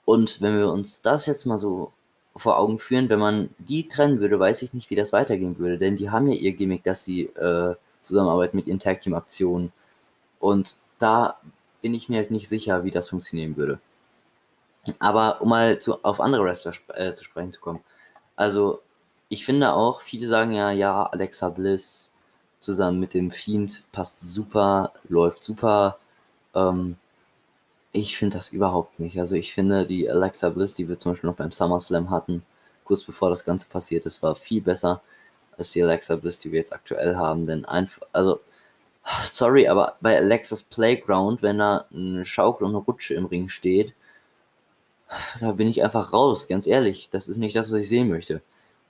Und 0.05 0.41
wenn 0.41 0.59
wir 0.59 0.73
uns 0.73 1.01
das 1.01 1.27
jetzt 1.27 1.47
mal 1.47 1.59
so 1.59 1.93
vor 2.35 2.59
Augen 2.59 2.79
führen, 2.79 3.09
wenn 3.09 3.21
man 3.21 3.51
die 3.59 3.87
trennen 3.87 4.19
würde, 4.21 4.41
weiß 4.41 4.63
ich 4.63 4.73
nicht, 4.75 4.91
wie 4.91 4.97
das 4.97 5.13
weitergehen 5.13 5.59
würde. 5.59 5.79
Denn 5.79 5.97
die 5.97 6.11
haben 6.11 6.27
ja 6.29 6.35
ihr 6.35 6.53
Gimmick, 6.55 6.83
dass 6.83 7.05
sie 7.05 7.27
äh, 7.27 7.77
zusammenarbeiten 8.03 8.57
mit 8.57 8.67
ihren 8.67 8.81
Tag 8.81 9.01
Team 9.01 9.15
Aktionen 9.15 9.73
und 10.43 10.77
da 10.99 11.39
bin 11.83 11.95
ich 11.95 12.09
mir 12.09 12.19
halt 12.19 12.33
nicht 12.33 12.49
sicher, 12.49 12.85
wie 12.85 12.91
das 12.91 13.11
funktionieren 13.11 13.57
würde. 13.57 13.81
Aber 14.99 15.41
um 15.41 15.49
mal 15.49 15.79
zu, 15.79 16.03
auf 16.05 16.21
andere 16.21 16.45
Wrestler 16.45 16.73
sp 16.75 16.91
äh, 16.95 17.15
zu 17.15 17.25
sprechen 17.25 17.53
zu 17.53 17.61
kommen. 17.61 17.81
Also, 18.35 18.83
ich 19.29 19.45
finde 19.45 19.73
auch, 19.73 20.01
viele 20.01 20.27
sagen 20.27 20.53
ja, 20.53 20.73
ja, 20.73 21.05
Alexa 21.05 21.49
Bliss 21.49 22.11
zusammen 22.62 23.01
mit 23.01 23.14
dem 23.14 23.31
Fiend 23.31 23.85
passt 23.92 24.20
super, 24.20 24.92
läuft 25.09 25.44
super. 25.44 25.98
Ähm, 26.55 26.96
Ich 27.94 28.16
finde 28.16 28.38
das 28.38 28.48
überhaupt 28.51 28.98
nicht. 29.01 29.18
Also 29.20 29.37
ich 29.37 29.53
finde, 29.55 29.87
die 29.87 30.09
Alexa 30.11 30.48
Bliss, 30.51 30.75
die 30.75 30.88
wir 30.88 30.98
zum 30.98 31.12
Beispiel 31.12 31.29
noch 31.31 31.37
beim 31.37 31.53
SummerSlam 31.53 32.11
hatten, 32.11 32.42
kurz 32.85 33.05
bevor 33.05 33.31
das 33.31 33.44
Ganze 33.44 33.68
passiert 33.68 34.07
ist, 34.07 34.22
war 34.22 34.35
viel 34.37 34.62
besser 34.62 35.03
als 35.59 35.72
die 35.72 35.83
Alexa 35.83 36.16
Bliss, 36.16 36.38
die 36.38 36.53
wir 36.53 36.59
jetzt 36.61 36.72
aktuell 36.72 37.16
haben. 37.16 37.46
Denn 37.46 37.64
einfach, 37.66 38.03
also, 38.12 38.40
sorry, 39.25 39.68
aber 39.68 39.96
bei 40.01 40.16
Alexas 40.16 40.62
Playground, 40.62 41.42
wenn 41.42 41.59
da 41.59 41.87
eine 41.92 42.25
Schaukel 42.25 42.66
und 42.66 42.75
eine 42.75 42.85
Rutsche 42.85 43.14
im 43.14 43.27
Ring 43.27 43.48
steht, 43.48 43.94
da 45.40 45.53
bin 45.53 45.68
ich 45.68 45.83
einfach 45.83 46.12
raus, 46.12 46.48
ganz 46.48 46.66
ehrlich. 46.66 47.11
Das 47.11 47.29
ist 47.29 47.38
nicht 47.38 47.57
das, 47.57 47.70
was 47.70 47.81
ich 47.83 47.88
sehen 47.88 48.09
möchte. 48.09 48.42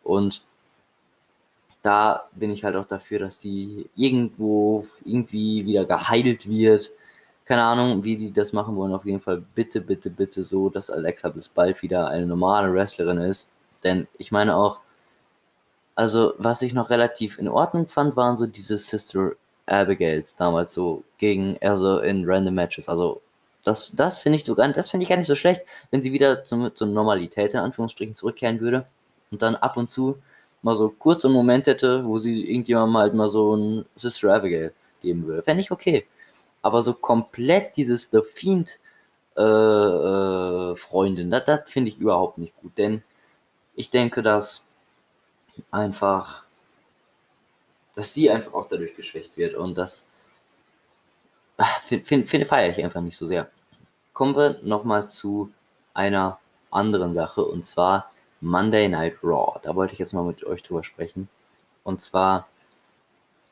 Und 0.05 0.43
da 1.83 2.29
bin 2.33 2.51
ich 2.51 2.65
halt 2.65 2.77
auch 2.77 2.87
dafür, 2.87 3.19
dass 3.19 3.41
sie 3.41 3.91
irgendwo 3.97 4.83
irgendwie 5.05 5.67
wieder 5.67 5.85
geheilt 5.85 6.49
wird. 6.49 6.93
Keine 7.45 7.65
Ahnung, 7.65 8.05
wie 8.05 8.17
die 8.17 8.33
das 8.33 8.53
machen 8.53 8.77
wollen. 8.77 8.95
Auf 8.95 9.05
jeden 9.05 9.21
Fall 9.21 9.43
bitte, 9.55 9.81
bitte, 9.81 10.09
bitte 10.11 10.45
so, 10.45 10.71
dass 10.71 10.91
Alexa 10.91 11.29
bis 11.29 11.49
bald 11.49 11.83
wieder 11.83 12.09
eine 12.09 12.27
normale 12.27 12.73
Wrestlerin 12.73 13.19
ist. 13.19 13.49
Denn 13.83 14.07
ich 14.17 14.31
meine 14.31 14.57
auch, 14.57 14.79
also 15.97 16.35
was 16.39 16.63
ich 16.63 16.73
noch 16.73 16.91
relativ 16.91 17.39
in 17.39 17.49
Ordnung 17.49 17.89
fand, 17.89 18.17
waren 18.17 18.37
so 18.37 18.47
diese 18.47 18.79
Sister 18.79 19.33
Abigails 19.67 20.37
damals 20.37 20.73
so 20.73 21.03
gegen, 21.19 21.59
also 21.61 21.99
in 21.99 22.25
Random 22.29 22.55
Matches. 22.55 22.89
Also 22.89 23.21
das, 23.65 23.93
das 23.95 24.19
finde 24.19 24.37
ich 24.37 24.45
sogar, 24.45 24.69
das 24.69 24.91
finde 24.91 25.03
ich 25.03 25.09
gar 25.09 25.17
nicht 25.17 25.27
so 25.27 25.35
schlecht, 25.35 25.63
wenn 25.91 26.03
sie 26.03 26.13
wieder 26.13 26.45
zum, 26.45 26.75
zur 26.75 26.87
Normalität 26.87 27.55
in 27.55 27.61
Anführungsstrichen 27.61 28.15
zurückkehren 28.15 28.61
würde 28.61 28.87
und 29.31 29.43
dann 29.43 29.57
ab 29.57 29.77
und 29.77 29.89
zu 29.89 30.19
mal 30.63 30.77
so 30.77 30.89
kurz 30.89 31.25
einen 31.25 31.35
Moment 31.35 31.67
hätte, 31.67 32.05
wo 32.05 32.19
sie 32.19 32.49
irgendjemandem 32.49 32.97
halt 32.99 33.15
mal 33.15 33.29
so 33.29 33.57
ein 33.57 33.85
Sister 33.97 34.33
Abigail 34.33 34.73
geben 35.01 35.27
würde. 35.27 35.43
Fände 35.43 35.61
ich 35.61 35.71
okay. 35.71 36.07
Aber 36.63 36.83
so 36.83 36.95
komplett 36.95 37.77
dieses 37.77 38.09
The 38.13 38.23
Fiend 38.23 38.79
äh, 39.37 39.43
äh, 39.43 40.77
Freundin, 40.77 41.31
das, 41.31 41.71
finde 41.71 41.91
ich 41.91 41.99
überhaupt 41.99 42.39
nicht 42.39 42.57
gut. 42.57 42.79
Denn 42.79 43.03
ich 43.75 43.91
denke, 43.91 44.23
dass 44.23 44.67
einfach, 45.71 46.47
dass 47.95 48.15
sie 48.15 48.31
einfach 48.31 48.55
auch 48.55 48.69
dadurch 48.69 48.95
geschwächt 48.95 49.37
wird 49.37 49.55
und 49.55 49.77
das 49.77 50.07
finde 51.83 52.05
find, 52.05 52.29
find, 52.29 52.47
feiere 52.47 52.71
ich 52.71 52.83
einfach 52.83 53.01
nicht 53.01 53.17
so 53.17 53.27
sehr. 53.27 53.51
Kommen 54.13 54.37
wir 54.37 54.61
nochmal 54.63 55.09
zu 55.09 55.53
einer 55.95 56.39
anderen 56.71 57.13
Sache 57.13 57.45
und 57.45 57.65
zwar 57.65 58.12
Monday 58.43 58.89
Night 58.89 59.17
Raw. 59.23 59.59
Da 59.63 59.75
wollte 59.75 59.95
ich 59.95 59.99
jetzt 59.99 60.13
mal 60.13 60.25
mit 60.25 60.45
euch 60.45 60.63
drüber 60.63 60.85
sprechen. 60.85 61.29
Und 61.85 62.01
zwar, 62.01 62.49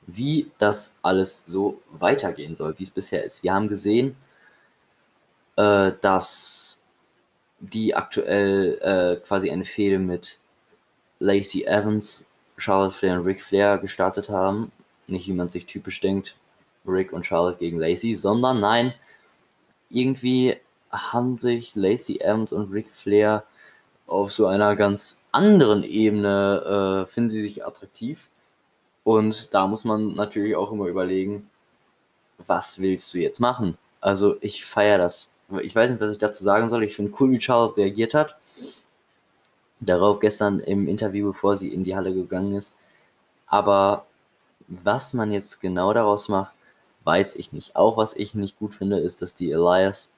wie 0.07 0.51
das 0.59 0.95
alles 1.03 1.47
so 1.47 1.81
weitergehen 1.91 2.55
soll, 2.55 2.79
wie 2.79 2.83
es 2.83 2.91
bisher 2.91 3.25
ist. 3.25 3.43
Wir 3.43 3.55
haben 3.55 3.69
gesehen, 3.69 4.17
äh, 5.57 5.93
dass 6.01 6.81
die 7.61 7.95
aktuell 7.95 8.79
äh, 8.83 9.27
quasi 9.27 9.51
eine 9.51 9.65
Fehde 9.65 9.99
mit 9.99 10.39
Lacey 11.19 11.65
Evans, 11.65 12.27
Charlotte 12.57 12.95
Flair 12.95 13.19
und 13.19 13.27
Ric 13.27 13.43
Flair 13.43 13.79
gestartet 13.79 14.29
haben. 14.29 14.73
Nicht 15.07 15.29
wie 15.29 15.33
man 15.33 15.49
sich 15.49 15.67
typisch 15.67 16.01
denkt, 16.01 16.37
Rick 16.87 17.13
und 17.13 17.27
Charlotte 17.27 17.59
gegen 17.59 17.79
Lacey, 17.79 18.15
sondern 18.17 18.61
nein, 18.61 18.95
irgendwie 19.91 20.57
haben 20.91 21.39
sich 21.39 21.75
Lacey 21.75 22.21
Evans 22.21 22.53
und 22.53 22.73
Ric 22.73 22.91
Flair 22.91 23.45
auf 24.11 24.33
so 24.33 24.47
einer 24.47 24.77
ganz 24.77 25.21
anderen 25.33 25.85
Ebene, 25.85 27.05
äh, 27.07 27.11
finden 27.11 27.31
sie 27.31 27.43
sich 27.43 27.65
attraktiv. 27.65 28.29
Und 29.05 29.55
da 29.55 29.67
muss 29.67 29.85
man 29.85 30.15
natürlich 30.15 30.57
auch 30.57 30.73
immer 30.73 30.87
überlegen, 30.87 31.49
was 32.39 32.81
willst 32.81 33.15
du 33.15 33.19
jetzt 33.19 33.41
machen? 33.41 33.79
Also 34.01 34.37
ich 34.41 34.65
feiere 34.65 34.99
das. 34.99 35.33
Ich 35.63 35.75
weiß 35.75 35.91
nicht, 35.91 36.01
was 36.01 36.13
ich 36.13 36.19
dazu 36.19 36.45
sagen 36.45 36.69
soll. 36.69 36.83
Ich 36.85 36.97
finde 36.97 37.13
cool, 37.21 37.31
wie 37.31 37.41
Charlotte 37.41 37.77
reagiert 37.77 38.15
hat. 38.15 38.37
Darauf 39.81 40.21
gestern 40.21 40.61
im 40.61 40.89
Interview, 40.89 41.29
bevor 41.29 41.57
sie 41.57 41.73
in 41.73 41.85
die 41.85 41.97
Halle 41.97 42.13
gegangen 42.13 42.55
ist. 42.55 42.75
Aber 43.47 44.07
was 44.69 45.15
man 45.15 45.33
jetzt 45.33 45.61
genau 45.61 45.93
daraus 45.93 46.29
macht, 46.29 46.57
weiß 47.05 47.37
ich 47.37 47.53
nicht. 47.53 47.77
Auch 47.77 47.97
was 47.97 48.15
ich 48.15 48.35
nicht 48.35 48.59
gut 48.59 48.75
finde, 48.75 48.99
ist, 48.99 49.23
dass 49.23 49.35
die 49.35 49.51
Elias 49.51 50.13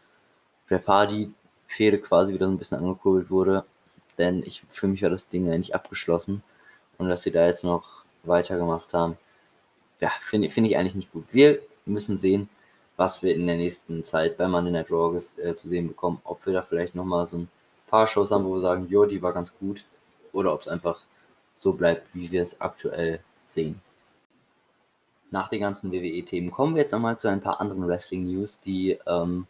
Jeff 0.68 0.88
Hardy 0.88 1.33
Fehde 1.66 1.98
quasi 1.98 2.35
wieder 2.35 2.46
so 2.46 2.52
ein 2.52 2.59
bisschen 2.59 2.78
angekurbelt 2.78 3.31
wurde. 3.31 3.64
Denn 4.18 4.42
ich, 4.44 4.64
für 4.70 4.87
mich 4.87 5.03
war 5.03 5.11
das 5.11 5.29
Ding 5.29 5.51
eigentlich 5.51 5.75
abgeschlossen. 5.75 6.42
Und 6.98 7.09
dass 7.09 7.22
sie 7.22 7.33
da 7.33 7.46
jetzt 7.46 7.64
noch 7.64 8.05
weitergemacht 8.25 8.94
haben, 8.94 9.16
ja, 10.01 10.11
finde 10.20 10.51
find 10.51 10.66
ich 10.66 10.77
eigentlich 10.77 10.94
nicht 10.94 11.12
gut. 11.12 11.25
Wir 11.33 11.61
müssen 11.87 12.18
sehen, 12.18 12.48
was 12.96 13.22
wir 13.22 13.35
in 13.35 13.46
der 13.46 13.57
nächsten 13.57 14.05
Zeit 14.05 14.37
bei 14.37 14.46
Monday 14.46 14.72
Night 14.72 14.90
Raw 14.90 15.16
äh, 15.16 15.55
zu 15.57 15.68
sehen 15.68 15.88
bekommen. 15.88 16.20
Ob 16.25 16.44
wir 16.46 16.53
da 16.53 16.62
vielleicht 16.62 16.94
nochmal 16.94 17.27
so 17.27 17.38
ein 17.38 17.48
paar 17.88 18.07
Shows 18.07 18.31
haben, 18.31 18.44
wo 18.44 18.55
wir 18.55 18.61
sagen, 18.61 18.87
jo, 18.88 19.07
die 19.07 19.22
war 19.22 19.33
ganz 19.33 19.57
gut. 19.59 19.85
Oder 20.33 20.53
ob 20.55 20.62
es 20.62 20.68
einfach 20.68 21.01
so 21.57 21.72
bleibt, 21.72 22.14
wie 22.14 22.31
wir 22.31 22.42
es 22.42 22.61
aktuell 22.61 23.20
sehen 23.44 23.81
nach 25.33 25.48
den 25.48 25.61
ganzen 25.61 25.90
WWE-Themen 25.90 26.51
kommen 26.51 26.75
wir 26.75 26.83
jetzt 26.83 26.92
nochmal 26.92 27.18
zu 27.18 27.29
ein 27.29 27.40
paar 27.40 27.61
anderen 27.61 27.88
Wrestling-News, 27.88 28.61
die 28.61 28.98
ähm, 29.07 29.46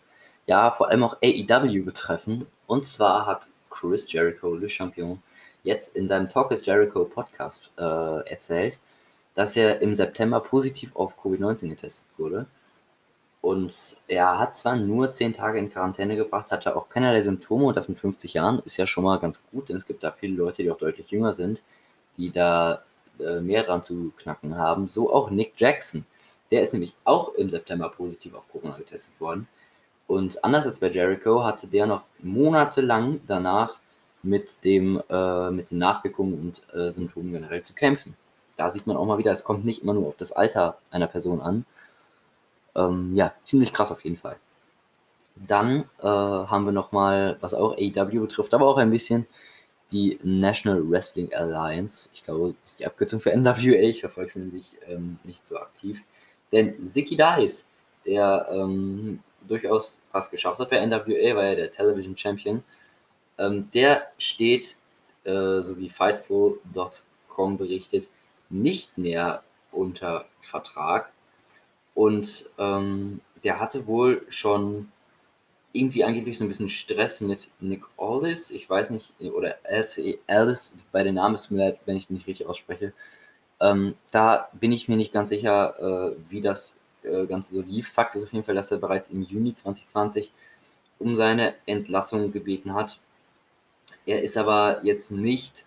ja 0.46 0.70
vor 0.70 0.88
allem 0.88 1.02
auch 1.02 1.16
AEW 1.22 1.84
betreffen. 1.84 2.46
Und 2.66 2.86
zwar 2.86 3.26
hat 3.26 3.48
Chris 3.72 4.10
Jericho, 4.10 4.54
Le 4.54 4.68
Champion, 4.68 5.22
jetzt 5.62 5.96
in 5.96 6.06
seinem 6.06 6.28
Talk 6.28 6.52
is 6.52 6.64
Jericho 6.64 7.04
Podcast 7.04 7.72
äh, 7.78 8.28
erzählt, 8.28 8.80
dass 9.34 9.56
er 9.56 9.80
im 9.80 9.94
September 9.94 10.40
positiv 10.40 10.94
auf 10.94 11.18
Covid-19 11.18 11.70
getestet 11.70 12.08
wurde. 12.18 12.46
Und 13.40 13.96
er 14.06 14.38
hat 14.38 14.56
zwar 14.56 14.76
nur 14.76 15.12
10 15.12 15.32
Tage 15.32 15.58
in 15.58 15.68
Quarantäne 15.68 16.14
gebracht, 16.14 16.52
hatte 16.52 16.76
auch 16.76 16.88
keinerlei 16.88 17.22
Symptome 17.22 17.64
und 17.64 17.76
das 17.76 17.88
mit 17.88 17.98
50 17.98 18.34
Jahren 18.34 18.60
ist 18.60 18.76
ja 18.76 18.86
schon 18.86 19.02
mal 19.02 19.18
ganz 19.18 19.42
gut, 19.50 19.68
denn 19.68 19.76
es 19.76 19.86
gibt 19.86 20.04
da 20.04 20.12
viele 20.12 20.36
Leute, 20.36 20.62
die 20.62 20.70
auch 20.70 20.78
deutlich 20.78 21.10
jünger 21.10 21.32
sind, 21.32 21.62
die 22.16 22.30
da 22.30 22.84
äh, 23.18 23.40
mehr 23.40 23.64
dran 23.64 23.82
zu 23.82 24.12
knacken 24.16 24.56
haben. 24.56 24.86
So 24.86 25.12
auch 25.12 25.30
Nick 25.30 25.54
Jackson. 25.56 26.04
Der 26.52 26.62
ist 26.62 26.72
nämlich 26.72 26.94
auch 27.04 27.34
im 27.34 27.50
September 27.50 27.88
positiv 27.88 28.34
auf 28.34 28.48
Corona 28.48 28.76
getestet 28.76 29.20
worden. 29.20 29.48
Und 30.12 30.44
anders 30.44 30.66
als 30.66 30.78
bei 30.78 30.90
Jericho 30.90 31.42
hatte 31.42 31.66
der 31.66 31.86
noch 31.86 32.02
monatelang 32.18 33.22
danach 33.26 33.78
mit, 34.22 34.62
dem, 34.62 35.02
äh, 35.08 35.50
mit 35.50 35.70
den 35.70 35.78
Nachwirkungen 35.78 36.38
und 36.38 36.62
äh, 36.74 36.90
Symptomen 36.90 37.32
generell 37.32 37.62
zu 37.62 37.72
kämpfen. 37.72 38.14
Da 38.58 38.70
sieht 38.70 38.86
man 38.86 38.98
auch 38.98 39.06
mal 39.06 39.16
wieder, 39.16 39.32
es 39.32 39.42
kommt 39.42 39.64
nicht 39.64 39.82
immer 39.82 39.94
nur 39.94 40.08
auf 40.08 40.16
das 40.18 40.32
Alter 40.32 40.76
einer 40.90 41.06
Person 41.06 41.40
an. 41.40 41.64
Ähm, 42.74 43.16
ja, 43.16 43.32
ziemlich 43.42 43.72
krass 43.72 43.90
auf 43.90 44.04
jeden 44.04 44.18
Fall. 44.18 44.36
Dann 45.34 45.84
äh, 46.00 46.06
haben 46.06 46.66
wir 46.66 46.72
nochmal, 46.72 47.38
was 47.40 47.54
auch 47.54 47.78
AEW 47.78 48.20
betrifft, 48.20 48.52
aber 48.52 48.66
auch 48.66 48.76
ein 48.76 48.90
bisschen 48.90 49.26
die 49.92 50.18
National 50.22 50.90
Wrestling 50.90 51.32
Alliance. 51.32 52.10
Ich 52.12 52.22
glaube, 52.22 52.54
das 52.60 52.72
ist 52.72 52.80
die 52.80 52.86
Abkürzung 52.86 53.18
für 53.18 53.34
NWA. 53.34 53.80
Ich 53.80 54.00
verfolge 54.00 54.28
es 54.28 54.36
nämlich 54.36 54.76
ähm, 54.86 55.18
nicht 55.24 55.48
so 55.48 55.56
aktiv. 55.56 56.04
Denn 56.52 56.84
Zicky 56.84 57.16
Dice, 57.16 57.64
der 58.04 58.46
ähm, 58.50 59.20
durchaus 59.48 60.00
was 60.12 60.30
geschafft 60.30 60.58
hat 60.58 60.70
bei 60.70 60.84
NWA, 60.84 61.36
war 61.36 61.44
ja 61.44 61.54
der 61.54 61.70
Television 61.70 62.16
Champion, 62.16 62.62
ähm, 63.38 63.68
der 63.72 64.08
steht, 64.18 64.76
äh, 65.24 65.60
so 65.60 65.78
wie 65.78 65.88
Fightful.com 65.88 67.56
berichtet, 67.56 68.08
nicht 68.50 68.98
näher 68.98 69.42
unter 69.70 70.26
Vertrag. 70.40 71.12
Und 71.94 72.50
ähm, 72.58 73.20
der 73.44 73.60
hatte 73.60 73.86
wohl 73.86 74.24
schon 74.28 74.90
irgendwie 75.72 76.04
angeblich 76.04 76.38
so 76.38 76.44
ein 76.44 76.48
bisschen 76.48 76.68
Stress 76.68 77.20
mit 77.20 77.50
Nick 77.60 77.82
Aldis, 77.96 78.50
ich 78.50 78.68
weiß 78.68 78.90
nicht, 78.90 79.14
oder 79.20 79.56
LCE 79.64 80.18
Aldis, 80.26 80.74
bei 80.92 81.02
den 81.02 81.14
Namen 81.14 81.34
ist 81.34 81.50
mir 81.50 81.64
leid, 81.64 81.80
wenn 81.86 81.96
ich 81.96 82.08
den 82.08 82.14
nicht 82.14 82.26
richtig 82.26 82.46
ausspreche. 82.46 82.92
Ähm, 83.60 83.94
da 84.10 84.48
bin 84.52 84.72
ich 84.72 84.88
mir 84.88 84.96
nicht 84.96 85.12
ganz 85.12 85.30
sicher, 85.30 86.12
äh, 86.12 86.16
wie 86.28 86.40
das 86.40 86.76
äh, 87.04 87.26
Ganze 87.26 87.54
so 87.54 87.62
lief. 87.62 87.90
Fakt 87.90 88.14
ist 88.14 88.24
auf 88.24 88.32
jeden 88.32 88.44
Fall, 88.44 88.54
dass 88.54 88.70
er 88.70 88.78
bereits 88.78 89.10
im 89.10 89.22
Juni 89.22 89.54
2020 89.54 90.32
um 90.98 91.16
seine 91.16 91.54
Entlassung 91.66 92.32
gebeten 92.32 92.74
hat. 92.74 93.00
Er 94.06 94.22
ist 94.22 94.36
aber 94.36 94.80
jetzt 94.82 95.10
nicht 95.10 95.66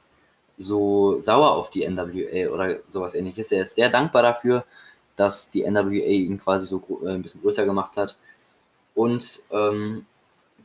so 0.57 1.21
sauer 1.21 1.51
auf 1.51 1.69
die 1.69 1.87
NWA 1.87 2.49
oder 2.53 2.79
sowas 2.89 3.13
ähnliches. 3.15 3.51
Er 3.51 3.63
ist 3.63 3.75
sehr 3.75 3.89
dankbar 3.89 4.21
dafür, 4.21 4.65
dass 5.15 5.49
die 5.49 5.69
NWA 5.69 5.89
ihn 5.91 6.39
quasi 6.39 6.67
so 6.67 6.81
äh, 7.03 7.09
ein 7.09 7.21
bisschen 7.21 7.41
größer 7.41 7.65
gemacht 7.65 7.97
hat 7.97 8.17
und 8.93 9.43
ähm, 9.51 10.05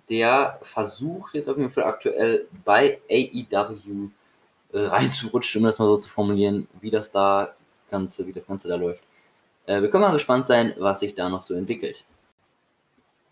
der 0.08 0.58
versucht 0.62 1.34
jetzt 1.34 1.48
auf 1.48 1.56
jeden 1.56 1.70
Fall 1.70 1.84
aktuell 1.84 2.48
bei 2.64 3.00
AEW 3.10 4.10
äh, 4.72 4.78
reinzurutschen, 4.78 5.60
um 5.60 5.66
das 5.66 5.78
mal 5.78 5.86
so 5.86 5.98
zu 5.98 6.08
formulieren, 6.08 6.68
wie 6.80 6.90
das 6.90 7.10
da 7.12 7.54
Ganze, 7.90 8.26
wie 8.26 8.32
das 8.32 8.46
Ganze 8.46 8.68
da 8.68 8.76
läuft. 8.76 9.02
Äh, 9.66 9.82
wir 9.82 9.90
können 9.90 10.02
mal 10.02 10.12
gespannt 10.12 10.46
sein, 10.46 10.74
was 10.78 11.00
sich 11.00 11.14
da 11.14 11.28
noch 11.28 11.42
so 11.42 11.54
entwickelt. 11.54 12.04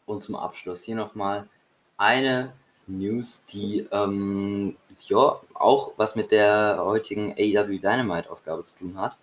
Und 0.06 0.22
zum 0.22 0.36
Abschluss 0.36 0.84
hier 0.84 0.96
nochmal 0.96 1.48
eine 1.96 2.52
News, 2.86 3.44
die 3.46 3.86
ähm, 3.92 4.76
ja 5.00 5.40
auch 5.54 5.92
was 5.96 6.16
mit 6.16 6.30
der 6.32 6.80
heutigen 6.82 7.32
AEW 7.32 7.78
Dynamite 7.78 8.30
Ausgabe 8.30 8.64
zu 8.64 8.74
tun 8.76 8.98
hat. 8.98 9.18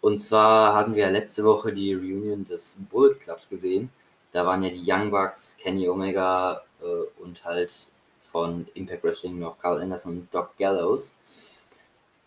Und 0.00 0.18
zwar 0.18 0.74
hatten 0.74 0.94
wir 0.94 1.10
letzte 1.10 1.44
Woche 1.44 1.72
die 1.72 1.94
Reunion 1.94 2.44
des 2.44 2.78
Bullet 2.90 3.14
Clubs 3.16 3.48
gesehen 3.48 3.90
Da 4.30 4.46
waren 4.46 4.62
ja 4.62 4.70
die 4.70 4.82
Young 4.86 5.10
Bucks, 5.10 5.56
Kenny 5.56 5.88
Omega 5.88 6.62
äh, 6.80 7.22
und 7.22 7.44
halt 7.44 7.88
von 8.20 8.66
Impact 8.74 9.02
Wrestling 9.04 9.38
noch 9.38 9.58
Carl 9.58 9.80
Anderson 9.80 10.18
und 10.18 10.34
Doc 10.34 10.56
Gallows. 10.56 11.16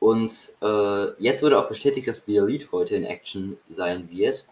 Und 0.02 0.52
äh, 0.64 1.12
jetzt 1.22 1.44
wurde 1.44 1.60
auch 1.60 1.68
bestätigt, 1.68 2.08
dass 2.08 2.26
The 2.26 2.38
Elite 2.38 2.70
heute 2.72 2.96
in 2.96 3.04
Action 3.04 3.58
sein 3.70 4.10
wird. 4.10 4.48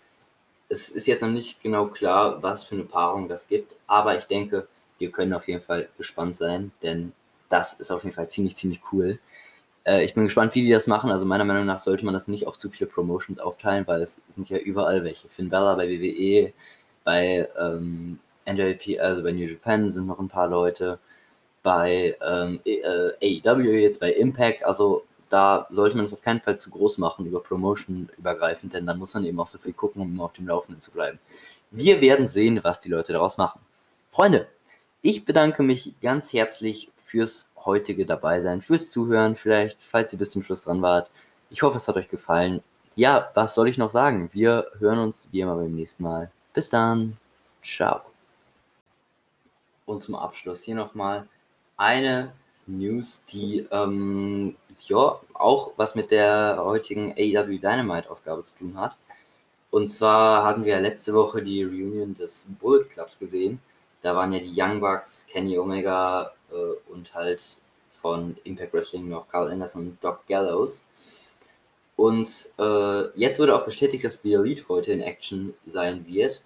Es 0.70 0.90
ist 0.90 1.08
jetzt 1.08 1.24
noch 1.24 1.30
nicht 1.30 1.64
genau 1.64 1.88
klar, 1.88 2.44
was 2.44 2.64
für 2.64 2.76
eine 2.76 2.84
Paarung 2.84 3.28
das 3.28 3.48
gibt, 3.48 3.78
aber 3.88 4.16
ich 4.16 4.26
denke, 4.26 4.68
wir 5.00 5.12
können 5.12 5.34
auf 5.34 5.48
jeden 5.48 5.62
Fall 5.62 5.90
gespannt 5.98 6.36
sein, 6.36 6.72
denn 6.84 7.14
das 7.50 7.74
ist 7.74 7.90
auf 7.90 8.04
jeden 8.04 8.16
Fall 8.16 8.30
ziemlich, 8.30 8.56
ziemlich 8.58 8.82
cool. 8.92 9.18
Äh, 9.86 10.04
ich 10.06 10.14
bin 10.14 10.26
gespannt, 10.26 10.54
wie 10.54 10.62
die 10.62 10.70
das 10.70 10.86
machen. 10.86 11.10
Also 11.10 11.26
meiner 11.26 11.46
Meinung 11.46 11.66
nach 11.66 11.80
sollte 11.80 12.06
man 12.06 12.14
das 12.14 12.28
nicht 12.28 12.46
auf 12.46 12.56
zu 12.56 12.70
viele 12.70 12.88
Promotions 12.88 13.40
aufteilen, 13.40 13.88
weil 13.88 14.04
es 14.04 14.22
sind 14.30 14.50
ja 14.52 14.60
überall 14.60 15.04
welche. 15.04 15.30
Finn 15.30 15.50
Bella 15.50 15.74
bei 15.74 15.90
WWE, 15.90 16.54
bei 17.04 17.50
ähm, 17.60 18.20
NJP, 18.48 19.00
also 19.00 19.24
bei 19.24 19.32
New 19.32 19.48
Japan 19.48 19.90
sind 19.90 20.06
noch 20.06 20.20
ein 20.20 20.28
paar 20.28 20.48
Leute, 20.48 21.00
bei 21.64 22.16
ähm, 22.22 22.60
äh, 22.66 23.42
AEW 23.44 23.82
jetzt, 23.82 24.00
bei 24.00 24.14
Impact. 24.14 24.64
Also 24.64 25.06
da 25.30 25.68
sollte 25.70 25.96
man 25.96 26.06
es 26.06 26.14
auf 26.14 26.22
keinen 26.22 26.42
Fall 26.42 26.58
zu 26.58 26.72
groß 26.72 26.98
machen 26.98 27.26
über 27.26 27.42
Promotion 27.42 28.10
übergreifend, 28.18 28.74
denn 28.74 28.86
dann 28.86 28.98
muss 28.98 29.14
man 29.14 29.24
eben 29.26 29.40
auch 29.40 29.48
so 29.48 29.58
viel 29.58 29.74
gucken, 29.74 30.02
um 30.02 30.22
auf 30.22 30.34
dem 30.34 30.48
Laufenden 30.48 30.82
zu 30.82 30.92
bleiben. 30.92 31.20
Wir 31.72 32.02
werden 32.02 32.28
sehen, 32.28 32.60
was 32.64 32.80
die 32.80 32.90
Leute 32.90 33.14
daraus 33.14 33.38
machen. 33.38 33.62
Freunde, 34.10 34.48
ich 35.02 35.24
bedanke 35.24 35.64
mich 35.64 35.94
ganz 36.02 36.34
herzlich 36.34 36.90
fürs 36.96 37.48
heutige 37.66 38.06
Dabeisein, 38.06 38.62
fürs 38.62 38.90
Zuhören 38.90 39.36
vielleicht, 39.36 39.82
falls 39.82 40.12
ihr 40.14 40.20
bis 40.20 40.32
zum 40.32 40.44
Schluss 40.44 40.64
dran 40.64 40.82
wart. 40.82 41.10
Ich 41.50 41.62
hoffe, 41.62 41.78
es 41.78 41.88
hat 41.88 41.96
euch 41.96 42.10
gefallen. 42.10 42.62
Ja, 42.96 43.32
was 43.34 43.56
soll 43.56 43.70
ich 43.70 43.78
noch 43.78 43.90
sagen? 43.90 44.30
Wir 44.34 44.68
hören 44.80 45.00
uns 45.00 45.30
wie 45.32 45.42
immer 45.42 45.56
beim 45.56 45.74
nächsten 45.74 46.04
Mal. 46.04 46.32
Bis 46.54 46.70
dann. 46.70 47.18
Ciao. 47.62 48.02
Und 49.86 50.04
zum 50.04 50.16
Abschluss 50.16 50.64
hier 50.64 50.76
nochmal 50.76 51.28
eine 51.78 52.34
News, 52.68 53.24
die 53.30 53.68
ähm, 53.72 54.56
ja 54.84 55.20
auch 55.34 55.72
was 55.78 55.96
mit 55.96 56.12
der 56.12 56.62
heutigen 56.64 57.14
AEW 57.14 57.60
Dynamite 57.60 58.10
Ausgabe 58.10 58.44
zu 58.44 58.56
tun 58.56 58.78
hat. 58.78 58.98
Und 59.72 59.88
zwar 59.90 60.44
hatten 60.44 60.66
wir 60.66 60.80
letzte 60.80 61.14
Woche 61.14 61.44
die 61.44 61.64
Reunion 61.64 62.16
des 62.16 62.48
Bullet 62.60 62.86
Clubs 62.86 63.20
gesehen. 63.20 63.60
Da 64.02 64.16
waren 64.16 64.32
ja 64.34 64.40
die 64.40 64.54
Young 64.56 64.80
Bucks, 64.80 65.28
Kenny 65.28 65.58
Omega 65.60 66.32
äh, 66.52 66.92
und 66.92 67.14
halt 67.14 67.58
von 67.90 68.38
Impact 68.44 68.74
Wrestling 68.74 69.10
noch 69.10 69.28
Carl 69.28 69.52
Anderson 69.52 69.88
und 69.88 70.04
Doc 70.04 70.26
Gallows. 70.28 70.86
Und 71.96 72.50
äh, 72.58 73.20
jetzt 73.20 73.40
wurde 73.40 73.56
auch 73.56 73.66
bestätigt, 73.66 74.06
dass 74.06 74.22
The 74.22 74.36
Elite 74.36 74.64
heute 74.70 74.94
in 74.94 75.02
Action 75.02 75.54
sein 75.66 76.06
wird. 76.08 76.42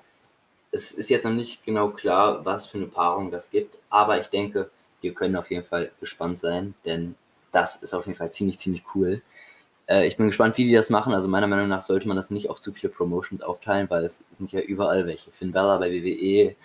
Es 0.71 0.91
ist 0.91 1.09
jetzt 1.09 1.25
noch 1.25 1.31
nicht 1.31 1.63
genau 1.63 1.89
klar, 1.89 2.43
was 2.43 2.65
für 2.65 2.79
eine 2.79 2.87
Paarung 2.87 3.29
das 3.29 3.51
gibt, 3.51 3.79
aber 3.91 4.19
ich 4.19 4.27
denke, 4.27 4.71
wir 5.01 5.13
können 5.13 5.35
auf 5.35 5.51
jeden 5.51 5.63
Fall 5.63 5.91
gespannt 5.99 6.39
sein, 6.39 6.73
denn 6.85 7.15
das 7.53 7.77
ist 7.77 7.93
auf 7.93 8.05
jeden 8.05 8.17
Fall 8.17 8.31
ziemlich, 8.31 8.59
ziemlich 8.59 8.83
cool. 8.95 9.21
Äh, 9.87 10.07
ich 10.07 10.17
bin 10.17 10.27
gespannt, 10.27 10.57
wie 10.57 10.65
die 10.65 10.73
das 10.73 10.89
machen. 10.89 11.13
Also 11.13 11.27
meiner 11.27 11.47
Meinung 11.47 11.67
nach 11.67 11.81
sollte 11.81 12.07
man 12.07 12.17
das 12.17 12.31
nicht 12.31 12.49
auf 12.49 12.59
zu 12.59 12.73
viele 12.73 12.91
Promotions 12.91 13.41
aufteilen, 13.41 13.89
weil 13.89 14.03
es 14.03 14.23
sind 14.31 14.51
ja 14.51 14.59
überall 14.61 15.05
welche. 15.07 15.31
Finn 15.31 15.51
Bella 15.51 15.77
bei 15.77 15.91
WWE, 15.91 16.55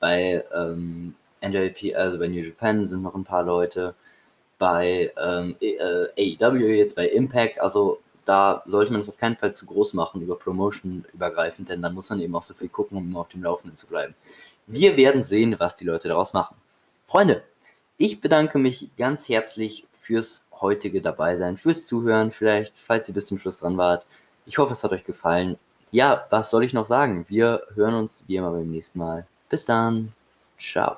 bei 0.00 0.44
ähm, 0.54 1.14
NJP, 1.42 1.94
also 1.94 2.18
bei 2.18 2.28
New 2.28 2.42
Japan 2.42 2.86
sind 2.86 3.02
noch 3.02 3.14
ein 3.14 3.24
paar 3.24 3.42
Leute, 3.42 3.94
bei 4.58 5.12
ähm, 5.18 5.56
äh, 5.60 6.36
AEW 6.38 6.76
jetzt, 6.76 6.96
bei 6.96 7.08
Impact. 7.08 7.60
Also 7.60 8.00
da 8.24 8.62
sollte 8.66 8.92
man 8.92 9.00
es 9.00 9.08
auf 9.08 9.16
keinen 9.16 9.36
Fall 9.36 9.54
zu 9.54 9.66
groß 9.66 9.94
machen 9.94 10.22
über 10.22 10.38
Promotion 10.38 11.04
übergreifend, 11.12 11.68
denn 11.68 11.82
dann 11.82 11.94
muss 11.94 12.10
man 12.10 12.20
eben 12.20 12.34
auch 12.34 12.42
so 12.42 12.54
viel 12.54 12.68
gucken, 12.68 12.98
um 12.98 13.16
auf 13.16 13.28
dem 13.28 13.42
Laufenden 13.42 13.76
zu 13.76 13.86
bleiben. 13.86 14.14
Wir 14.66 14.96
werden 14.96 15.22
sehen, 15.22 15.56
was 15.58 15.76
die 15.76 15.84
Leute 15.84 16.08
daraus 16.08 16.32
machen. 16.32 16.56
Freunde, 17.06 17.44
ich 17.98 18.20
bedanke 18.20 18.58
mich 18.58 18.90
ganz 18.96 19.28
herzlich 19.28 19.85
fürs 20.06 20.44
heutige 20.60 21.00
Dabeisein, 21.00 21.56
fürs 21.56 21.86
Zuhören 21.86 22.30
vielleicht, 22.30 22.78
falls 22.78 23.08
ihr 23.08 23.14
bis 23.14 23.26
zum 23.26 23.38
Schluss 23.38 23.58
dran 23.58 23.76
wart. 23.76 24.06
Ich 24.46 24.58
hoffe, 24.58 24.72
es 24.72 24.84
hat 24.84 24.92
euch 24.92 25.04
gefallen. 25.04 25.58
Ja, 25.90 26.26
was 26.30 26.50
soll 26.50 26.64
ich 26.64 26.72
noch 26.72 26.86
sagen? 26.86 27.24
Wir 27.28 27.62
hören 27.74 27.94
uns 27.94 28.24
wie 28.26 28.36
immer 28.36 28.52
beim 28.52 28.70
nächsten 28.70 28.98
Mal. 28.98 29.26
Bis 29.48 29.64
dann. 29.64 30.12
Ciao. 30.58 30.96